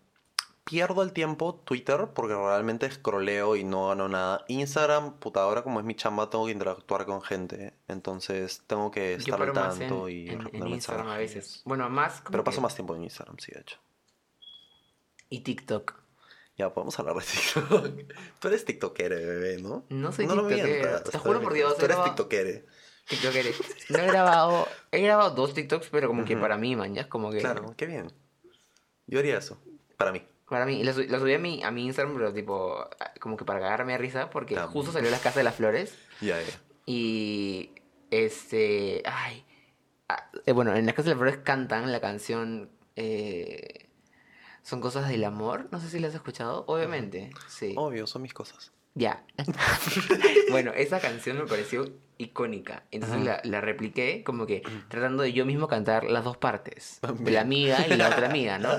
pierdo 0.64 1.02
el 1.02 1.12
tiempo 1.12 1.56
Twitter 1.64 2.10
porque 2.14 2.32
realmente 2.34 2.88
scrolleo 2.88 3.56
y 3.56 3.64
no 3.64 3.88
gano 3.88 4.08
nada. 4.08 4.44
Instagram, 4.46 5.14
puta, 5.18 5.42
ahora 5.42 5.62
como 5.64 5.80
es 5.80 5.84
mi 5.86 5.96
chamba 5.96 6.30
tengo 6.30 6.46
que 6.46 6.52
interactuar 6.52 7.06
con 7.06 7.22
gente, 7.22 7.74
entonces 7.88 8.62
tengo 8.68 8.92
que 8.92 9.14
estar 9.14 9.42
al 9.42 9.48
en, 9.48 9.54
tanto 9.54 10.08
y 10.08 10.28
en- 10.28 10.32
en 10.34 10.40
responder 10.42 10.68
Instagram 10.68 11.08
a 11.08 11.16
veces. 11.18 11.62
Bueno, 11.64 11.90
más 11.90 12.20
como 12.20 12.30
Pero 12.30 12.44
paso 12.44 12.58
que- 12.58 12.62
más 12.62 12.74
tiempo 12.76 12.94
en 12.94 13.02
Instagram, 13.02 13.36
sí, 13.40 13.50
de 13.52 13.60
hecho. 13.62 13.78
Y 15.28 15.40
TikTok. 15.40 15.94
Ya, 16.56 16.72
podemos 16.72 16.96
hablar 17.00 17.16
de 17.16 17.22
TikTok. 17.22 18.14
Tú 18.40 18.48
eres 18.48 18.64
tiktokere, 18.64 19.16
bebé, 19.24 19.60
¿no? 19.62 19.84
No 19.88 20.12
soy 20.12 20.26
no 20.28 20.42
mientas. 20.42 21.02
te 21.04 21.18
juro 21.18 21.40
por 21.40 21.52
Dios, 21.52 21.76
Tú 21.78 21.84
eres 21.86 22.02
tiktokere. 22.04 22.66
TikToker. 23.08 23.54
No 23.88 23.98
he 23.98 24.06
grabado, 24.06 24.68
he 24.92 25.00
grabado 25.02 25.30
dos 25.30 25.52
TikToks, 25.52 25.88
pero 25.88 26.06
como 26.06 26.24
que 26.24 26.36
para 26.36 26.56
mí, 26.56 26.76
man, 26.76 26.94
ya 26.94 27.00
es 27.02 27.06
como 27.08 27.30
que... 27.32 27.38
Claro, 27.38 27.74
qué 27.76 27.86
bien. 27.86 28.12
Yo 29.10 29.18
haría 29.18 29.36
eso, 29.38 29.60
para 29.96 30.12
mí. 30.12 30.22
Para 30.48 30.66
mí, 30.66 30.82
lo, 30.82 30.92
lo 30.92 31.18
subí 31.20 31.34
a 31.34 31.38
mi, 31.38 31.62
a 31.62 31.70
mi 31.70 31.84
Instagram, 31.86 32.16
pero 32.16 32.32
tipo, 32.32 32.88
como 33.20 33.36
que 33.36 33.44
para 33.44 33.60
cagarme 33.60 33.92
de 33.92 33.98
risa, 33.98 34.30
porque 34.30 34.56
justo 34.56 34.90
salió 34.92 35.10
Las 35.10 35.20
Casas 35.20 35.36
de 35.36 35.44
las 35.44 35.54
Flores. 35.54 35.96
Ya, 36.20 36.40
ya. 36.40 36.60
Y 36.86 37.70
este. 38.10 39.02
Ay. 39.04 39.44
ah, 40.08 40.28
eh, 40.46 40.52
bueno, 40.52 40.74
en 40.74 40.86
Las 40.86 40.94
Casas 40.94 41.04
de 41.06 41.10
las 41.12 41.18
Flores 41.18 41.38
cantan 41.44 41.92
la 41.92 42.00
canción. 42.00 42.70
eh, 42.96 43.90
Son 44.62 44.80
cosas 44.80 45.08
del 45.08 45.22
amor. 45.24 45.68
No 45.70 45.78
sé 45.80 45.88
si 45.88 46.00
la 46.00 46.08
has 46.08 46.14
escuchado. 46.14 46.64
Obviamente, 46.66 47.30
sí. 47.48 47.74
Obvio, 47.76 48.06
son 48.08 48.22
mis 48.22 48.34
cosas. 48.34 48.72
Ya. 48.94 49.24
bueno, 50.50 50.72
esa 50.74 51.00
canción 51.00 51.38
me 51.38 51.46
pareció 51.46 51.86
icónica. 52.18 52.84
Entonces 52.90 53.24
la, 53.24 53.40
la 53.44 53.60
repliqué 53.60 54.22
como 54.24 54.46
que 54.46 54.62
tratando 54.88 55.22
de 55.22 55.32
yo 55.32 55.46
mismo 55.46 55.68
cantar 55.68 56.04
las 56.04 56.24
dos 56.24 56.36
partes. 56.36 57.00
La 57.24 57.40
amiga 57.40 57.86
y 57.88 57.96
la 57.96 58.08
otra 58.08 58.26
amiga, 58.30 58.58
¿no? 58.58 58.70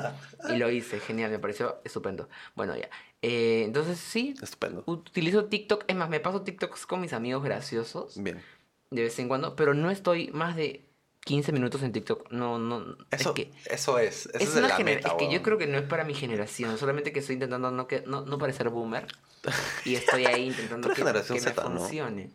Y 0.53 0.57
lo 0.57 0.69
hice, 0.69 0.99
genial, 0.99 1.31
me 1.31 1.39
pareció 1.39 1.81
estupendo. 1.83 2.29
Bueno, 2.55 2.75
ya. 2.75 2.89
Eh, 3.23 3.63
entonces 3.65 3.99
sí, 3.99 4.35
Estupendo. 4.41 4.83
utilizo 4.85 5.45
TikTok. 5.45 5.85
Es 5.87 5.95
más, 5.95 6.09
me 6.09 6.19
paso 6.19 6.41
TikToks 6.41 6.85
con 6.85 7.01
mis 7.01 7.13
amigos 7.13 7.43
graciosos 7.43 8.21
Bien. 8.21 8.41
de 8.89 9.03
vez 9.03 9.17
en 9.19 9.27
cuando, 9.27 9.55
pero 9.55 9.73
no 9.73 9.91
estoy 9.91 10.29
más 10.31 10.55
de 10.55 10.85
15 11.25 11.51
minutos 11.51 11.83
en 11.83 11.91
TikTok. 11.91 12.31
No, 12.31 12.57
no. 12.57 12.97
Eso 13.11 13.29
es 13.29 13.35
que. 13.35 13.51
eso 13.65 13.99
es. 13.99 14.25
Esa 14.27 14.37
Es, 14.39 14.49
es, 14.49 14.55
una 14.55 14.67
la 14.69 14.79
meta, 14.79 15.09
es 15.09 15.13
que 15.15 15.31
yo 15.31 15.41
creo 15.43 15.57
que 15.57 15.67
no 15.67 15.77
es 15.77 15.83
para 15.83 16.03
mi 16.03 16.15
generación, 16.15 16.77
solamente 16.79 17.11
que 17.13 17.19
estoy 17.19 17.35
intentando 17.35 17.69
no, 17.69 17.87
que, 17.87 18.01
no, 18.07 18.21
no 18.21 18.37
parecer 18.39 18.69
boomer 18.69 19.07
y 19.85 19.95
estoy 19.95 20.25
ahí 20.25 20.47
intentando 20.47 20.89
que, 20.89 20.95
generación 20.95 21.37
que 21.39 21.45
me 21.45 21.51
Z, 21.51 21.69
¿no? 21.69 21.79
funcione. 21.79 22.31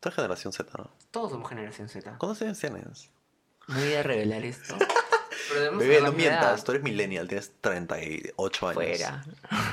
Tú 0.00 0.08
eres 0.08 0.16
generación 0.16 0.52
Z, 0.52 0.70
¿no? 0.78 0.90
Todos 1.10 1.32
somos 1.32 1.48
generación 1.48 1.88
Z. 1.88 2.16
¿Cuántos 2.18 2.40
años 2.42 2.58
tienes? 2.58 3.10
No 3.66 3.74
voy 3.78 3.94
a 3.94 4.02
revelar 4.02 4.44
esto. 4.44 4.76
Bebé, 5.78 6.02
no 6.02 6.12
mientas, 6.12 6.62
tú 6.62 6.72
eres 6.72 6.82
millennial, 6.82 7.26
tienes 7.26 7.52
38 7.60 8.68
años. 8.68 8.74
Fuera. 8.74 9.24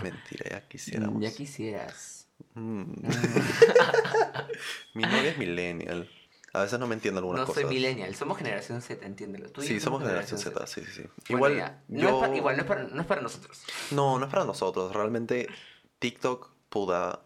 Mentira, 0.03 0.49
ya 0.49 0.67
quisiéramos. 0.67 1.21
Ya 1.21 1.31
quisieras. 1.33 2.27
Mm. 2.53 2.83
Mi 4.93 5.03
novia 5.03 5.31
es 5.31 5.37
millennial. 5.37 6.09
A 6.53 6.61
veces 6.61 6.79
no 6.79 6.87
me 6.87 6.95
entiende 6.95 7.19
algunas 7.19 7.41
No 7.41 7.47
cosas. 7.47 7.63
soy 7.63 7.73
millennial, 7.73 8.15
somos 8.15 8.37
generación 8.37 8.81
Z, 8.81 9.05
entiéndelo. 9.05 9.49
Tú 9.51 9.61
Sí, 9.61 9.79
somos 9.81 10.01
generación 10.01 10.39
Z, 10.39 10.65
sí, 10.67 10.81
sí, 10.85 10.91
sí. 10.93 11.01
Bueno, 11.01 11.13
Igual, 11.29 11.57
ya. 11.57 11.81
no, 11.89 11.99
yo... 12.01 12.09
es 12.09 12.15
para, 12.21 12.35
igual 12.37 12.55
no, 12.55 12.61
es 12.61 12.67
para, 12.67 12.83
no 12.83 13.01
es 13.01 13.07
para 13.07 13.21
nosotros. 13.21 13.61
No, 13.91 14.17
no 14.17 14.25
es 14.25 14.31
para 14.31 14.45
nosotros. 14.45 14.93
Realmente, 14.93 15.49
TikTok, 15.99 16.51
puda. 16.75 17.21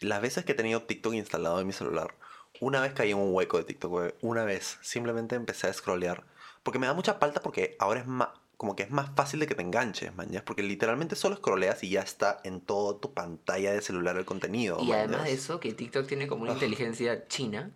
Las 0.00 0.22
veces 0.22 0.44
que 0.46 0.52
he 0.52 0.54
tenido 0.54 0.82
TikTok 0.82 1.12
instalado 1.12 1.60
en 1.60 1.66
mi 1.66 1.72
celular, 1.74 2.14
una 2.60 2.80
vez 2.80 2.94
caí 2.94 3.10
en 3.10 3.18
un 3.18 3.34
hueco 3.34 3.58
de 3.58 3.64
TikTok, 3.64 3.90
güey. 3.90 4.14
Una 4.22 4.44
vez. 4.44 4.78
Simplemente 4.80 5.34
empecé 5.36 5.66
a 5.68 5.72
scrollear. 5.72 6.24
Porque 6.62 6.78
me 6.78 6.86
da 6.86 6.94
mucha 6.94 7.14
falta 7.14 7.42
porque 7.42 7.76
ahora 7.78 8.00
es 8.00 8.06
más. 8.06 8.28
Como 8.56 8.76
que 8.76 8.84
es 8.84 8.90
más 8.90 9.10
fácil 9.16 9.40
de 9.40 9.46
que 9.46 9.54
te 9.54 9.62
enganches, 9.62 10.14
man. 10.14 10.30
Porque 10.46 10.62
literalmente 10.62 11.16
solo 11.16 11.36
scrolleas 11.36 11.82
y 11.84 11.90
ya 11.90 12.00
está 12.00 12.40
en 12.44 12.60
toda 12.60 12.98
tu 13.00 13.12
pantalla 13.12 13.72
de 13.72 13.82
celular 13.82 14.16
el 14.16 14.24
contenido. 14.24 14.78
Y 14.80 14.86
man, 14.88 15.00
además 15.00 15.24
de 15.24 15.32
eso, 15.32 15.60
que 15.60 15.72
TikTok 15.74 16.06
tiene 16.06 16.26
como 16.26 16.44
una 16.44 16.52
inteligencia 16.52 17.26
china. 17.28 17.72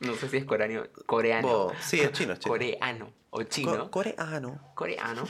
No 0.00 0.14
sé 0.16 0.28
si 0.28 0.38
es 0.38 0.44
coreano. 0.44 0.82
Coreano. 1.06 1.46
Bo, 1.46 1.72
sí, 1.80 2.00
es 2.00 2.10
chino, 2.12 2.32
es 2.32 2.40
chino. 2.40 2.52
Coreano. 2.52 3.12
O 3.30 3.38
Co- 3.38 3.44
chino. 3.44 3.90
coreano. 3.90 4.72
coreano. 4.74 5.24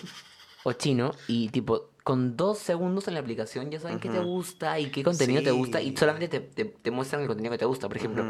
O 0.63 0.73
chino. 0.73 1.13
Y 1.29 1.49
tipo, 1.49 1.91
con 2.05 2.37
dos 2.37 2.59
segundos 2.59 3.09
en 3.09 3.15
la 3.15 3.21
aplicación 3.21 3.71
ya 3.71 3.81
saben 3.81 3.99
qué 3.99 4.09
te 4.11 4.21
gusta 4.21 4.79
y 4.79 4.91
qué 4.91 5.03
contenido 5.03 5.43
te 5.43 5.51
gusta. 5.51 5.81
Y 5.81 5.97
solamente 5.97 6.29
te, 6.29 6.41
te- 6.41 6.65
te 6.67 6.91
muestran 6.91 7.23
el 7.23 7.27
contenido 7.29 7.51
que 7.53 7.59
te 7.59 7.65
gusta. 7.65 7.89
Por 7.89 7.97
ejemplo, 7.97 8.27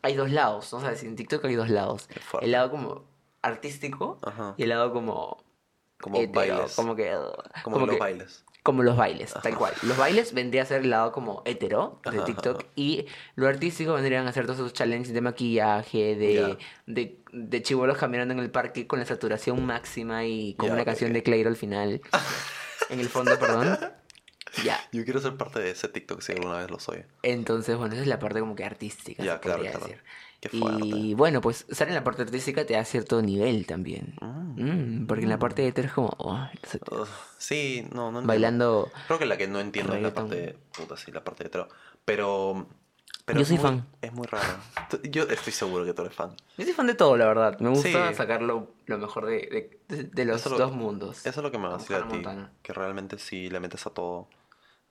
hay 0.00 0.14
dos 0.14 0.30
lados. 0.30 0.72
¿no? 0.72 0.78
O 0.78 0.80
sea, 0.80 0.92
en 0.92 1.16
TikTok 1.16 1.44
hay 1.44 1.56
dos 1.56 1.68
lados. 1.68 2.08
El 2.40 2.52
lado 2.52 2.70
como 2.70 3.04
artístico 3.42 4.18
y 4.56 4.62
el 4.62 4.68
lado 4.70 4.92
como... 4.92 5.44
Como 6.00 6.24
bailes. 6.28 6.74
Como 6.76 6.94
que... 6.94 7.10
Como, 7.64 7.74
como 7.76 7.86
los 7.86 7.94
que- 7.96 8.00
bailes. 8.00 8.44
Como 8.62 8.82
los 8.82 8.96
bailes, 8.96 9.32
tal 9.42 9.56
cual. 9.56 9.72
Los 9.84 9.96
bailes 9.96 10.34
vendría 10.34 10.62
a 10.62 10.66
ser 10.66 10.82
el 10.82 10.90
lado 10.90 11.12
como 11.12 11.42
hetero 11.44 12.00
de 12.10 12.18
TikTok 12.22 12.64
y 12.74 13.06
lo 13.36 13.46
artístico 13.46 13.92
vendrían 13.94 14.26
a 14.26 14.32
ser 14.32 14.44
todos 14.46 14.58
esos 14.58 14.72
challenges 14.72 15.12
de 15.14 15.20
maquillaje, 15.20 16.16
de, 16.16 16.58
de, 16.86 17.20
de 17.32 17.62
chibolos 17.62 17.96
caminando 17.96 18.34
en 18.34 18.40
el 18.40 18.50
parque 18.50 18.88
con 18.88 18.98
la 18.98 19.04
saturación 19.06 19.64
máxima 19.64 20.24
y 20.26 20.54
con 20.54 20.70
una 20.72 20.84
canción 20.84 21.12
de 21.12 21.22
Clairo 21.22 21.48
al 21.48 21.56
final. 21.56 22.00
en 22.90 23.00
el 23.00 23.08
fondo, 23.08 23.38
perdón. 23.38 23.78
Ya. 24.64 24.80
Yo 24.92 25.04
quiero 25.04 25.20
ser 25.20 25.36
parte 25.36 25.60
de 25.60 25.70
ese 25.70 25.88
TikTok 25.88 26.20
si 26.22 26.32
alguna 26.32 26.58
vez 26.58 26.70
lo 26.70 26.78
soy. 26.78 27.04
Entonces, 27.22 27.76
bueno, 27.76 27.94
esa 27.94 28.02
es 28.02 28.08
la 28.08 28.18
parte 28.18 28.40
como 28.40 28.54
que 28.54 28.64
artística, 28.64 29.22
Ya, 29.22 29.34
se 29.34 29.40
claro, 29.40 29.58
podría 29.58 29.72
claro. 29.72 29.86
decir. 29.86 30.02
Qué. 30.40 30.50
Y 30.52 31.14
bueno, 31.14 31.40
pues 31.40 31.64
estar 31.68 31.88
en 31.88 31.94
la 31.94 32.04
parte 32.04 32.22
artística 32.22 32.64
te 32.64 32.74
da 32.74 32.84
cierto 32.84 33.20
nivel 33.22 33.66
también. 33.66 34.14
Mm. 34.20 35.00
Mm, 35.02 35.06
porque 35.06 35.24
en 35.24 35.30
la 35.30 35.38
parte 35.38 35.66
hetero 35.66 35.88
es 35.88 35.94
como... 35.94 36.14
oh, 36.18 36.48
sí, 37.38 37.86
no, 37.90 38.12
no 38.12 38.20
entiendo. 38.20 38.26
bailando... 38.26 38.92
Creo 39.06 39.18
que 39.18 39.26
la 39.26 39.36
que 39.36 39.48
no 39.48 39.60
entiendo 39.60 39.94
es 39.94 40.02
la 40.02 40.14
parte. 40.14 40.56
Puta, 40.76 40.96
sí, 40.96 41.10
la 41.10 41.24
parte 41.24 41.44
de 41.44 41.48
hetero. 41.48 41.68
Pero. 42.04 42.68
Pero 43.26 43.40
Yo 43.40 43.44
soy 43.44 43.56
muy- 43.56 43.62
fan. 43.62 43.86
Es 44.00 44.12
muy 44.14 44.26
rara. 44.26 44.58
Tú- 44.88 45.00
Yo 45.02 45.24
estoy 45.24 45.52
seguro 45.52 45.84
que 45.84 45.92
tú 45.92 46.00
eres 46.02 46.14
fan. 46.14 46.34
Yo 46.56 46.64
soy 46.64 46.72
fan 46.72 46.86
de 46.86 46.94
todo, 46.94 47.16
la 47.18 47.26
verdad. 47.26 47.58
Me 47.60 47.68
gusta 47.68 48.08
Sí. 48.08 48.14
sacar 48.14 48.40
lo, 48.40 48.72
lo 48.86 48.96
mejor 48.98 49.26
de, 49.26 49.78
de, 49.88 50.04
de 50.04 50.24
los 50.24 50.40
Eso 50.40 50.50
lo- 50.50 50.58
dos 50.58 50.72
mundos. 50.72 51.18
Eso 51.26 51.40
es 51.40 51.44
lo 51.44 51.50
que 51.50 51.58
me 51.58 51.68
vacila 51.68 51.98
a 51.98 52.08
ti. 52.08 52.14
Montana. 52.14 52.52
Que 52.62 52.72
realmente 52.72 53.18
sí 53.18 53.50
le 53.50 53.60
metes 53.60 53.86
a 53.86 53.90
todo. 53.90 54.28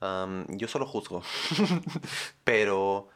Am, 0.01 0.45
yo 0.49 0.67
solo 0.67 0.85
juzgo. 0.85 1.23
pero. 2.43 3.09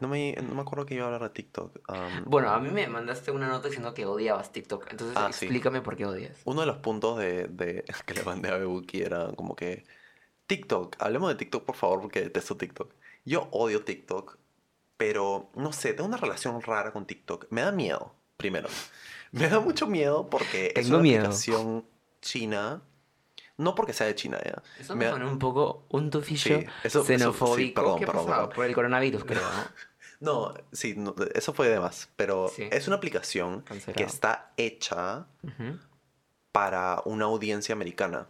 No 0.00 0.08
me, 0.08 0.32
no 0.36 0.54
me 0.54 0.62
acuerdo 0.62 0.86
que 0.86 0.94
iba 0.94 1.02
a 1.04 1.06
hablar 1.08 1.22
de 1.24 1.30
TikTok. 1.30 1.80
Am, 1.88 2.24
Bueno, 2.24 2.48
a 2.50 2.58
mí 2.60 2.70
me 2.70 2.86
mandaste 2.86 3.30
una 3.30 3.46
nota 3.48 3.66
diciendo 3.68 3.92
que 3.92 4.06
odiabas 4.06 4.50
TikTok. 4.50 4.86
Entonces 4.90 5.14
Ah, 5.18 5.30
sí. 5.32 5.44
explícame 5.44 5.82
por 5.82 5.96
qué 5.96 6.06
odias. 6.06 6.38
Uno 6.46 6.62
de 6.62 6.66
los 6.66 6.78
puntos 6.78 7.18
de, 7.18 7.48
de- 7.48 7.84
que 8.06 8.14
le 8.14 8.22
mandé 8.22 8.48
a 8.48 8.56
Bebuki 8.56 9.02
era 9.02 9.32
como 9.36 9.54
que 9.54 9.84
TikTok, 10.46 10.96
hablemos 11.00 11.28
de 11.28 11.34
TikTok 11.34 11.64
por 11.64 11.76
favor 11.76 12.00
porque 12.00 12.22
detesto 12.22 12.56
TikTok. 12.56 12.94
Yo 13.26 13.48
odio 13.50 13.84
TikTok, 13.84 14.38
pero 14.96 15.50
no 15.54 15.72
sé, 15.72 15.92
tengo 15.92 16.08
una 16.08 16.16
relación 16.16 16.60
rara 16.62 16.92
con 16.92 17.06
TikTok. 17.06 17.46
Me 17.50 17.62
da 17.62 17.72
miedo, 17.72 18.14
primero. 18.36 18.68
Me 19.32 19.48
da 19.48 19.60
mucho 19.60 19.86
miedo 19.86 20.28
porque 20.30 20.72
es 20.76 20.88
una 20.88 20.98
miedo. 20.98 21.18
aplicación 21.24 21.84
china. 22.22 22.82
No 23.58 23.74
porque 23.74 23.92
sea 23.94 24.06
de 24.06 24.14
China, 24.14 24.38
ya. 24.44 24.62
Eso 24.78 24.94
Me 24.94 25.00
me 25.00 25.04
da- 25.06 25.10
suena 25.12 25.30
un 25.30 25.38
poco 25.38 25.86
un 25.88 26.10
tufillo 26.10 26.42
Sí, 26.42 26.52
eso- 26.52 26.70
eso- 26.84 27.04
sí, 27.04 27.06
xenofóbico. 27.18 27.80
perdón, 27.82 27.98
¿Qué 28.00 28.06
perdón. 28.06 28.50
Por 28.54 28.66
el 28.66 28.74
coronavirus, 28.74 29.24
creo, 29.24 29.40
¿no? 29.40 29.64
No, 30.18 30.54
sí, 30.72 30.94
no, 30.96 31.14
eso 31.34 31.52
fue 31.54 31.68
de 31.68 31.80
más. 31.80 32.08
Pero 32.16 32.48
Sí. 32.54 32.68
es 32.70 32.86
una 32.86 32.96
aplicación 32.96 33.62
que 33.94 34.02
está 34.02 34.52
hecha 34.58 35.26
para 36.52 37.02
una 37.04 37.26
audiencia 37.26 37.74
americana. 37.74 38.26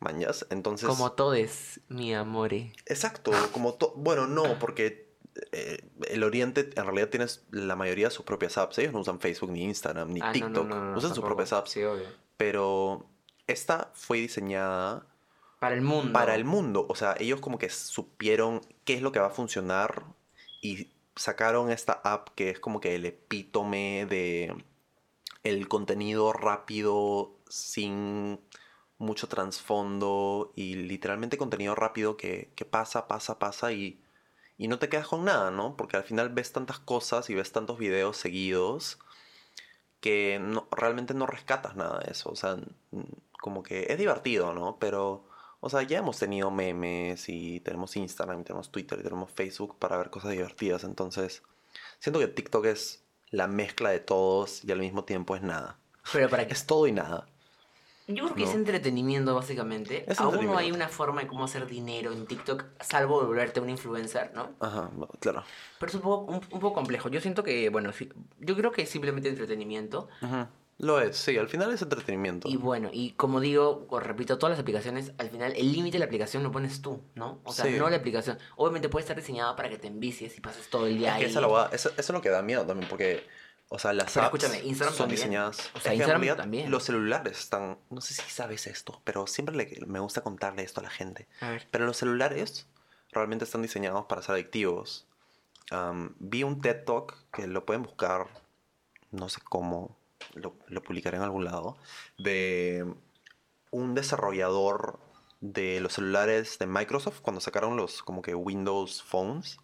Mañas. 0.00 0.46
Entonces. 0.50 0.88
Como 0.88 1.12
todes, 1.12 1.80
mi 1.88 2.12
amore. 2.14 2.72
Exacto, 2.86 3.30
como 3.52 3.74
to- 3.74 3.94
bueno, 3.96 4.26
no, 4.26 4.58
porque 4.58 5.13
eh, 5.52 5.84
el 6.08 6.22
Oriente 6.22 6.70
en 6.76 6.84
realidad 6.84 7.08
tienes 7.08 7.44
la 7.50 7.76
mayoría 7.76 8.06
de 8.06 8.10
sus 8.10 8.24
propias 8.24 8.56
apps. 8.58 8.78
Ellos 8.78 8.92
no 8.92 9.00
usan 9.00 9.20
Facebook 9.20 9.50
ni 9.50 9.64
Instagram 9.64 10.12
ni 10.12 10.20
Ah, 10.22 10.32
TikTok, 10.32 10.66
no, 10.66 10.74
no, 10.74 10.90
no, 10.92 10.98
usan 10.98 11.14
sus 11.14 11.24
propias 11.24 11.52
apps. 11.52 11.70
Sí, 11.70 11.82
obvio. 11.82 12.06
Pero 12.36 13.06
esta 13.46 13.90
fue 13.94 14.18
diseñada 14.18 15.06
Para 15.58 15.74
el 15.74 15.82
mundo. 15.82 16.12
para 16.12 16.34
el 16.34 16.44
mundo. 16.44 16.86
O 16.88 16.94
sea, 16.94 17.16
ellos 17.18 17.40
como 17.40 17.58
que 17.58 17.68
supieron 17.68 18.60
qué 18.84 18.94
es 18.94 19.02
lo 19.02 19.12
que 19.12 19.20
va 19.20 19.26
a 19.26 19.30
funcionar 19.30 20.04
y 20.60 20.90
sacaron 21.16 21.70
esta 21.70 22.00
app 22.04 22.28
que 22.34 22.50
es 22.50 22.60
como 22.60 22.80
que 22.80 22.94
el 22.94 23.04
epítome 23.04 24.06
de 24.08 24.54
el 25.42 25.68
contenido 25.68 26.32
rápido 26.32 27.36
sin 27.48 28.40
mucho 28.98 29.28
trasfondo 29.28 30.52
y 30.56 30.74
literalmente 30.74 31.36
contenido 31.36 31.74
rápido 31.74 32.16
que, 32.16 32.50
que 32.54 32.64
pasa, 32.64 33.06
pasa, 33.06 33.38
pasa 33.38 33.72
y, 33.72 34.00
y 34.56 34.68
no 34.68 34.78
te 34.78 34.88
quedas 34.88 35.08
con 35.08 35.24
nada, 35.24 35.50
¿no? 35.50 35.76
Porque 35.76 35.96
al 35.96 36.04
final 36.04 36.28
ves 36.28 36.52
tantas 36.52 36.78
cosas 36.78 37.28
y 37.30 37.34
ves 37.34 37.52
tantos 37.52 37.78
videos 37.78 38.16
seguidos 38.16 38.98
que 40.00 40.38
no, 40.40 40.68
realmente 40.70 41.14
no 41.14 41.26
rescatas 41.26 41.76
nada 41.76 42.00
de 42.00 42.12
eso. 42.12 42.30
O 42.30 42.36
sea, 42.36 42.56
como 43.40 43.62
que 43.62 43.86
es 43.88 43.98
divertido, 43.98 44.52
¿no? 44.54 44.78
Pero, 44.78 45.26
o 45.60 45.70
sea, 45.70 45.82
ya 45.82 45.98
hemos 45.98 46.18
tenido 46.18 46.50
memes 46.50 47.28
y 47.28 47.60
tenemos 47.60 47.96
Instagram, 47.96 48.40
y 48.40 48.44
tenemos 48.44 48.70
Twitter 48.70 48.98
y 49.00 49.02
tenemos 49.02 49.32
Facebook 49.32 49.78
para 49.78 49.96
ver 49.96 50.10
cosas 50.10 50.30
divertidas. 50.32 50.84
Entonces, 50.84 51.42
siento 51.98 52.20
que 52.20 52.28
TikTok 52.28 52.66
es 52.66 53.02
la 53.30 53.48
mezcla 53.48 53.90
de 53.90 54.00
todos 54.00 54.64
y 54.64 54.70
al 54.70 54.78
mismo 54.78 55.04
tiempo 55.04 55.34
es 55.36 55.42
nada. 55.42 55.78
Pero 56.12 56.28
para 56.28 56.46
que 56.46 56.52
Es 56.52 56.66
todo 56.66 56.86
y 56.86 56.92
nada. 56.92 57.26
Yo 58.06 58.24
creo 58.24 58.34
que 58.36 58.42
es 58.44 58.54
entretenimiento, 58.54 59.34
básicamente. 59.34 60.04
Es 60.10 60.20
Aún 60.20 60.44
no 60.44 60.58
hay 60.58 60.70
una 60.72 60.88
forma 60.88 61.22
de 61.22 61.26
cómo 61.26 61.44
hacer 61.44 61.66
dinero 61.66 62.12
en 62.12 62.26
TikTok, 62.26 62.64
salvo 62.80 63.24
volverte 63.24 63.60
un 63.60 63.70
influencer, 63.70 64.32
¿no? 64.34 64.50
Ajá, 64.60 64.90
claro. 65.20 65.42
Pero 65.78 65.88
es 65.90 65.94
un 65.94 66.00
poco, 66.02 66.30
un, 66.32 66.34
un 66.36 66.60
poco 66.60 66.74
complejo. 66.74 67.08
Yo 67.08 67.20
siento 67.20 67.42
que, 67.42 67.70
bueno, 67.70 67.90
yo 68.40 68.56
creo 68.56 68.72
que 68.72 68.82
es 68.82 68.90
simplemente 68.90 69.28
entretenimiento. 69.30 70.08
Ujú. 70.20 70.46
Lo 70.78 71.00
es, 71.00 71.16
sí, 71.16 71.38
al 71.38 71.48
final 71.48 71.72
es 71.72 71.82
entretenimiento. 71.82 72.48
Y 72.48 72.56
bueno, 72.56 72.90
y 72.92 73.12
como 73.12 73.38
digo, 73.40 73.86
o 73.88 74.00
repito, 74.00 74.38
todas 74.38 74.50
las 74.50 74.60
aplicaciones, 74.60 75.12
al 75.18 75.30
final 75.30 75.52
el 75.56 75.70
límite 75.72 75.92
de 75.94 75.98
la 76.00 76.06
aplicación 76.06 76.42
lo 76.42 76.50
pones 76.50 76.82
tú, 76.82 77.00
¿no? 77.14 77.38
O 77.44 77.52
sea, 77.52 77.64
Sí. 77.66 77.78
no 77.78 77.88
la 77.88 77.96
aplicación. 77.96 78.38
Obviamente 78.56 78.88
puede 78.88 79.02
estar 79.04 79.16
diseñada 79.16 79.54
para 79.54 79.68
que 79.70 79.78
te 79.78 79.86
envicies 79.86 80.36
y 80.36 80.40
pases 80.40 80.68
todo 80.68 80.88
el 80.88 80.98
día 80.98 81.12
Es 81.12 81.18
que 81.20 81.24
ahí. 81.26 81.30
esa 81.30 81.40
la 81.40 81.46
hueá- 81.48 81.68
eso, 81.72 81.90
eso 81.90 82.00
es 82.00 82.10
lo 82.10 82.20
que 82.20 82.28
da 82.28 82.42
miedo 82.42 82.66
también, 82.66 82.88
porque, 82.88 83.24
o 83.74 83.78
sea, 83.78 83.92
las 83.92 84.12
Pero 84.12 84.26
apps 84.26 84.42
escúchame, 84.44 84.66
Instagram 84.68 84.94
son 84.94 85.04
también. 85.04 85.16
diseñadas. 85.20 85.58
O 85.74 85.80
sea, 85.80 85.92
Es 85.92 85.98
Instagram 85.98 86.20
realidad 86.20 86.36
también. 86.36 86.70
Los 86.70 86.84
celulares 86.84 87.38
están, 87.38 87.78
no 87.90 88.00
sé 88.00 88.14
si 88.14 88.22
sabes 88.30 88.66
esto, 88.66 89.00
pero 89.04 89.26
siempre 89.26 89.54
le- 89.56 89.86
me 89.86 90.00
gusta 90.00 90.22
contarle 90.22 90.62
esto 90.62 90.80
a 90.80 90.84
la 90.84 90.90
gente. 90.90 91.26
A 91.40 91.50
ver. 91.50 91.68
Pero 91.70 91.86
los 91.86 91.96
celulares 91.96 92.66
realmente 93.12 93.44
están 93.44 93.62
diseñados 93.62 94.06
para 94.06 94.22
ser 94.22 94.34
adictivos. 94.34 95.06
Vi 96.18 96.42
un 96.42 96.60
TED 96.60 96.84
Talk 96.84 97.14
que 97.32 97.46
lo 97.46 97.64
pueden 97.64 97.82
buscar, 97.82 98.26
no 99.10 99.28
sé 99.28 99.40
cómo, 99.42 99.96
lo, 100.34 100.54
lo 100.68 100.82
publicaré 100.82 101.16
en 101.16 101.22
algún 101.22 101.44
lado, 101.44 101.76
de 102.18 102.84
un 103.70 103.94
desarrollador 103.94 104.98
de 105.40 105.80
los 105.80 105.94
celulares 105.94 106.58
de 106.58 106.66
Microsoft 106.66 107.20
cuando 107.20 107.40
sacaron 107.40 107.76
los 107.76 108.02
como 108.02 108.22
que 108.22 108.34
Windows 108.34 109.02
Phones, 109.02 109.58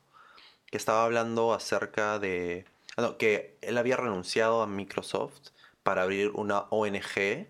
que 0.66 0.76
estaba 0.76 1.04
hablando 1.04 1.52
acerca 1.54 2.18
de... 2.18 2.64
ah, 2.96 3.02
no, 3.02 3.18
que 3.18 3.58
él 3.62 3.78
había 3.78 3.96
renunciado 3.96 4.62
a 4.62 4.66
Microsoft 4.66 5.50
para 5.82 6.02
abrir 6.02 6.30
una 6.30 6.66
ONG 6.70 7.48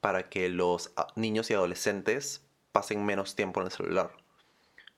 para 0.00 0.28
que 0.28 0.48
los 0.48 0.92
niños 1.16 1.50
y 1.50 1.54
adolescentes 1.54 2.44
pasen 2.72 3.04
menos 3.04 3.36
tiempo 3.36 3.60
en 3.60 3.66
el 3.66 3.72
celular. 3.72 4.16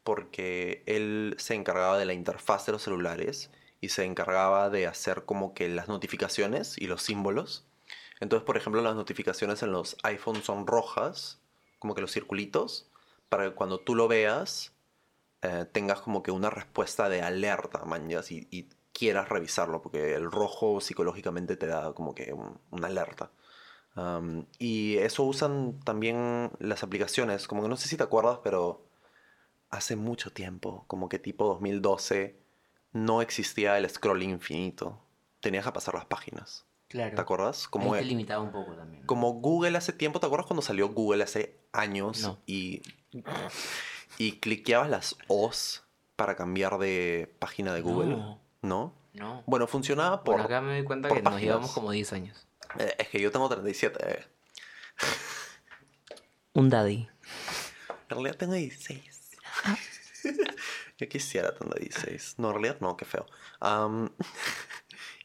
Porque 0.03 0.83
él 0.87 1.35
se 1.39 1.55
encargaba 1.55 1.99
de 1.99 2.07
la 2.07 2.15
interfaz 2.15 2.67
de 2.67 2.73
los 2.73 2.83
celulares 2.83 3.51
y 3.81 3.91
se 3.91 4.05
encargaba 4.05 4.71
de 4.71 4.87
hacer 4.87 5.25
como 5.25 5.55
que 5.55 5.69
las 5.69 5.89
notificaciones 5.89 6.77
y 6.79 6.87
los 6.87 7.03
símbolos. 7.03 7.67
Entonces, 8.21 8.47
por 8.47 8.57
ejemplo, 8.57 8.81
las 8.81 8.95
notificaciones 8.95 9.63
en 9.63 9.73
los 9.73 9.97
iPhones 10.03 10.45
son 10.45 10.67
rojas, 10.67 11.41
como 11.79 11.95
que 11.95 12.01
los 12.01 12.13
circulitos, 12.13 12.89
para 13.29 13.45
que 13.45 13.55
cuando 13.55 13.81
tú 13.81 13.95
lo 13.95 14.09
veas 14.09 14.73
eh, 15.43 15.67
tengas 15.71 16.01
como 16.01 16.23
que 16.23 16.31
una 16.31 16.49
respuesta 16.49 17.11
de 17.11 17.21
alerta, 17.21 17.83
y, 18.31 18.49
y 18.51 18.69
quieras 18.95 19.29
revisarlo, 19.29 19.83
porque 19.83 20.15
el 20.15 20.31
rojo 20.31 20.81
psicológicamente 20.81 21.57
te 21.57 21.67
da 21.67 21.93
como 21.93 22.15
que 22.15 22.33
un- 22.33 22.59
una 22.71 22.87
alerta. 22.87 23.31
Y 24.59 24.97
eso 24.99 25.23
usan 25.25 25.79
también 25.85 26.51
las 26.59 26.83
aplicaciones, 26.83 27.47
como 27.47 27.63
que 27.63 27.69
no 27.69 27.77
sé 27.77 27.89
si 27.89 27.97
te 27.97 28.03
acuerdas, 28.03 28.39
pero 28.43 28.87
hace 29.71 29.95
mucho 29.97 30.33
tiempo, 30.33 30.85
como 30.87 31.09
que 31.09 31.19
tipo 31.19 31.45
2012, 31.47 32.37
no 32.93 33.21
existía 33.23 33.77
el 33.79 33.89
scrolling 33.91 34.31
infinito. 34.31 35.01
Tenías 35.41 35.65
que 35.65 35.73
pasar 35.73 35.95
las 35.95 36.07
páginas. 36.07 36.65
Claro. 36.89 37.15
¿Te 37.17 37.21
acuerdas? 37.21 37.67
Como, 37.69 37.95
Ahí 37.95 38.01
te 38.03 38.07
limitaba 38.07 38.43
un 38.43 38.53
poco 38.53 38.75
también. 38.75 39.05
como 39.07 39.33
Google 39.33 39.77
hace 39.77 39.93
tiempo, 39.93 40.21
¿te 40.21 40.27
acuerdas 40.27 40.47
cuando 40.47 40.63
salió 40.63 40.89
Google 40.91 41.23
hace 41.25 41.59
años 41.73 42.23
No. 42.23 42.39
y, 42.47 42.83
y 44.19 44.39
cliqueabas 44.39 44.91
las 44.91 45.17
O's 45.29 45.83
para 46.17 46.37
cambiar 46.37 46.79
de 46.79 47.35
página 47.41 47.75
de 47.75 47.81
Google? 47.81 48.17
No. 48.17 48.41
¿No? 48.65 48.95
No. 49.13 49.43
Bueno, 49.47 49.67
funcionaba 49.67 50.25
por... 50.25 50.37
Por 50.37 50.45
acá 50.47 50.61
me 50.61 50.73
doy 50.75 50.85
cuenta 50.85 51.09
que 51.09 51.23
nos 51.23 51.41
llevamos 51.41 51.71
como 51.73 51.91
10 51.91 52.13
años. 52.15 52.47
Eh, 52.79 52.95
es 52.99 53.09
que 53.09 53.21
yo 53.21 53.31
tengo 53.31 53.49
37. 53.49 53.99
eh. 54.09 54.25
Un 56.55 56.71
daddy. 56.71 57.09
En 57.89 58.09
realidad 58.09 58.37
tengo 58.37 58.55
16. 58.55 59.31
Yo 60.99 61.09
quisiera 61.09 61.55
tener 61.55 61.79
16. 61.79 62.37
No, 62.39 62.49
en 62.49 62.55
realidad 62.55 62.79
no, 62.81 62.97
qué 62.97 63.05
feo. 63.05 63.27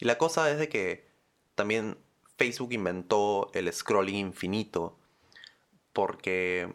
Y 0.02 0.06
la 0.06 0.18
cosa 0.18 0.50
es 0.50 0.58
de 0.58 0.70
que 0.70 1.10
también 1.56 1.98
Facebook 2.38 2.72
inventó 2.72 3.52
el 3.54 3.72
scrolling 3.72 4.16
infinito 4.16 4.98
porque 5.92 6.74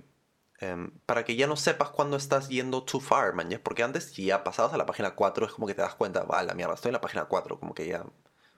em, 0.71 0.91
para 1.07 1.25
que 1.25 1.37
ya 1.37 1.47
no 1.47 1.57
sepas 1.57 1.91
cuándo 1.91 2.17
estás 2.17 2.49
yendo 2.49 2.83
too 2.85 3.01
far, 3.01 3.35
man. 3.35 3.49
¿ya? 3.51 3.61
Porque 3.63 3.83
antes 3.83 4.05
si 4.05 4.27
ya 4.27 4.45
pasabas 4.45 4.73
a 4.73 4.77
la 4.77 4.87
página 4.87 5.15
4 5.15 5.47
es 5.47 5.53
como 5.53 5.67
que 5.67 5.75
te 5.75 5.83
das 5.83 5.95
cuenta, 5.95 6.25
va, 6.25 6.43
la 6.43 6.55
mierda, 6.55 6.75
estoy 6.75 6.91
en 6.91 6.95
la 6.95 7.01
página 7.01 7.25
4, 7.27 7.59
como 7.59 7.75
que 7.75 7.87
ya, 7.87 8.05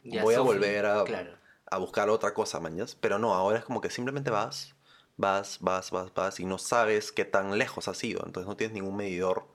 Ya 0.04 0.22
voy 0.22 0.34
a 0.34 0.40
volver 0.40 0.86
a, 0.86 1.04
Claro. 1.04 1.32
a 1.70 1.78
buscar 1.78 2.08
otra 2.10 2.32
cosa, 2.34 2.60
man. 2.60 2.76
¿ya? 2.76 2.84
Pero 3.00 3.18
no, 3.18 3.34
ahora 3.34 3.58
es 3.58 3.64
como 3.64 3.80
que 3.80 3.90
simplemente 3.90 4.30
vas, 4.30 4.74
vas, 5.16 5.58
vas, 5.60 5.90
vas, 5.90 6.12
vas 6.14 6.40
y 6.40 6.44
no 6.46 6.58
sabes 6.58 7.12
qué 7.12 7.24
tan 7.24 7.58
lejos 7.58 7.88
has 7.88 8.02
ido. 8.04 8.22
Entonces 8.24 8.48
no 8.48 8.56
tienes 8.56 8.74
ningún 8.74 8.96
medidor 8.96 9.48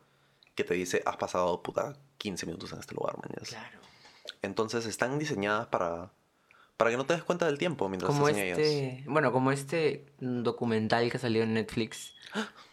que 0.56 0.64
te 0.64 0.74
dice, 0.74 1.02
has 1.06 1.18
pasado, 1.18 1.62
puta, 1.64 1.94
15 2.18 2.46
minutos 2.46 2.72
en 2.74 2.80
este 2.80 2.96
lugar, 2.96 3.18
man. 3.18 3.30
¿ya? 3.40 3.48
Claro. 3.48 3.80
Entonces 4.42 4.86
están 4.86 5.18
diseñadas 5.20 5.68
para, 5.68 6.12
para 6.82 6.90
que 6.90 6.98
no 6.98 7.06
te 7.06 7.14
des 7.14 7.22
cuenta 7.24 7.46
del 7.46 7.60
tiempo 7.60 7.88
mientras 7.90 8.12
Como 8.12 8.28
estás 8.28 8.42
en 8.44 8.60
este, 8.60 9.04
bueno, 9.06 9.32
como 9.32 9.52
este 9.52 10.08
documental 10.20 11.12
que 11.12 11.20
salió 11.20 11.44
en 11.44 11.54
Netflix 11.54 12.16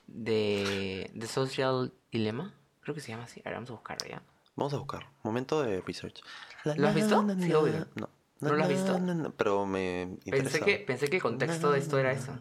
de 0.06 1.10
The 1.18 1.26
Social 1.26 1.92
Dilemma, 2.10 2.54
creo 2.80 2.94
que 2.94 3.02
se 3.02 3.08
llama 3.12 3.24
así. 3.24 3.42
Ahora 3.44 3.58
vamos 3.58 3.68
a 3.68 3.74
buscarlo 3.74 4.08
ya. 4.08 4.22
Vamos 4.56 4.72
a 4.72 4.78
buscar. 4.78 5.10
Momento 5.22 5.60
de 5.60 5.82
research. 5.82 6.22
¿Lo 6.64 6.88
has 6.88 6.94
visto? 6.94 7.22
Sí, 7.38 7.52
obvio. 7.52 7.86
No. 7.96 8.08
¿No 8.40 8.54
lo 8.54 8.62
has 8.62 8.70
visto? 8.70 8.98
pero 9.36 9.66
me 9.66 10.16
Pensé 10.24 10.38
interesa. 10.38 10.64
que, 10.64 10.78
pensé 10.78 11.08
que 11.08 11.16
el 11.16 11.22
contexto 11.22 11.70
de 11.70 11.78
esto 11.78 11.98
era 11.98 12.10
eso. 12.12 12.32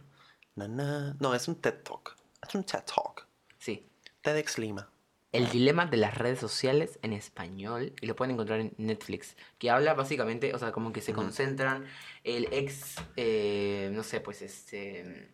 No, 0.55 1.35
es 1.35 1.49
un 1.49 1.55
TED 1.55 1.83
Talk. 1.83 2.15
Es 2.47 2.55
un 2.55 2.63
TED 2.63 2.83
Talk. 2.85 3.27
Sí. 3.57 3.85
TEDx 4.21 4.57
Lima. 4.57 4.89
El 5.33 5.49
dilema 5.49 5.85
de 5.85 5.97
las 5.97 6.17
redes 6.17 6.39
sociales 6.39 6.99
en 7.01 7.11
español, 7.13 7.93
y 8.01 8.05
lo 8.07 8.15
pueden 8.15 8.33
encontrar 8.35 8.59
en 8.61 8.73
Netflix, 8.77 9.35
que 9.57 9.69
habla 9.69 9.93
básicamente, 9.93 10.53
o 10.53 10.57
sea, 10.59 10.71
como 10.71 10.93
que 10.93 11.01
se 11.01 11.11
concentran 11.13 11.85
el 12.23 12.47
ex, 12.51 12.95
eh, 13.17 13.89
no 13.93 14.03
sé, 14.03 14.21
pues 14.21 14.41
este 14.41 15.33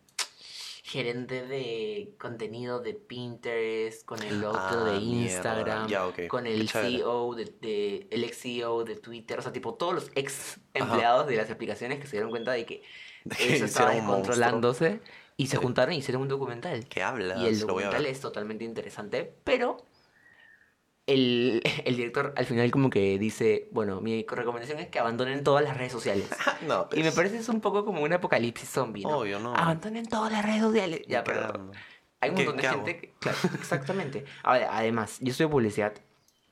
gerente 0.82 1.46
de 1.46 2.14
contenido 2.18 2.80
de 2.80 2.94
Pinterest, 2.94 4.04
con 4.04 4.22
el 4.22 4.44
otro 4.44 4.60
Ah, 4.60 4.84
de 4.92 5.00
mierda. 5.00 5.32
Instagram, 5.32 5.88
con 6.28 6.46
el. 6.46 6.60
CEO 6.82 7.34
de, 7.34 7.44
de- 7.60 8.06
el 8.10 8.24
ex 8.24 8.38
CEO 8.42 8.84
de 8.84 8.96
Twitter, 8.96 9.38
o 9.38 9.42
sea, 9.42 9.52
tipo 9.52 9.74
todos 9.74 9.94
los 9.94 10.10
ex 10.14 10.58
empleados 10.74 11.26
de 11.26 11.36
las 11.36 11.50
aplicaciones 11.50 12.00
que 12.00 12.06
se 12.06 12.12
dieron 12.12 12.30
cuenta 12.30 12.52
de 12.52 12.66
que 12.66 12.82
eso 13.38 13.64
estaba 13.64 13.94
monstruo. 14.02 14.36
Y 15.36 15.46
se 15.48 15.56
juntaron 15.56 15.94
y 15.94 15.98
hicieron 15.98 16.22
un 16.22 16.28
documental. 16.28 16.86
¿Qué 16.88 17.02
hablas? 17.02 17.40
Y 17.40 17.46
el 17.46 17.60
documental 17.60 18.06
es 18.06 18.20
totalmente 18.20 18.64
interesante, 18.64 19.34
pero 19.44 19.78
el, 21.06 21.62
el 21.84 21.96
director 21.96 22.32
al 22.36 22.46
final 22.46 22.70
como 22.70 22.90
que 22.90 23.18
dice, 23.18 23.68
bueno, 23.72 24.00
mi 24.00 24.24
recomendación 24.28 24.78
es 24.78 24.88
que 24.88 24.98
abandonen 24.98 25.44
todas 25.44 25.64
las 25.64 25.76
redes 25.76 25.92
sociales. 25.92 26.28
No, 26.62 26.88
Y 26.92 26.96
me 26.98 27.02
pues, 27.04 27.14
parece 27.14 27.38
es 27.38 27.48
un 27.48 27.60
poco 27.60 27.84
como 27.84 28.02
un 28.02 28.12
apocalipsis 28.12 28.68
zombie, 28.70 29.02
¿no? 29.02 29.18
Obvio, 29.18 29.38
no. 29.38 29.54
Abandonen 29.54 30.06
todas 30.08 30.32
las 30.32 30.44
redes 30.44 30.62
sociales. 30.62 31.02
Ya, 31.06 31.22
pero 31.24 31.70
hay 32.20 32.30
un 32.30 32.36
¿Qué- 32.36 32.44
montón 32.46 32.56
de 32.62 32.68
gente 32.70 32.96
que... 33.00 33.12
Claro, 33.18 33.38
exactamente. 33.54 34.24
Ahora, 34.42 34.68
además, 34.76 35.18
yo 35.20 35.34
soy 35.34 35.44
de 35.46 35.50
publicidad 35.50 35.92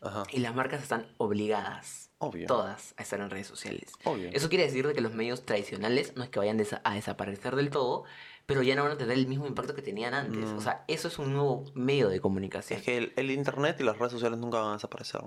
Ajá. 0.02 0.24
y 0.30 0.40
las 0.40 0.54
marcas 0.54 0.82
están 0.82 1.06
obligadas, 1.16 2.10
Obvio. 2.18 2.46
todas, 2.46 2.94
a 2.98 3.02
estar 3.02 3.20
en 3.20 3.30
redes 3.30 3.46
sociales. 3.46 3.92
Obvio. 4.04 4.28
Eso 4.34 4.50
quiere 4.50 4.64
decir 4.64 4.86
de 4.86 4.92
que 4.92 5.00
los 5.00 5.14
medios 5.14 5.46
tradicionales 5.46 6.14
no 6.16 6.24
es 6.24 6.28
que 6.28 6.40
vayan 6.40 6.60
a 6.84 6.94
desaparecer 6.94 7.56
del 7.56 7.70
todo, 7.70 8.04
pero 8.46 8.62
ya 8.62 8.74
no 8.74 8.82
van 8.82 8.92
a 8.92 8.96
tener 8.98 9.16
el 9.16 9.26
mismo 9.26 9.46
impacto 9.46 9.74
que 9.74 9.82
tenían 9.82 10.14
antes. 10.14 10.50
Mm. 10.52 10.56
O 10.56 10.60
sea, 10.60 10.84
eso 10.88 11.08
es 11.08 11.18
un 11.18 11.32
nuevo 11.32 11.64
medio 11.74 12.08
de 12.08 12.20
comunicación. 12.20 12.78
Es 12.78 12.84
que 12.84 12.96
el, 12.98 13.12
el 13.16 13.30
internet 13.30 13.76
y 13.80 13.84
las 13.84 13.98
redes 13.98 14.12
sociales 14.12 14.38
nunca 14.38 14.58
van 14.58 14.70
a 14.70 14.72
desaparecer. 14.74 15.20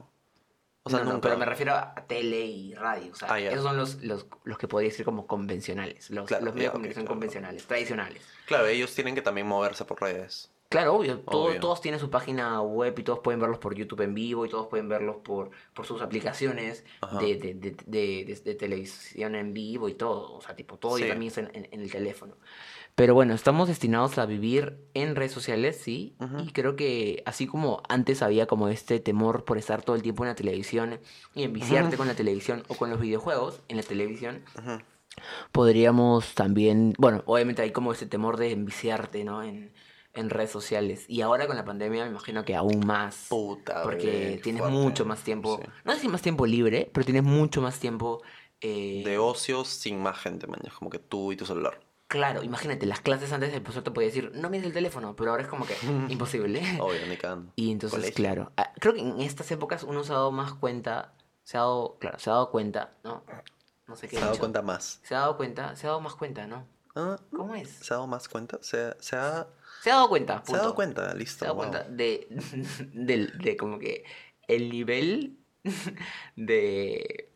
O 0.88 0.90
sea, 0.92 1.00
no, 1.00 1.06
no, 1.06 1.12
nunca. 1.14 1.30
pero 1.30 1.40
me 1.40 1.46
refiero 1.46 1.74
a 1.74 1.96
tele 2.08 2.46
y 2.46 2.76
radio. 2.76 3.12
O 3.12 3.16
sea, 3.16 3.28
Ah, 3.32 3.40
esos 3.40 3.64
son 3.64 3.76
los, 3.76 4.04
los, 4.04 4.28
los 4.44 4.58
que 4.60 4.68
podría 4.68 4.90
decir 4.92 5.04
como 5.04 5.26
convencionales. 5.26 6.12
Los, 6.12 6.28
Claro, 6.28 6.46
los 6.46 6.54
medios 6.54 6.70
de 6.70 6.74
comunicación 6.74 7.06
claro. 7.06 7.16
convencionales, 7.16 7.66
tradicionales. 7.66 8.22
Claro, 8.46 8.68
ellos 8.68 8.94
tienen 8.94 9.16
que 9.16 9.24
también 9.24 9.48
moverse 9.48 9.84
por 9.86 10.00
redes. 10.00 10.52
Claro, 10.70 10.96
obvio, 10.96 11.20
todo- 11.22 11.46
Obvio. 11.46 11.60
Todos 11.60 11.80
tienen 11.82 12.00
su 12.00 12.10
página 12.10 12.62
web 12.62 12.94
y 13.00 13.04
todos 13.04 13.20
pueden 13.20 13.40
verlos 13.40 13.60
por 13.60 13.74
YouTube 13.76 14.02
en 14.02 14.14
vivo 14.14 14.46
y 14.46 14.50
todos 14.50 14.68
pueden 14.68 14.90
verlos 14.90 15.18
por, 15.24 15.52
por 15.74 15.86
sus 15.88 16.02
aplicaciones 16.02 16.84
de, 17.20 17.36
de, 17.38 17.54
de, 17.54 17.72
de- 17.86 18.26
de- 18.26 18.42
de 18.44 18.56
televisión 18.56 19.36
en 19.36 19.54
vivo 19.54 19.90
y 19.90 19.94
todo. 19.94 20.34
O 20.34 20.42
sea, 20.42 20.56
tipo, 20.56 20.78
todo 20.78 20.98
Sí. 20.98 21.06
y 21.06 21.08
también 21.08 21.28
está 21.30 21.42
en, 21.42 21.52
en- 21.54 21.68
en 21.72 21.82
el 21.82 21.92
teléfono. 21.92 22.36
Pero 22.96 23.14
bueno, 23.14 23.34
estamos 23.34 23.68
destinados 23.68 24.18
a 24.18 24.26
vivir 24.26 24.78
en 24.94 25.16
redes 25.18 25.34
sociales, 25.34 25.78
sí. 25.84 26.16
Y 26.46 26.52
creo 26.54 26.78
que 26.78 27.24
así 27.26 27.46
como 27.46 27.84
antes 27.90 28.22
había 28.22 28.46
como 28.48 28.70
este 28.70 29.02
temor 29.02 29.44
por 29.44 29.58
estar 29.58 29.82
todo 29.82 29.98
el 29.98 30.02
tiempo 30.02 30.24
en 30.24 30.30
la 30.30 30.36
televisión 30.36 31.00
y 31.34 31.44
enviciarte 31.44 31.90
Ujú. 31.90 31.98
con 31.98 32.08
la 32.08 32.16
televisión 32.16 32.64
o 32.70 32.76
con 32.76 32.90
los 32.90 33.02
videojuegos 33.02 33.60
en 33.68 33.76
la 33.78 33.84
televisión, 33.84 34.44
podríamos 35.52 36.34
también, 36.36 36.94
bueno, 36.98 37.22
obviamente 37.26 37.62
hay 37.62 37.72
como 37.72 37.92
ese 37.92 38.06
temor 38.06 38.38
de 38.38 38.52
enviciarte, 38.52 39.24
¿no? 39.24 39.44
En, 39.44 39.74
en 40.14 40.30
redes 40.30 40.52
sociales. 40.52 41.06
Y 41.10 41.20
ahora 41.22 41.48
con 41.48 41.58
la 41.58 41.66
pandemia 41.66 42.06
me 42.06 42.12
imagino 42.12 42.46
que 42.46 42.56
aún 42.56 42.80
más. 42.86 43.28
Puta, 43.30 43.84
porque 43.84 44.08
bebé, 44.08 44.38
tienes 44.42 44.62
fuerte. 44.62 44.78
mucho 44.80 45.06
más 45.06 45.22
tiempo. 45.22 45.60
Sí. 45.62 45.70
No 45.84 45.94
sé 45.94 46.00
si 46.00 46.08
más 46.08 46.22
tiempo 46.22 46.46
libre, 46.46 46.90
pero 46.94 47.04
tienes 47.06 47.24
mucho 47.24 47.62
más 47.62 47.78
tiempo. 47.80 48.22
eh, 48.62 49.02
De 49.06 49.18
ocios 49.18 49.68
sin 49.68 50.02
más 50.02 50.18
gente. 50.18 50.48
Es 50.64 50.74
como 50.74 50.90
que 50.90 51.00
tú 51.00 51.34
y 51.34 51.36
tu 51.36 51.46
celular. 51.46 51.78
Claro, 52.16 52.44
imagínate, 52.44 52.86
las 52.86 53.02
clases 53.02 53.34
antes 53.34 53.54
el 53.54 53.62
profesor 53.62 53.84
te 53.84 53.92
podía 53.92 54.08
decir, 54.08 54.32
no 54.36 54.50
mires 54.50 54.66
el 54.66 54.72
teléfono, 54.72 55.18
pero 55.18 55.32
ahora 55.32 55.44
es 55.44 55.50
como 55.50 55.66
que 55.66 55.76
imposible. 56.10 56.62
Obvio, 56.80 57.06
ni 57.08 57.18
cagando. 57.18 57.52
Y 57.58 57.72
entonces, 57.72 58.00
Colegio. 58.00 58.16
claro, 58.16 58.52
ah, 58.56 58.72
creo 58.80 58.94
que 58.94 59.02
en 59.02 59.20
estas 59.20 59.52
épocas 59.52 59.84
uno 59.84 60.02
se 60.06 60.14
ha 60.14 60.16
dado 60.16 60.32
más 60.32 60.54
cuenta, 60.54 61.14
se 61.44 61.58
ha 61.58 61.60
dado, 61.62 61.98
claro, 62.00 62.18
se 62.18 62.30
ha 62.30 62.34
dado 62.34 62.52
cuenta, 62.52 62.94
¿no? 63.04 63.26
No 63.86 63.98
sé 63.98 64.08
qué 64.08 64.16
Se 64.16 64.22
ha 64.22 64.28
dado 64.28 64.40
cuenta 64.40 64.62
más. 64.62 65.02
Se 65.04 65.14
ha 65.14 65.20
dado 65.20 65.36
cuenta, 65.36 65.76
se 65.76 65.88
ha 65.88 65.90
dado 65.90 66.00
más 66.00 66.16
cuenta, 66.16 66.48
¿no? 66.48 66.66
Ah, 66.96 67.20
¿Cómo 67.36 67.54
es? 67.54 67.70
¿Se 67.70 67.94
ha 67.94 67.98
dado 67.98 68.08
más 68.08 68.30
cuenta? 68.30 68.60
¿Se, 68.62 68.96
se 69.02 69.18
ha, 69.18 69.46
Se 69.84 69.92
ha 69.92 69.96
dado 69.96 70.08
cuenta, 70.08 70.42
se 70.46 70.56
ha 70.56 70.60
dado 70.60 70.74
cuenta? 70.74 71.14
Listo. 71.14 71.40
Se 71.40 71.46
ha 71.46 71.48
dado 71.50 71.56
wow. 71.56 71.70
cuenta 71.70 71.90
de, 71.90 72.28
de, 72.94 73.28
de 73.28 73.58
como 73.58 73.78
que 73.78 74.06
el 74.48 74.70
nivel 74.70 75.38
de, 76.38 77.35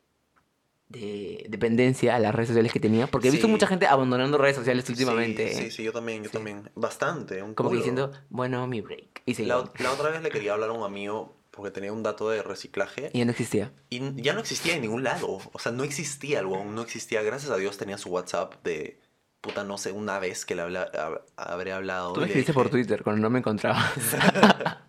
de 0.89 1.45
dependencia 1.49 2.15
a 2.15 2.19
las 2.19 2.33
redes 2.35 2.49
sociales 2.49 2.73
que 2.73 2.79
tenía. 2.79 3.07
Porque 3.07 3.27
he 3.27 3.31
visto 3.31 3.47
Sí. 3.47 3.51
mucha 3.51 3.67
gente 3.67 3.85
abandonando 3.87 4.37
redes 4.37 4.55
sociales 4.55 4.89
últimamente. 4.89 5.53
Sí, 5.53 5.63
sí, 5.65 5.71
sí, 5.71 5.83
yo 5.83 5.93
también, 5.93 6.23
yo 6.23 6.29
Sí. 6.29 6.33
también. 6.33 6.69
Bastante, 6.75 7.41
un 7.43 7.53
Como 7.53 7.69
que 7.69 7.77
diciendo, 7.77 8.11
bueno, 8.29 8.65
mi 8.67 8.81
break. 8.81 9.21
Y 9.25 9.35
La, 9.45 9.63
la 9.77 9.91
otra 9.91 10.09
vez 10.09 10.21
le 10.23 10.29
quería 10.29 10.53
hablar 10.53 10.69
a 10.69 10.73
un 10.73 10.83
amigo 10.83 11.35
porque 11.51 11.71
tenía 11.71 11.93
un 11.93 12.01
dato 12.03 12.29
de 12.29 12.41
reciclaje 12.41 13.11
Y 13.13 13.19
ya 13.19 13.25
no 13.25 13.31
existía. 13.31 13.71
y 13.89 14.21
ya 14.21 14.33
no 14.33 14.39
existía 14.39 14.75
en 14.75 14.81
ningún 14.81 15.03
lado. 15.03 15.39
O 15.53 15.59
sea, 15.59 15.71
no 15.71 15.83
existía 15.83 16.39
algo, 16.39 16.63
no 16.65 16.81
existía. 16.81 17.21
Gracias 17.21 17.51
a 17.51 17.57
Dios 17.57 17.77
tenía 17.77 17.97
su 17.99 18.09
WhatsApp 18.09 18.55
de 18.63 18.99
puta, 19.41 19.63
no 19.63 19.77
sé, 19.77 19.91
una 19.91 20.17
vez 20.19 20.45
que 20.45 20.55
le 20.55 20.63
habla, 20.63 20.91
hab- 20.91 21.21
habré 21.37 21.71
hablado. 21.71 22.13
Tú 22.13 22.19
me 22.21 22.25
escribiste 22.25 22.53
por 22.53 22.69
Twitter 22.69 23.03
cuando 23.03 23.21
no 23.21 23.29
me 23.29 23.39
encontrabas. 23.39 23.93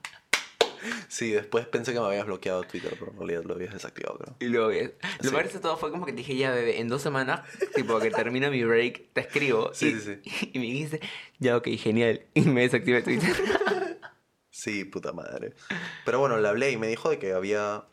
Sí, 1.11 1.33
después 1.33 1.67
pensé 1.67 1.93
que 1.93 1.99
me 1.99 2.07
habías 2.07 2.25
bloqueado 2.25 2.63
Twitter, 2.63 2.95
pero 2.97 3.11
en 3.11 3.19
realidad 3.19 3.43
lo 3.45 3.55
habías 3.55 3.73
desactivado, 3.75 4.17
creo. 4.19 4.37
y 4.39 4.45
luego, 4.47 4.71
eh, 4.71 4.95
lo 5.23 5.31
Sí. 5.31 5.35
peor 5.35 5.53
de 5.53 5.59
todo 5.59 5.77
fue 5.77 5.91
como 5.91 6.07
que 6.07 6.13
te 6.13 6.19
dije, 6.19 6.37
ya, 6.37 6.53
bebé, 6.53 6.79
en 6.81 6.87
dos 6.89 7.03
semanas, 7.03 7.41
tipo 7.75 7.99
que 7.99 8.11
termina 8.13 8.49
mi 8.49 8.63
break, 8.63 9.13
te 9.13 9.21
escribo. 9.23 9.75
Sí, 9.75 9.89
y, 9.89 10.01
sí, 10.01 10.21
Y 10.55 10.59
me 10.61 10.65
dijiste, 10.67 11.01
ya, 11.41 11.57
ok, 11.57 11.67
genial. 11.79 12.23
Y 12.35 12.43
me 12.43 12.63
desactivé 12.63 13.03
Twitter. 13.03 13.35
Sí, 14.53 14.85
puta 14.85 15.13
madre. 15.13 15.55
Pero 16.05 16.19
bueno, 16.19 16.37
le 16.39 16.47
hablé 16.47 16.71
y 16.71 16.77
me 16.77 16.87
dijo 16.87 17.09
de 17.09 17.19
que 17.19 17.33
había... 17.33 17.85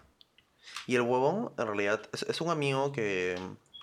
Y 0.85 0.95
el 0.95 1.01
huevón, 1.01 1.53
en 1.57 1.65
realidad, 1.65 2.01
es, 2.13 2.23
es 2.23 2.41
un 2.41 2.49
amigo 2.49 2.91
que, 2.91 3.35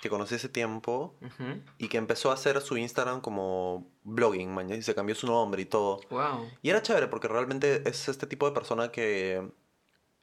que 0.04 0.10
conocí 0.10 0.34
hace 0.34 0.50
tiempo 0.50 1.16
Ujú. 1.22 1.62
y 1.78 1.88
que 1.88 1.96
empezó 1.96 2.30
a 2.30 2.34
hacer 2.34 2.60
su 2.60 2.76
Instagram 2.76 3.22
como 3.22 3.90
blogging, 4.02 4.52
man, 4.52 4.70
y 4.70 4.82
se 4.82 4.94
cambió 4.94 5.14
su 5.14 5.26
nombre 5.26 5.62
y 5.62 5.64
todo. 5.64 6.00
Wow. 6.10 6.46
Y 6.60 6.68
era 6.68 6.82
chévere 6.82 7.08
porque 7.08 7.26
realmente 7.26 7.88
es 7.88 8.06
este 8.08 8.26
tipo 8.26 8.46
de 8.46 8.52
persona 8.52 8.92
que 8.92 9.50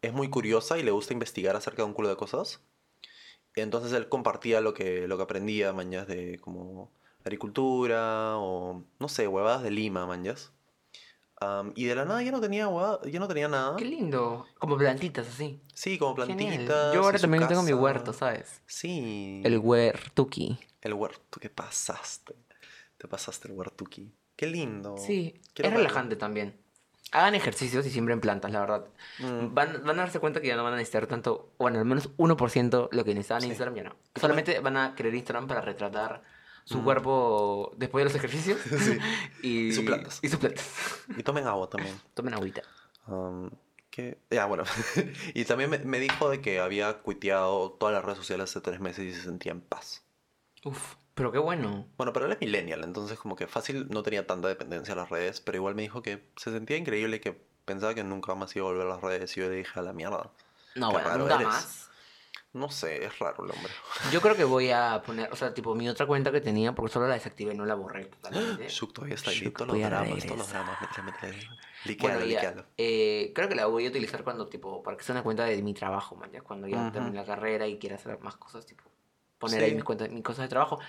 es 0.04 0.14
muy 0.14 0.30
curiosa 0.30 0.78
y 0.78 0.84
le 0.84 0.92
gusta 0.92 1.14
investigar 1.14 1.56
acerca 1.56 1.82
de 1.82 1.88
un 1.88 1.94
culo 1.94 2.10
de 2.10 2.16
cosas. 2.16 2.62
Entonces 3.56 3.92
él 3.94 4.08
compartía 4.08 4.62
lo 4.62 4.76
que, 4.76 5.08
lo 5.08 5.18
que 5.18 5.24
aprendía, 5.24 5.74
mañas, 5.74 6.08
de 6.08 6.38
como 6.40 6.92
agricultura 7.24 8.38
o, 8.38 8.84
no 9.00 9.10
sé, 9.10 9.28
huevadas 9.28 9.64
de 9.64 9.72
Lima, 9.72 10.06
mañas. 10.06 10.52
Am, 11.44 11.74
y 11.76 11.86
de 11.86 11.96
la 11.96 12.06
nada 12.06 12.22
ya 12.22 12.32
no 12.32 12.40
tenía 12.40 12.68
hueva- 12.68 13.00
ya 13.10 13.20
no 13.20 13.28
tenía 13.28 13.48
nada. 13.48 13.76
Qué 13.76 13.86
lindo. 13.86 14.46
Como 14.60 14.78
plantitas 14.78 15.28
así. 15.28 15.60
Sí, 15.74 15.98
como 15.98 16.16
Genial. 16.16 16.38
plantitas. 16.38 16.94
Yo 16.94 17.04
ahora 17.04 17.18
también 17.18 17.48
tengo 17.48 17.64
mi 17.64 17.74
huerto, 17.74 18.14
¿sabes? 18.14 18.62
Sí. 18.68 19.42
El 19.44 19.58
huertuki. 19.58 20.60
El 20.82 20.94
huerto, 20.94 21.40
¿qué 21.40 21.50
pasaste? 21.50 22.36
Te 22.98 23.08
pasaste 23.08 23.48
el 23.48 23.56
huertuki. 23.56 24.14
Qué 24.36 24.46
lindo. 24.46 24.96
Sí, 24.98 25.42
Quiero 25.56 25.70
es 25.70 25.76
relajante 25.78 26.16
también. 26.16 26.60
Hagan 27.12 27.34
ejercicios 27.36 27.86
y 27.88 27.90
siempre 27.90 28.14
en 28.14 28.22
plantas, 28.22 28.52
la 28.52 28.60
verdad. 28.62 28.86
Mm. 29.20 29.54
Van, 29.54 29.82
van 29.84 30.00
a 30.00 30.04
darse 30.04 30.20
cuenta 30.20 30.42
que 30.42 30.48
ya 30.48 30.56
no 30.56 30.64
van 30.64 30.74
a 30.74 30.78
necesitar 30.78 31.08
tanto, 31.08 31.52
bueno, 31.58 31.80
al 31.80 31.86
menos 31.86 32.10
1% 32.18 32.88
lo 32.92 33.04
que 33.04 33.14
necesitaban 33.16 33.42
en 33.44 33.48
Sí. 33.48 33.52
Instagram 33.54 33.76
ya 33.76 33.84
no. 33.84 33.96
Solamente 34.16 34.60
van 34.60 34.78
a 34.78 34.96
querer 34.96 35.16
Instagram 35.16 35.48
para 35.48 35.62
retratar 35.62 36.22
su 36.66 36.80
Mm. 36.80 36.84
cuerpo 36.84 37.72
después 37.78 38.02
de 38.02 38.06
los 38.06 38.16
ejercicios 38.16 38.60
Sí. 38.80 38.98
y, 39.44 39.68
Y 39.68 39.72
sus 39.74 39.84
plantas. 39.86 40.20
Y 40.22 40.30
sus 40.30 40.40
plantas. 40.40 40.66
Y 41.18 41.24
tomen 41.24 41.48
agua 41.48 41.70
también. 41.70 42.00
Tomen 42.14 42.34
agüita. 42.34 42.62
Um, 43.08 43.50
que, 43.90 44.18
ya, 44.30 44.46
bueno. 44.46 44.64
y 45.34 45.44
también 45.46 45.70
me, 45.70 45.78
me 45.80 46.00
dijo 46.00 46.30
de 46.30 46.40
que 46.42 46.60
había 46.60 47.00
cuiteado 47.00 47.72
todas 47.72 47.94
las 47.94 48.06
redes 48.06 48.20
sociales 48.20 48.50
hace 48.50 48.62
tres 48.62 48.80
meses 48.80 49.06
y 49.06 49.14
se 49.14 49.22
sentía 49.24 49.52
en 49.52 49.60
paz. 49.62 50.04
Uf, 50.64 50.96
pero 51.14 51.32
qué 51.32 51.40
bueno. 51.40 51.88
Bueno, 51.98 52.14
pero 52.14 52.26
él 52.28 52.32
es 52.32 52.40
millennial, 52.40 52.84
entonces 52.86 53.20
como 53.20 53.36
que 53.36 53.48
fácil 53.48 53.88
no 53.90 54.02
tenía 54.04 54.26
tanta 54.26 54.48
dependencia 54.48 54.94
a 54.94 54.98
las 54.98 55.10
redes, 55.10 55.42
pero 55.42 55.58
igual 55.58 55.76
me 55.76 55.82
dijo 55.82 56.02
que 56.02 56.24
se 56.38 56.52
sentía 56.52 56.78
increíble 56.78 57.20
que 57.20 57.34
pensaba 57.66 57.94
que 57.94 58.04
nunca 58.04 58.34
más 58.36 58.56
iba 58.56 58.66
a 58.66 58.70
volver 58.72 58.88
a 58.88 58.90
las 58.92 59.02
redes 59.02 59.36
y 59.36 59.42
yo 59.42 59.50
le 59.50 59.56
dije 59.58 59.78
a 59.78 59.84
la 59.84 59.92
mierda. 59.94 60.32
No, 60.76 60.92
bueno, 60.92 61.18
nunca 61.18 61.36
eres. 61.36 61.48
más. 61.48 61.91
No 62.54 62.70
sé, 62.70 63.06
es 63.06 63.18
raro 63.18 63.46
el 63.46 63.52
hombre. 63.52 63.72
Yo 64.12 64.20
creo 64.20 64.36
que 64.36 64.44
voy 64.44 64.72
a 64.72 65.02
poner, 65.06 65.32
o 65.32 65.36
sea, 65.38 65.54
tipo 65.54 65.74
mi 65.74 65.88
otra 65.88 66.06
cuenta 66.06 66.34
que 66.34 66.42
tenía, 66.42 66.76
porque 66.76 66.92
solo 66.92 67.08
la 67.08 67.14
desactivé, 67.14 67.56
no 67.56 67.66
la 67.66 67.76
borré 67.76 68.06
totalmente. 68.06 68.68
Shuk 68.70 68.92
todavía 68.92 69.16
está 69.16 69.30
ahí, 69.30 69.50
todos 69.52 69.68
los 69.70 69.78
dramas, 69.80 70.26
todos 70.26 70.38
los 70.38 70.50
dramas. 70.50 70.78
Liquealo, 71.86 72.26
liquealo. 72.26 72.66
eh, 72.78 73.32
creo 73.34 73.48
que 73.48 73.56
la 73.56 73.68
voy 73.68 73.86
a 73.86 73.90
utilizar 73.90 74.24
cuando, 74.26 74.48
tipo, 74.48 74.84
para 74.84 74.98
que 74.98 75.04
sea 75.04 75.14
una 75.14 75.24
cuenta 75.24 75.46
de 75.46 75.62
mi 75.64 75.74
trabajo, 75.74 76.16
man, 76.18 76.30
ya 76.32 76.42
cuando 76.42 76.68
ya 76.68 76.92
termine 76.92 77.16
la 77.16 77.26
carrera 77.26 77.68
y 77.68 77.80
quiera 77.80 77.96
hacer 77.96 78.20
más 78.20 78.36
cosas, 78.36 78.66
tipo, 78.66 78.84
poner 79.38 79.64
ahí 79.64 79.74
mis, 79.74 79.84
cuentas, 79.86 80.10
mis 80.10 80.24
cosas 80.24 80.44
de 80.44 80.50
trabajo. 80.50 80.80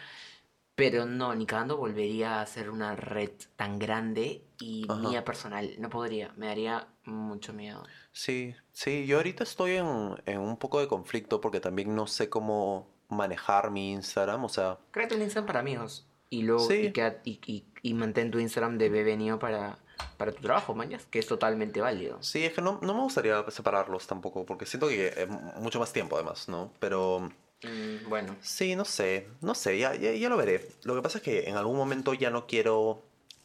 Pero 0.75 1.05
no, 1.07 1.35
ni 1.35 1.47
cagando 1.47 1.77
volvería 1.77 2.37
a 2.39 2.43
hacer 2.43 2.71
una 2.71 2.97
red 2.97 3.31
tan 3.57 3.79
grande 3.79 4.43
y 4.59 4.87
mía 5.01 5.25
personal. 5.25 5.75
No 5.79 5.91
podría, 5.91 6.33
me 6.37 6.47
daría 6.47 6.89
mucho 7.05 7.53
miedo. 7.53 7.83
Sí, 8.13 8.55
sí, 8.73 9.07
yo 9.07 9.17
ahorita 9.19 9.45
estoy 9.45 9.73
en, 9.73 9.87
en 10.27 10.39
un 10.41 10.57
poco 10.57 10.81
de 10.81 10.89
conflicto 10.89 11.41
porque 11.41 11.61
también 11.61 11.95
no 11.95 12.07
sé 12.07 12.29
cómo 12.29 12.89
manejar 13.09 13.71
mi 13.71 13.93
Instagram, 13.93 14.45
o 14.45 14.49
sea, 14.49 14.79
Créate 14.91 15.15
un 15.15 15.23
Instagram 15.23 15.47
para 15.47 15.61
amigos 15.61 16.07
y 16.31 16.43
luego 16.43 16.69
Sí. 16.69 16.87
y, 16.87 16.93
queda- 16.93 17.21
y, 17.25 17.41
y- 17.47 17.65
y 17.83 17.95
mantén 17.95 18.31
tu 18.31 18.39
Instagram 18.39 18.79
de 18.79 18.89
bebé 18.89 19.17
para, 19.39 19.79
para 20.17 20.33
tu 20.33 20.41
trabajo, 20.43 20.75
ya, 20.75 21.07
que 21.11 21.19
es 21.19 21.27
totalmente 21.27 21.81
válido. 21.81 22.23
sí, 22.23 22.45
es 22.45 22.53
que 22.55 22.63
no, 22.63 22.79
no 22.83 22.95
me 22.95 23.01
gustaría 23.03 23.45
separarlos 23.51 24.07
tampoco 24.07 24.47
porque 24.47 24.65
siento 24.67 24.89
que 24.89 25.09
es 25.09 25.29
mucho 25.61 25.79
más 25.81 25.93
tiempo 25.93 26.17
además, 26.17 26.49
¿no? 26.49 26.73
Pero 26.79 27.31
Mm, 27.65 28.09
bueno, 28.09 28.35
sí, 28.41 28.75
no 28.75 28.85
sé, 28.85 29.29
no 29.41 29.55
sé, 29.55 29.79
ya, 29.79 29.95
ya, 29.95 30.13
ya 30.13 30.29
lo 30.29 30.37
veré. 30.37 30.69
Lo 30.83 30.97
que 30.97 31.03
pasa 31.03 31.19
es 31.19 31.25
que 31.25 31.49
en 31.49 31.57
algún 31.57 31.77
momento 31.77 32.13
ya 32.13 32.29
no 32.29 32.49
quiero 32.49 33.03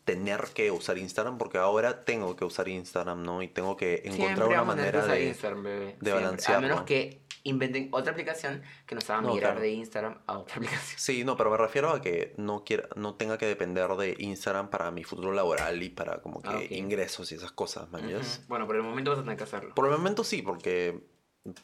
tener 0.08 0.46
que 0.56 0.72
usar 0.72 0.98
Instagram 0.98 1.38
porque 1.38 1.58
ahora 1.58 2.06
tengo 2.06 2.34
que 2.38 2.46
usar 2.46 2.70
Instagram, 2.70 3.24
¿no? 3.24 3.42
Y 3.44 3.50
tengo 3.50 3.76
que 3.76 4.02
encontrar 4.06 4.16
Siempre 4.38 4.46
una 4.46 4.64
manera 4.64 5.06
de... 5.06 5.26
Instagram, 5.28 5.64
de 5.64 5.96
Siempre. 6.02 6.56
A 6.56 6.60
menos 6.62 6.82
que 6.84 7.20
inventen 7.44 7.90
otra 7.92 8.14
aplicación 8.14 8.64
que 8.86 8.96
nos 8.96 9.10
haga 9.10 9.22
No, 9.22 9.34
migrar 9.34 9.52
claro. 9.52 9.62
de 9.62 9.72
Instagram 9.72 10.18
a 10.26 10.38
otra 10.38 10.56
aplicación. 10.60 10.98
Sí, 10.98 11.26
no, 11.26 11.36
pero 11.36 11.52
me 11.52 11.58
refiero 11.58 11.90
a 11.90 12.02
que 12.02 12.34
no 12.38 12.64
quiera, 12.64 12.88
no 12.96 13.16
tenga 13.16 13.38
que 13.38 13.48
depender 13.48 13.90
de 13.98 14.16
Instagram 14.18 14.70
para 14.70 14.90
mi 14.92 15.04
futuro 15.04 15.34
laboral 15.34 15.84
y 15.84 15.90
para 15.90 16.22
como 16.22 16.42
que 16.42 16.50
Ah, 16.50 16.58
ok. 16.58 16.72
ingresos 16.72 17.30
y 17.34 17.36
esas 17.36 17.52
cosas, 17.52 17.92
¿me 17.92 18.00
entiendes? 18.00 18.38
Ujú. 18.40 18.48
Bueno, 18.48 18.66
por 18.66 18.78
el 18.78 18.84
momento 18.84 19.12
vas 19.12 19.20
a 19.20 19.24
tener 19.24 19.38
que 19.38 19.44
hacerlo. 19.44 19.76
Por 19.76 19.86
el 19.88 19.92
momento 19.92 20.24
sí, 20.24 20.42
porque 20.42 21.02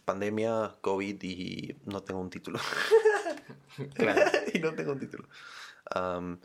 pandemia, 0.04 0.76
COVID 0.82 1.24
y 1.24 1.78
no 1.86 2.04
tengo 2.04 2.20
un 2.20 2.30
título. 2.30 2.60
Claro. 3.96 4.22
y 4.54 4.60
no 4.60 4.74
tengo 4.76 4.92
un 4.92 5.00
título. 5.00 5.28
Am, 5.96 6.40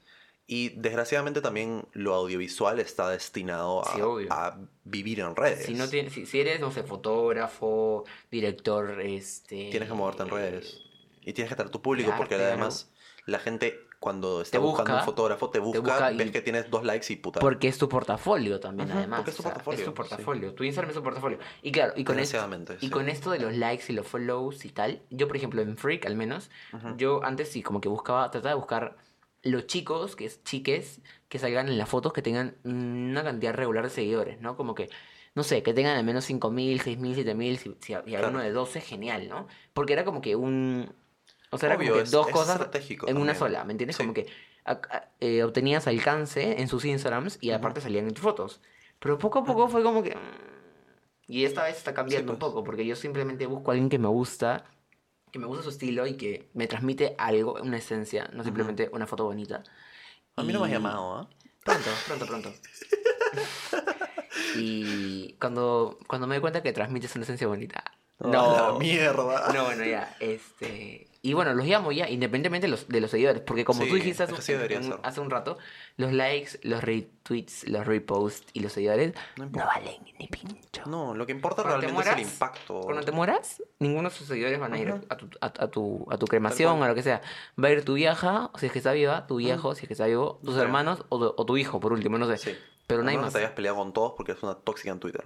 y 0.50 0.70
desgraciadamente 0.70 1.40
también 1.42 1.86
lo 1.92 2.14
audiovisual 2.14 2.80
está 2.80 3.08
destinado 3.10 3.86
a, 3.86 3.94
Sí, 3.94 4.00
obvio. 4.00 4.26
a 4.32 4.58
vivir 4.84 5.20
en 5.20 5.36
redes. 5.36 5.66
Si, 5.66 5.74
no 5.74 5.86
tienes, 5.88 6.14
si, 6.14 6.24
si 6.26 6.40
eres, 6.40 6.58
no 6.58 6.70
sé, 6.72 6.82
fotógrafo, 6.82 8.04
director, 8.30 9.00
este... 9.00 9.68
Tienes 9.70 9.88
que 9.88 9.94
moverte 9.94 10.22
en 10.22 10.30
redes. 10.30 10.80
Y 11.22 11.32
tienes 11.34 11.50
que 11.50 11.56
tener 11.56 11.70
tu 11.70 11.82
público, 11.82 12.06
Claro, 12.08 12.18
porque 12.18 12.36
claro. 12.36 12.52
además 12.52 12.90
la 13.26 13.38
gente 13.38 13.78
cuando 14.00 14.40
está 14.42 14.52
Te 14.52 14.58
buscando 14.62 14.92
busca, 14.92 15.00
un 15.02 15.04
fotógrafo 15.06 15.50
te 15.50 15.58
busca, 15.58 15.80
busca 15.80 16.12
y- 16.12 16.16
ves 16.16 16.30
que 16.30 16.40
tienes 16.40 16.70
dos 16.70 16.84
likes 16.84 17.12
y 17.12 17.16
puta. 17.16 17.40
Porque 17.40 17.68
es 17.68 17.76
tu 17.76 17.88
portafolio 17.88 18.60
también, 18.60 18.90
además. 18.92 19.18
porque 19.18 19.30
es 19.32 19.36
tu 19.36 19.42
o 19.42 19.44
sea, 19.44 19.52
portafolio, 19.54 19.78
Es 19.80 19.84
tu 19.84 19.90
sí. 19.90 19.96
portafolio. 19.96 20.54
Tu 20.54 20.64
Instagram 20.64 20.90
es 20.90 20.96
tu 20.96 21.02
portafolio. 21.02 21.38
Y 21.62 21.72
claro, 21.72 21.92
y 21.96 22.04
con, 22.04 22.18
esto, 22.20 22.38
y 22.80 22.88
con 22.90 23.08
esto 23.08 23.30
de 23.32 23.40
los 23.40 23.54
likes 23.54 23.84
y 23.88 23.92
los 23.92 24.06
follows 24.06 24.64
y 24.64 24.70
tal, 24.70 25.02
yo, 25.10 25.26
por 25.26 25.36
ejemplo, 25.36 25.60
en 25.62 25.76
Freak 25.76 26.06
al 26.06 26.14
menos, 26.16 26.48
yo 26.96 27.22
antes 27.24 27.50
sí, 27.50 27.62
como 27.62 27.80
que 27.80 27.88
buscaba, 27.88 28.30
trataba 28.30 28.54
de 28.54 28.56
buscar 28.60 28.96
los 29.42 29.66
chicos, 29.66 30.16
que 30.16 30.24
es 30.26 30.42
chiques, 30.44 31.00
que 31.28 31.38
salgan 31.38 31.68
en 31.68 31.78
las 31.78 31.88
fotos 31.88 32.12
que 32.12 32.22
tengan 32.22 32.56
una 32.64 33.22
cantidad 33.22 33.54
regular 33.54 33.84
de 33.84 33.90
seguidores, 33.90 34.40
¿no? 34.40 34.56
Como 34.56 34.74
que, 34.74 34.88
no 35.34 35.42
sé, 35.42 35.62
que 35.62 35.74
tengan 35.74 35.96
al 35.96 36.04
menos 36.04 36.24
5.000, 36.24 36.80
6.000, 36.80 37.14
7.000, 37.14 37.58
si, 37.58 37.76
si 37.80 37.94
hay 37.94 38.02
Claro. 38.02 38.28
uno 38.28 38.40
de 38.40 38.50
12, 38.50 38.80
genial, 38.80 39.28
¿no? 39.28 39.46
Porque 39.72 39.92
era 39.92 40.04
como 40.04 40.20
que 40.20 40.36
un... 40.36 40.92
O 41.50 41.56
sea, 41.58 41.68
era 41.68 41.76
Obvio, 41.76 41.88
como 41.92 41.98
que 41.98 42.04
es- 42.04 42.10
dos 42.10 42.26
es 42.26 42.32
cosas 42.32 42.68
en 43.06 43.16
una 43.16 43.34
sola, 43.34 43.64
¿me 43.64 43.72
entiendes? 43.72 43.96
Sí. 43.96 44.02
Como 44.02 44.12
que 44.14 44.26
a- 44.64 44.72
a- 44.72 45.08
eh, 45.20 45.42
obtenías 45.44 45.86
alcance 45.86 46.60
en 46.60 46.68
sus 46.68 46.84
Instagrams 46.84 47.38
y 47.40 47.52
aparte 47.52 47.80
salían 47.80 48.06
en 48.06 48.14
tus 48.14 48.22
fotos. 48.22 48.60
Pero 48.98 49.18
poco 49.18 49.38
a 49.38 49.44
poco 49.44 49.68
fue 49.68 49.82
como 49.82 50.02
que... 50.02 50.14
mm, 50.14 50.18
Y 51.28 51.44
esta 51.44 51.64
vez 51.64 51.76
está 51.76 51.94
cambiando 51.94 52.32
un 52.32 52.38
pues. 52.38 52.50
poco, 52.50 52.64
porque 52.64 52.84
yo 52.86 52.96
simplemente 52.96 53.46
busco 53.46 53.70
a 53.70 53.74
alguien 53.74 53.88
que 53.88 53.98
me 53.98 54.08
gusta, 54.08 54.64
que 55.32 55.38
me 55.38 55.46
gusta 55.46 55.62
su 55.64 55.70
estilo 55.70 56.06
y 56.06 56.14
que 56.16 56.48
me 56.54 56.66
transmite 56.66 57.14
algo, 57.18 57.54
una 57.62 57.78
esencia, 57.78 58.28
no 58.32 58.44
simplemente 58.44 58.88
una 58.92 59.06
foto 59.06 59.24
bonita. 59.24 59.62
A 60.36 60.42
mí 60.42 60.52
no 60.52 60.60
me 60.60 60.66
has 60.66 60.70
Y- 60.70 60.74
llamado, 60.74 61.14
¿ah? 61.16 61.28
Pronto, 61.64 61.90
pronto, 62.06 62.26
pronto. 62.26 62.52
y 64.56 65.32
cuando, 65.34 65.98
cuando 66.06 66.26
me 66.26 66.36
doy 66.36 66.40
cuenta 66.40 66.62
que 66.62 66.72
transmites 66.72 67.14
una 67.16 67.24
esencia 67.24 67.46
bonita. 67.46 67.84
¡A 68.20 68.26
No, 68.26 68.72
la 68.72 68.78
mierda! 68.78 69.52
no, 69.52 69.64
bueno, 69.64 69.84
ya, 69.84 70.16
este... 70.20 71.07
Y 71.20 71.32
bueno, 71.34 71.52
los 71.52 71.66
llamo 71.66 71.90
ya, 71.90 72.08
independientemente 72.08 72.68
de 72.68 72.70
los, 72.70 72.86
de 72.86 73.00
los 73.00 73.10
seguidores, 73.10 73.42
porque 73.42 73.64
como 73.64 73.82
Sí, 73.82 73.88
tú 73.88 73.96
dijiste 73.96 74.22
hace, 74.22 74.34
es 74.34 74.38
así 74.38 74.52
un- 74.54 75.00
hace 75.02 75.20
un 75.20 75.30
rato, 75.30 75.58
los 75.96 76.12
likes, 76.12 76.60
los 76.62 76.82
retweets, 76.82 77.66
los 77.68 77.84
reposts 77.86 78.46
y 78.52 78.60
los 78.60 78.72
seguidores 78.72 79.14
No 79.36 79.46
no, 79.46 79.58
valen 79.66 79.96
ni 80.18 80.28
pincho. 80.28 80.82
No, 80.86 81.14
lo 81.14 81.26
que 81.26 81.32
importa 81.32 81.62
Cuando 81.62 81.80
te 81.80 81.86
realmente 81.86 82.08
es 82.10 82.16
el 82.16 82.22
mueras, 82.22 82.32
impacto. 82.34 82.80
Cuando 82.82 83.02
te 83.02 83.10
mueras, 83.12 83.62
ninguno 83.80 84.10
de 84.10 84.14
sus 84.14 84.28
seguidores 84.28 84.60
van 84.60 84.74
a 84.74 84.78
ir 84.78 84.90
a 84.90 85.16
tu, 85.16 85.28
a, 85.40 85.46
a 85.46 85.68
tu, 85.68 86.06
a 86.08 86.16
tu 86.18 86.26
cremación, 86.26 86.80
a 86.84 86.88
lo 86.88 86.94
que 86.94 87.02
sea. 87.02 87.20
Va 87.62 87.66
a 87.68 87.72
ir 87.72 87.84
tu 87.84 87.94
vieja, 87.94 88.52
si 88.56 88.66
es 88.66 88.72
que 88.72 88.78
está 88.78 88.92
viva, 88.92 89.26
tu 89.26 89.36
viejo, 89.38 89.74
si 89.74 89.82
es 89.82 89.88
que 89.88 89.94
está 89.94 90.06
vivo, 90.06 90.38
tus 90.44 90.54
Sí. 90.54 90.60
hermanos 90.60 91.04
o, 91.08 91.18
tu- 91.18 91.34
o 91.36 91.44
tu 91.46 91.56
hijo, 91.56 91.80
por 91.80 91.92
último, 91.92 92.16
no 92.18 92.28
sé. 92.28 92.38
Sí. 92.38 92.56
Pero 92.86 93.02
nadie 93.02 93.18
más. 93.18 93.32
te 93.32 93.40
hayas 93.40 93.50
peleado 93.52 93.76
con 93.76 93.92
todos 93.92 94.12
porque 94.16 94.32
eres 94.32 94.42
una 94.44 94.54
tóxica 94.54 94.92
en 94.92 95.00
Twitter. 95.00 95.24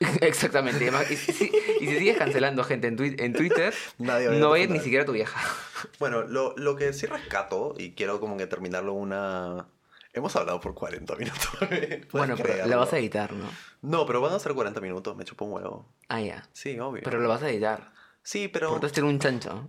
Exactamente. 0.20 0.90
y 1.10 1.16
si- 1.16 1.32
si- 1.32 1.52
y 1.80 1.86
si 1.86 1.98
sigues 1.98 2.16
cancelando 2.18 2.64
gente 2.64 2.88
en, 2.88 2.96
tui- 2.98 3.16
en 3.20 3.32
Twitter, 3.32 3.72
Nadie 3.98 4.28
no 4.30 4.50
va 4.50 4.56
a 4.56 4.58
ir 4.58 4.70
ni 4.70 4.80
siquiera 4.80 5.04
tu 5.04 5.12
vieja. 5.12 5.40
Bueno, 5.98 6.22
lo, 6.22 6.54
lo 6.56 6.76
que 6.76 6.92
sí 6.94 7.04
rescato, 7.06 7.74
y 7.76 7.92
quiero 7.92 8.18
como 8.18 8.36
que 8.38 8.46
terminarlo 8.46 8.94
una... 8.94 9.66
Hemos 10.14 10.34
hablado 10.36 10.58
por 10.60 10.72
40 10.74 11.14
minutos. 11.16 11.50
¿puedes 11.58 12.10
Bueno, 12.10 12.36
pero 12.40 12.66
la 12.66 12.76
vas 12.76 12.92
a 12.94 12.98
editar, 12.98 13.32
¿no? 13.32 13.46
No, 13.82 14.06
pero 14.06 14.20
van 14.22 14.32
a 14.32 14.38
ser 14.38 14.54
40 14.54 14.80
minutos, 14.80 15.14
me 15.16 15.24
chupo 15.24 15.44
un 15.44 15.52
huevo. 15.52 15.92
Ah, 16.08 16.20
ya. 16.22 16.48
Sí, 16.52 16.78
obvio. 16.78 17.02
Pero 17.04 17.18
lo 17.20 17.28
vas 17.28 17.42
a 17.42 17.50
editar. 17.50 17.92
Sí, 18.22 18.48
pero... 18.48 18.78
Por 18.80 18.88
ser 18.88 19.04
un 19.04 19.18
chancho. 19.18 19.68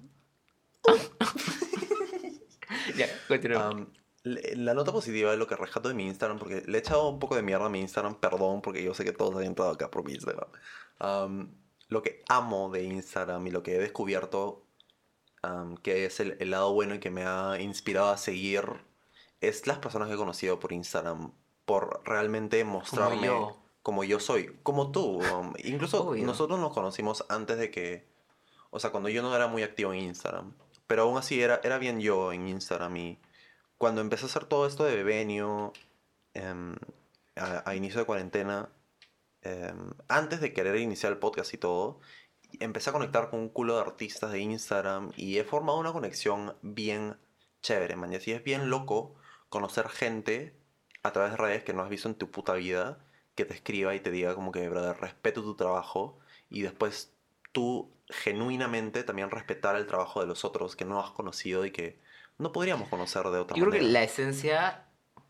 ya, 2.95 3.07
continúa. 3.28 3.67
Am, 3.67 3.80
le- 3.80 4.05
la 4.26 4.73
nota 4.73 4.91
positiva 4.91 5.32
es 5.32 5.38
lo 5.38 5.47
que 5.47 5.55
rescato 5.55 5.88
de 5.88 5.93
mi 5.93 6.07
Instagram, 6.07 6.39
porque 6.39 6.63
le 6.65 6.78
he 6.78 6.82
echado 6.82 7.07
un 7.09 7.19
poco 7.19 7.36
de 7.36 7.43
mierda 7.43 7.67
a 7.67 7.69
mi 7.69 7.80
Instagram, 7.80 8.15
perdón, 8.15 8.61
porque 8.61 8.84
yo 8.84 8.93
sé 8.95 9.05
que 9.05 9.11
todos 9.11 9.36
han 9.36 9.43
entrado 9.43 9.71
acá 9.71 9.91
por 9.91 10.03
mi 10.03 10.13
Instagram. 10.13 10.49
Am, 10.97 11.51
lo 11.89 12.01
que 12.01 12.23
amo 12.28 12.71
de 12.71 12.84
Instagram 12.84 13.45
y 13.45 13.51
lo 13.51 13.61
que 13.61 13.76
he 13.76 13.80
descubierto, 13.80 14.63
am, 15.43 15.78
que 15.78 16.05
es 16.05 16.19
el, 16.19 16.38
el 16.39 16.49
lado 16.49 16.73
bueno 16.73 16.95
y 16.95 16.99
que 16.99 17.11
me 17.11 17.23
ha 17.23 17.61
inspirado 17.61 18.09
a 18.09 18.17
seguir, 18.17 18.65
es 19.41 19.67
las 19.67 19.78
personas 19.78 20.07
que 20.07 20.15
he 20.15 20.17
conocido 20.17 20.59
por 20.59 20.73
Instagram, 20.73 21.32
por 21.65 22.01
realmente 22.03 22.63
mostrarme 22.63 23.28
yo. 23.28 23.57
como 23.84 24.03
yo 24.03 24.19
soy, 24.19 24.57
como 24.63 24.91
tú. 24.91 25.21
am, 25.23 25.53
incluso 25.63 26.03
Obvio. 26.03 26.26
nosotros 26.26 26.59
nos 26.59 26.73
conocimos 26.73 27.26
antes 27.30 27.59
de 27.59 27.69
que, 27.69 28.07
o 28.71 28.80
sea, 28.80 28.89
cuando 28.89 29.09
yo 29.09 29.21
no 29.21 29.36
era 29.36 29.45
muy 29.45 29.61
activo 29.61 29.93
en 29.93 29.99
Instagram, 29.99 30.53
pero 30.88 31.03
aún 31.03 31.19
así 31.19 31.39
era, 31.41 31.61
era 31.63 31.78
bien 31.78 31.99
yo 31.99 32.34
en 32.34 32.47
Instagram 32.47 32.97
y 32.97 33.19
cuando 33.78 34.01
empecé 34.01 34.26
a 34.26 34.28
hacer 34.28 34.45
todo 34.45 34.67
esto 34.67 34.84
de 34.84 34.95
Bebenio 34.95 35.73
em, 36.34 36.76
a, 37.36 37.76
inicio 37.76 37.99
de 37.99 38.05
cuarentena, 38.05 38.69
em, 39.41 39.91
antes 40.07 40.41
de 40.41 40.53
querer 40.53 40.78
iniciar 40.78 41.11
el 41.11 41.19
podcast 41.19 41.53
y 41.53 41.57
todo, 41.57 41.99
empecé 42.59 42.89
a 42.89 42.93
conectar 42.93 43.30
con 43.30 43.39
un 43.41 43.49
culo 43.49 43.76
de 43.76 43.82
artistas 43.82 44.32
de 44.32 44.39
Instagram 44.39 45.11
y 45.17 45.38
he 45.38 45.43
formado 45.43 45.80
una 45.80 45.93
conexión 45.93 46.55
bien 46.61 47.17
chévere, 47.61 47.95
man. 47.95 48.13
Y 48.13 48.15
es 48.15 48.43
bien 48.43 48.69
loco 48.69 49.15
conocer 49.49 49.89
gente 49.89 50.55
a 51.03 51.11
través 51.11 51.32
de 51.32 51.38
redes 51.38 51.63
que 51.63 51.73
no 51.73 51.84
has 51.84 51.89
visto 51.89 52.07
en 52.09 52.15
tu 52.15 52.32
puta 52.32 52.53
vida, 52.53 52.99
que 53.36 53.45
te 53.45 53.53
escriba 53.53 53.95
y 53.95 53.99
te 53.99 54.11
diga 54.11 54.36
como 54.36 54.51
que, 54.51 54.67
brother, 54.69 54.97
respeto 54.99 55.43
tu 55.43 55.55
trabajo 55.55 56.19
y 56.49 56.61
después 56.61 57.13
tú 57.51 57.91
genuinamente 58.09 59.03
también 59.03 59.32
respetar 59.32 59.76
el 59.76 59.88
trabajo 59.88 60.21
de 60.21 60.28
los 60.28 60.45
otros 60.45 60.76
que 60.76 60.86
no 60.86 60.99
has 60.99 61.11
conocido 61.11 61.65
y 61.65 61.71
que 61.71 61.99
no 62.38 62.51
podríamos 62.51 62.89
conocer 62.89 63.23
de 63.23 63.39
otra 63.39 63.55
Yo 63.57 63.63
creo 63.63 63.67
manera. 63.71 63.86
que 63.86 63.91
la 63.91 64.03
esencia 64.03 64.81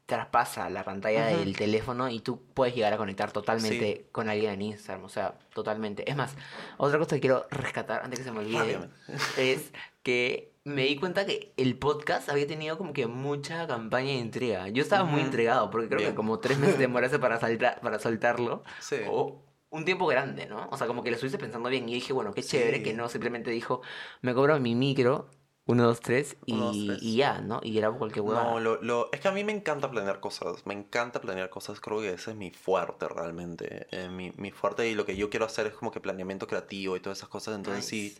traspasa 0.06 0.70
la 0.70 0.84
pantalla 0.84 1.26
del 1.28 1.56
teléfono 1.58 2.10
y 2.10 2.20
tú 2.20 2.40
puedes 2.54 2.76
llegar 2.76 2.94
a 2.94 2.98
conectar 2.98 3.32
totalmente 3.32 4.08
con 4.12 4.30
alguien 4.30 4.52
en 4.52 4.62
Instagram, 4.62 5.04
o 5.06 5.10
sea, 5.10 5.40
totalmente. 5.54 6.10
Es 6.10 6.16
más, 6.16 6.36
otra 6.78 7.00
cosa 7.00 7.16
que 7.16 7.22
quiero 7.22 7.48
rescatar 7.50 8.04
antes 8.04 8.20
que 8.20 8.26
se 8.26 8.32
me 8.32 8.40
olvide 8.40 8.80
es 9.38 9.72
que 10.04 10.54
me 10.64 10.84
di 10.84 10.96
cuenta 10.98 11.26
que 11.26 11.54
el 11.58 11.78
podcast 11.78 12.30
había 12.30 12.46
tenido 12.46 12.78
como 12.78 12.94
que 12.94 13.08
mucha 13.08 13.66
campaña 13.68 14.10
de 14.10 14.18
intriga. 14.18 14.68
Yo 14.70 14.84
estaba 14.84 15.04
muy 15.06 15.22
intrigado 15.22 15.70
porque 15.72 15.88
creo 15.88 16.00
Bien. 16.00 16.12
que 16.12 16.16
como 16.16 16.40
tres 16.40 16.58
meses 16.60 16.78
demorase 16.80 17.18
para, 17.20 17.40
salta- 17.40 17.80
para 17.82 17.98
soltarlo. 18.00 18.64
Sí. 18.80 18.98
O 19.10 19.44
un 19.72 19.86
tiempo 19.86 20.06
grande, 20.08 20.46
¿no? 20.46 20.68
O 20.72 20.78
sea, 20.78 20.86
como 20.88 21.02
que 21.04 21.10
lo 21.10 21.16
estuviste 21.16 21.38
pensando 21.40 21.70
bien 21.70 21.90
y 21.90 21.96
dije, 21.96 22.14
bueno, 22.14 22.32
qué 22.34 22.44
chévere 22.44 22.78
Sí. 22.78 22.84
que 22.84 22.94
no 22.94 23.10
simplemente 23.10 23.50
dijo, 23.52 23.82
me 24.22 24.34
cobro 24.36 24.60
mi 24.60 24.74
micro, 24.76 25.30
uno, 25.68 25.84
dos, 25.84 26.00
tres, 26.00 26.38
y, 26.46 27.16
ya, 27.16 27.40
¿no? 27.42 27.60
Y 27.64 27.78
era 27.78 27.92
cualquier 27.92 28.24
huevada. 28.24 28.52
No, 28.52 28.60
lo, 28.60 28.82
lo- 28.82 29.12
es 29.12 29.20
que 29.20 29.28
a 29.28 29.32
mí 29.32 29.44
me 29.44 29.52
encanta 29.52 29.90
planear 29.90 30.20
cosas, 30.20 30.66
me 30.66 30.74
encanta 30.74 31.20
planear 31.22 31.50
cosas, 31.50 31.80
creo 31.80 32.00
que 32.02 32.14
ese 32.14 32.32
es 32.32 32.38
mi 32.38 32.52
fuerte 32.52 33.08
realmente, 33.08 33.88
eh, 33.92 34.10
mi, 34.10 34.32
mi 34.38 34.52
fuerte 34.52 34.88
y 34.88 34.94
lo 34.96 35.06
que 35.06 35.16
yo 35.18 35.30
quiero 35.30 35.46
hacer 35.46 35.66
es 35.68 35.74
como 35.74 35.92
que 35.92 36.00
planeamiento 36.00 36.46
creativo 36.48 36.96
y 36.96 37.00
todas 37.00 37.18
esas 37.18 37.30
cosas, 37.30 37.56
entonces 37.56 37.86
sí, 37.86 38.16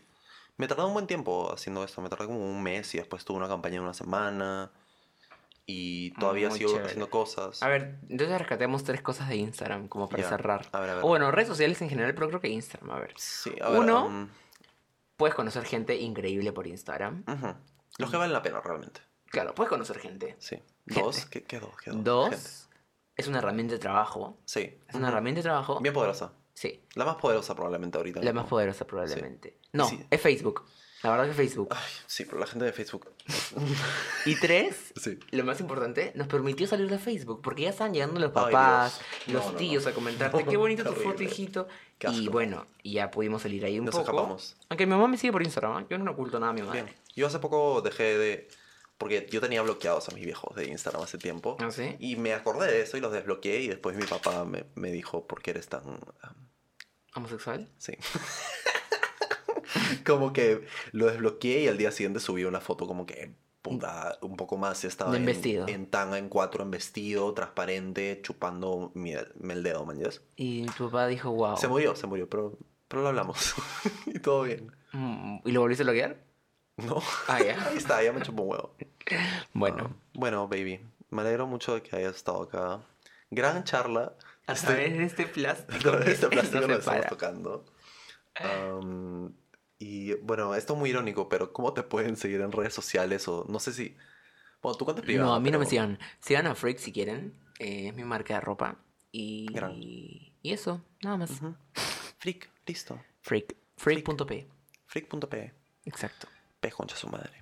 me 0.56 0.66
tardé 0.66 0.84
un 0.84 0.92
buen 0.92 1.06
tiempo 1.06 1.52
haciendo 1.52 1.84
esto, 1.84 2.00
me 2.02 2.08
tardé 2.08 2.26
como 2.26 2.38
un 2.44 2.62
mes 2.62 2.94
y 2.94 2.98
después 2.98 3.24
tuve 3.24 3.36
una 3.38 3.48
campaña 3.48 3.74
de 3.74 3.80
una 3.80 3.94
semana 3.94 4.72
y 5.66 6.10
todavía 6.12 6.48
Muy 6.48 6.58
sigo 6.58 6.70
chévere. 6.70 6.86
haciendo 6.86 7.10
cosas. 7.10 7.62
A 7.62 7.68
ver, 7.68 7.98
entonces 8.08 8.38
rescatemos 8.38 8.84
tres 8.84 9.02
cosas 9.02 9.28
de 9.28 9.36
Instagram, 9.36 9.88
como 9.88 10.08
para 10.08 10.22
cerrar. 10.28 10.66
A 10.72 10.80
ver, 10.80 10.90
a 10.90 10.94
ver. 10.94 11.04
O 11.04 11.08
bueno, 11.08 11.30
redes 11.32 11.48
sociales 11.48 11.82
en 11.82 11.88
general, 11.88 12.14
pero 12.14 12.28
creo 12.28 12.40
que 12.40 12.48
Instagram, 12.48 12.90
a 12.90 13.00
ver. 13.00 13.14
Sí, 13.16 13.52
a 13.60 13.70
ver, 13.70 13.80
uno- 13.80 14.06
um, 14.06 14.28
Puedes 15.16 15.34
conocer 15.34 15.64
gente 15.64 15.96
increíble 15.96 16.52
por 16.52 16.66
Instagram. 16.66 17.24
Los 17.98 18.10
que 18.10 18.16
valen 18.16 18.32
la 18.32 18.42
pena 18.42 18.60
realmente, 18.60 19.00
Claro, 19.26 19.54
puedes 19.54 19.70
conocer 19.70 19.98
gente. 19.98 20.36
sí. 20.38 20.56
Gente. 20.88 21.02
Dos, 21.02 21.26
¿qué, 21.26 21.42
qué 21.42 21.58
dos? 21.58 21.76
¿Qué 21.82 21.90
dos? 21.90 22.04
Dos, 22.04 22.30
Gente. 22.30 22.80
es 23.16 23.26
una 23.26 23.38
herramienta 23.38 23.74
de 23.74 23.80
trabajo. 23.80 24.38
Sí. 24.44 24.78
Es 24.88 24.94
una 24.94 25.08
herramienta 25.08 25.40
de 25.40 25.42
trabajo. 25.42 25.80
Bien 25.80 25.92
poderosa. 25.92 26.32
Sí, 26.54 26.84
La 26.94 27.04
más 27.04 27.16
poderosa 27.16 27.54
probablemente 27.56 27.98
ahorita. 27.98 28.22
la 28.22 28.32
más 28.32 28.46
poderosa 28.46 28.86
probablemente. 28.86 29.58
No, 29.72 29.88
Sí. 29.88 30.06
es 30.08 30.20
Facebook. 30.20 30.64
La 31.02 31.10
verdad 31.10 31.26
que 31.26 31.34
Facebook. 31.34 31.68
Ay, 31.70 31.82
sí, 32.06 32.24
pero 32.24 32.38
la 32.38 32.46
gente 32.46 32.64
de 32.64 32.72
Facebook. 32.72 33.12
Y 34.24 34.34
tres, 34.40 34.92
Sí. 34.96 35.18
lo 35.30 35.44
más 35.44 35.60
importante, 35.60 36.10
nos 36.14 36.26
permitió 36.26 36.66
salir 36.66 36.88
de 36.88 36.98
Facebook, 36.98 37.42
porque 37.42 37.62
ya 37.62 37.70
están 37.70 37.92
llegando 37.92 38.18
los 38.18 38.32
papás, 38.32 39.00
los 39.26 39.44
No, 39.44 39.52
no, 39.52 39.56
tíos 39.58 39.84
no. 39.84 39.90
a 39.90 39.92
comentarte, 39.92 40.44
qué 40.44 40.56
bonita 40.56 40.84
tu 40.84 40.92
foto, 40.94 41.22
hijito. 41.22 41.68
Y 42.12 42.28
bueno, 42.28 42.66
ya 42.82 43.10
pudimos 43.10 43.42
salir 43.42 43.64
ahí 43.64 43.78
un 43.78 43.84
Nos 43.86 43.94
poco. 43.94 44.10
escapamos. 44.10 44.56
Aunque 44.68 44.86
mi 44.86 44.90
mamá 44.92 45.06
me 45.08 45.16
sigue 45.18 45.32
por 45.32 45.42
Instagram, 45.42 45.82
¿eh? 45.82 45.86
yo 45.90 45.98
no 45.98 46.10
oculto 46.10 46.40
nada 46.40 46.50
a 46.50 46.54
mi. 46.54 46.62
Bien. 46.62 46.88
Yo 47.14 47.26
hace 47.26 47.38
poco 47.38 47.80
dejé 47.82 48.18
de. 48.18 48.48
Porque 48.98 49.26
yo 49.30 49.42
tenía 49.42 49.60
bloqueados 49.60 50.08
a 50.08 50.12
mis 50.12 50.24
viejos 50.24 50.56
de 50.56 50.66
Instagram 50.68 51.02
hace 51.02 51.18
tiempo. 51.18 51.58
¿Ah, 51.60 51.70
sí? 51.70 51.96
Y 52.00 52.16
me 52.16 52.32
acordé 52.32 52.66
de 52.72 52.80
eso 52.80 52.96
y 52.96 53.00
los 53.00 53.12
desbloqueé. 53.12 53.60
Y 53.60 53.68
después 53.68 53.94
mi 53.96 54.04
papá 54.06 54.46
me, 54.46 54.64
me 54.74 54.90
dijo, 54.90 55.26
¿por 55.26 55.42
qué 55.42 55.50
eres 55.50 55.68
tan.? 55.68 55.82
ah, 56.22 56.32
¿Homosexual? 57.14 57.68
sí. 57.78 57.92
como 60.06 60.32
que 60.32 60.66
lo 60.92 61.06
desbloqueé 61.06 61.62
y 61.62 61.68
al 61.68 61.78
día 61.78 61.90
siguiente 61.90 62.20
subí 62.20 62.44
una 62.44 62.60
foto 62.60 62.86
como 62.86 63.06
que. 63.06 63.34
Puta, 63.62 64.16
un 64.22 64.36
poco 64.36 64.56
más. 64.56 64.84
Estaba 64.84 65.10
En 65.10 65.22
en, 65.22 65.26
vestido. 65.26 65.66
en 65.66 65.86
tanga, 65.86 66.18
en 66.18 66.28
cuatro, 66.28 66.62
en 66.62 66.70
vestido, 66.70 67.34
transparente, 67.34 68.20
chupando 68.22 68.92
mi, 68.94 69.12
el 69.12 69.62
dedo, 69.64 69.84
man. 69.84 69.98
Y 70.36 70.66
tu 70.66 70.84
papá 70.86 71.08
dijo, 71.08 71.32
wow. 71.32 71.56
Se 71.56 71.66
murió, 71.66 71.96
se 71.96 72.06
murió, 72.06 72.28
pero, 72.30 72.56
pero 72.86 73.02
lo 73.02 73.08
hablamos. 73.08 73.56
y 74.06 74.20
todo 74.20 74.42
bien. 74.44 74.70
Mm, 74.92 75.38
¿Y 75.44 75.50
lo 75.50 75.62
volviste 75.62 75.82
a 75.82 75.86
bloquear? 75.86 76.16
No. 76.76 77.02
Ah, 77.26 77.42
ya. 77.42 77.56
Ahí 77.68 77.76
está, 77.78 78.00
ya 78.04 78.12
me 78.12 78.22
chupó 78.22 78.44
un 78.44 78.50
huevo. 78.50 78.76
Bueno, 79.52 79.90
Ah, 79.90 79.96
bueno, 80.14 80.46
baby. 80.46 80.80
Me 81.10 81.22
alegro 81.22 81.48
mucho 81.48 81.74
de 81.74 81.82
que 81.82 81.96
hayas 81.96 82.14
estado 82.14 82.42
acá. 82.42 82.80
Gran 83.30 83.64
charla. 83.64 84.12
a 84.46 84.52
Este- 84.52 84.66
través 84.68 84.96
de 84.96 85.04
este 85.04 85.26
plástico. 85.26 85.74
a 85.76 85.78
través 85.80 86.06
de 86.06 86.12
este 86.12 86.28
plástico 86.28 86.60
nos 86.60 86.68
nos 86.68 86.78
estamos 86.78 87.06
tocando. 87.06 87.64
Y 89.78 90.14
bueno, 90.14 90.54
esto 90.54 90.72
es 90.74 90.78
muy 90.78 90.90
irónico, 90.90 91.28
pero 91.28 91.52
¿cómo 91.52 91.72
te 91.74 91.82
pueden 91.82 92.16
seguir 92.16 92.40
en 92.40 92.52
redes 92.52 92.74
sociales? 92.74 93.26
O 93.28 93.44
no 93.48 93.58
sé 93.60 93.72
si. 93.72 93.96
Bueno, 94.62 94.76
tú 94.78 94.84
cuentas 94.84 95.04
privado. 95.04 95.30
No, 95.30 95.34
a 95.34 95.40
mí 95.40 95.50
no 95.50 95.58
me 95.58 95.66
sigan. 95.66 95.98
Sigan 96.20 96.46
a 96.46 96.54
Freak 96.54 96.78
si 96.78 96.92
quieren. 96.92 97.34
eh, 97.58 97.88
es 97.88 97.94
mi 97.94 98.04
marca 98.04 98.34
de 98.34 98.40
ropa. 98.40 98.76
Y, 99.12 99.46
Gran. 99.52 99.72
y 99.74 100.32
eso, 100.42 100.82
nada 101.02 101.16
más. 101.18 101.30
Ujú. 101.30 101.54
Freak, 102.18 102.48
listo. 102.66 103.00
Freak. 103.22 103.54
Freak.p. 103.76 104.46
Freak.pe. 104.86 105.52
Exacto. 105.84 106.28
Pe 106.60 106.70
concha 106.70 106.96
su 106.96 107.08
madre. 107.08 107.32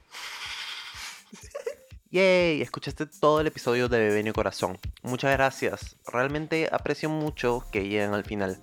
Yay, 2.11 2.63
escuchaste 2.63 3.07
todo 3.07 3.41
el 3.41 3.47
episodio 3.49 3.89
de 3.89 3.99
Bebenio 3.99 4.33
Corazón. 4.33 4.79
Muchas 5.03 5.33
gracias. 5.33 5.97
Realmente 6.07 6.69
aprecio 6.71 7.09
mucho 7.09 7.65
que 7.73 7.83
lleguen 7.83 8.15
al 8.15 8.25
final. 8.25 8.61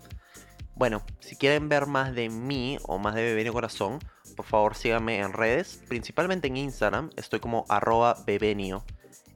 Bueno, 0.81 1.03
si 1.19 1.35
quieren 1.35 1.69
ver 1.69 1.85
más 1.85 2.15
de 2.15 2.27
mí 2.29 2.79
o 2.81 2.97
más 2.97 3.13
de 3.13 3.21
Bebenio 3.21 3.53
Corazón, 3.53 3.99
por 4.35 4.47
favor 4.47 4.73
síganme 4.73 5.19
en 5.19 5.31
redes, 5.31 5.79
principalmente 5.87 6.47
en 6.47 6.57
Instagram. 6.57 7.11
Estoy 7.17 7.39
como 7.39 7.67
arroba 7.69 8.17
bebenio. 8.25 8.83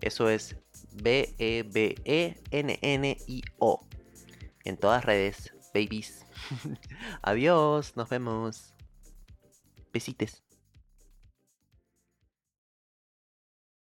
Eso 0.02 0.28
es 0.28 0.56
B-E-B-E-N-N-I-O. 0.94 1.48
En 4.64 4.78
todas 4.78 5.06
redes, 5.06 5.54
babies. 5.72 6.26
Adiós, 7.22 7.96
nos 7.96 8.10
vemos. 8.10 8.74
Besites. 9.94 10.45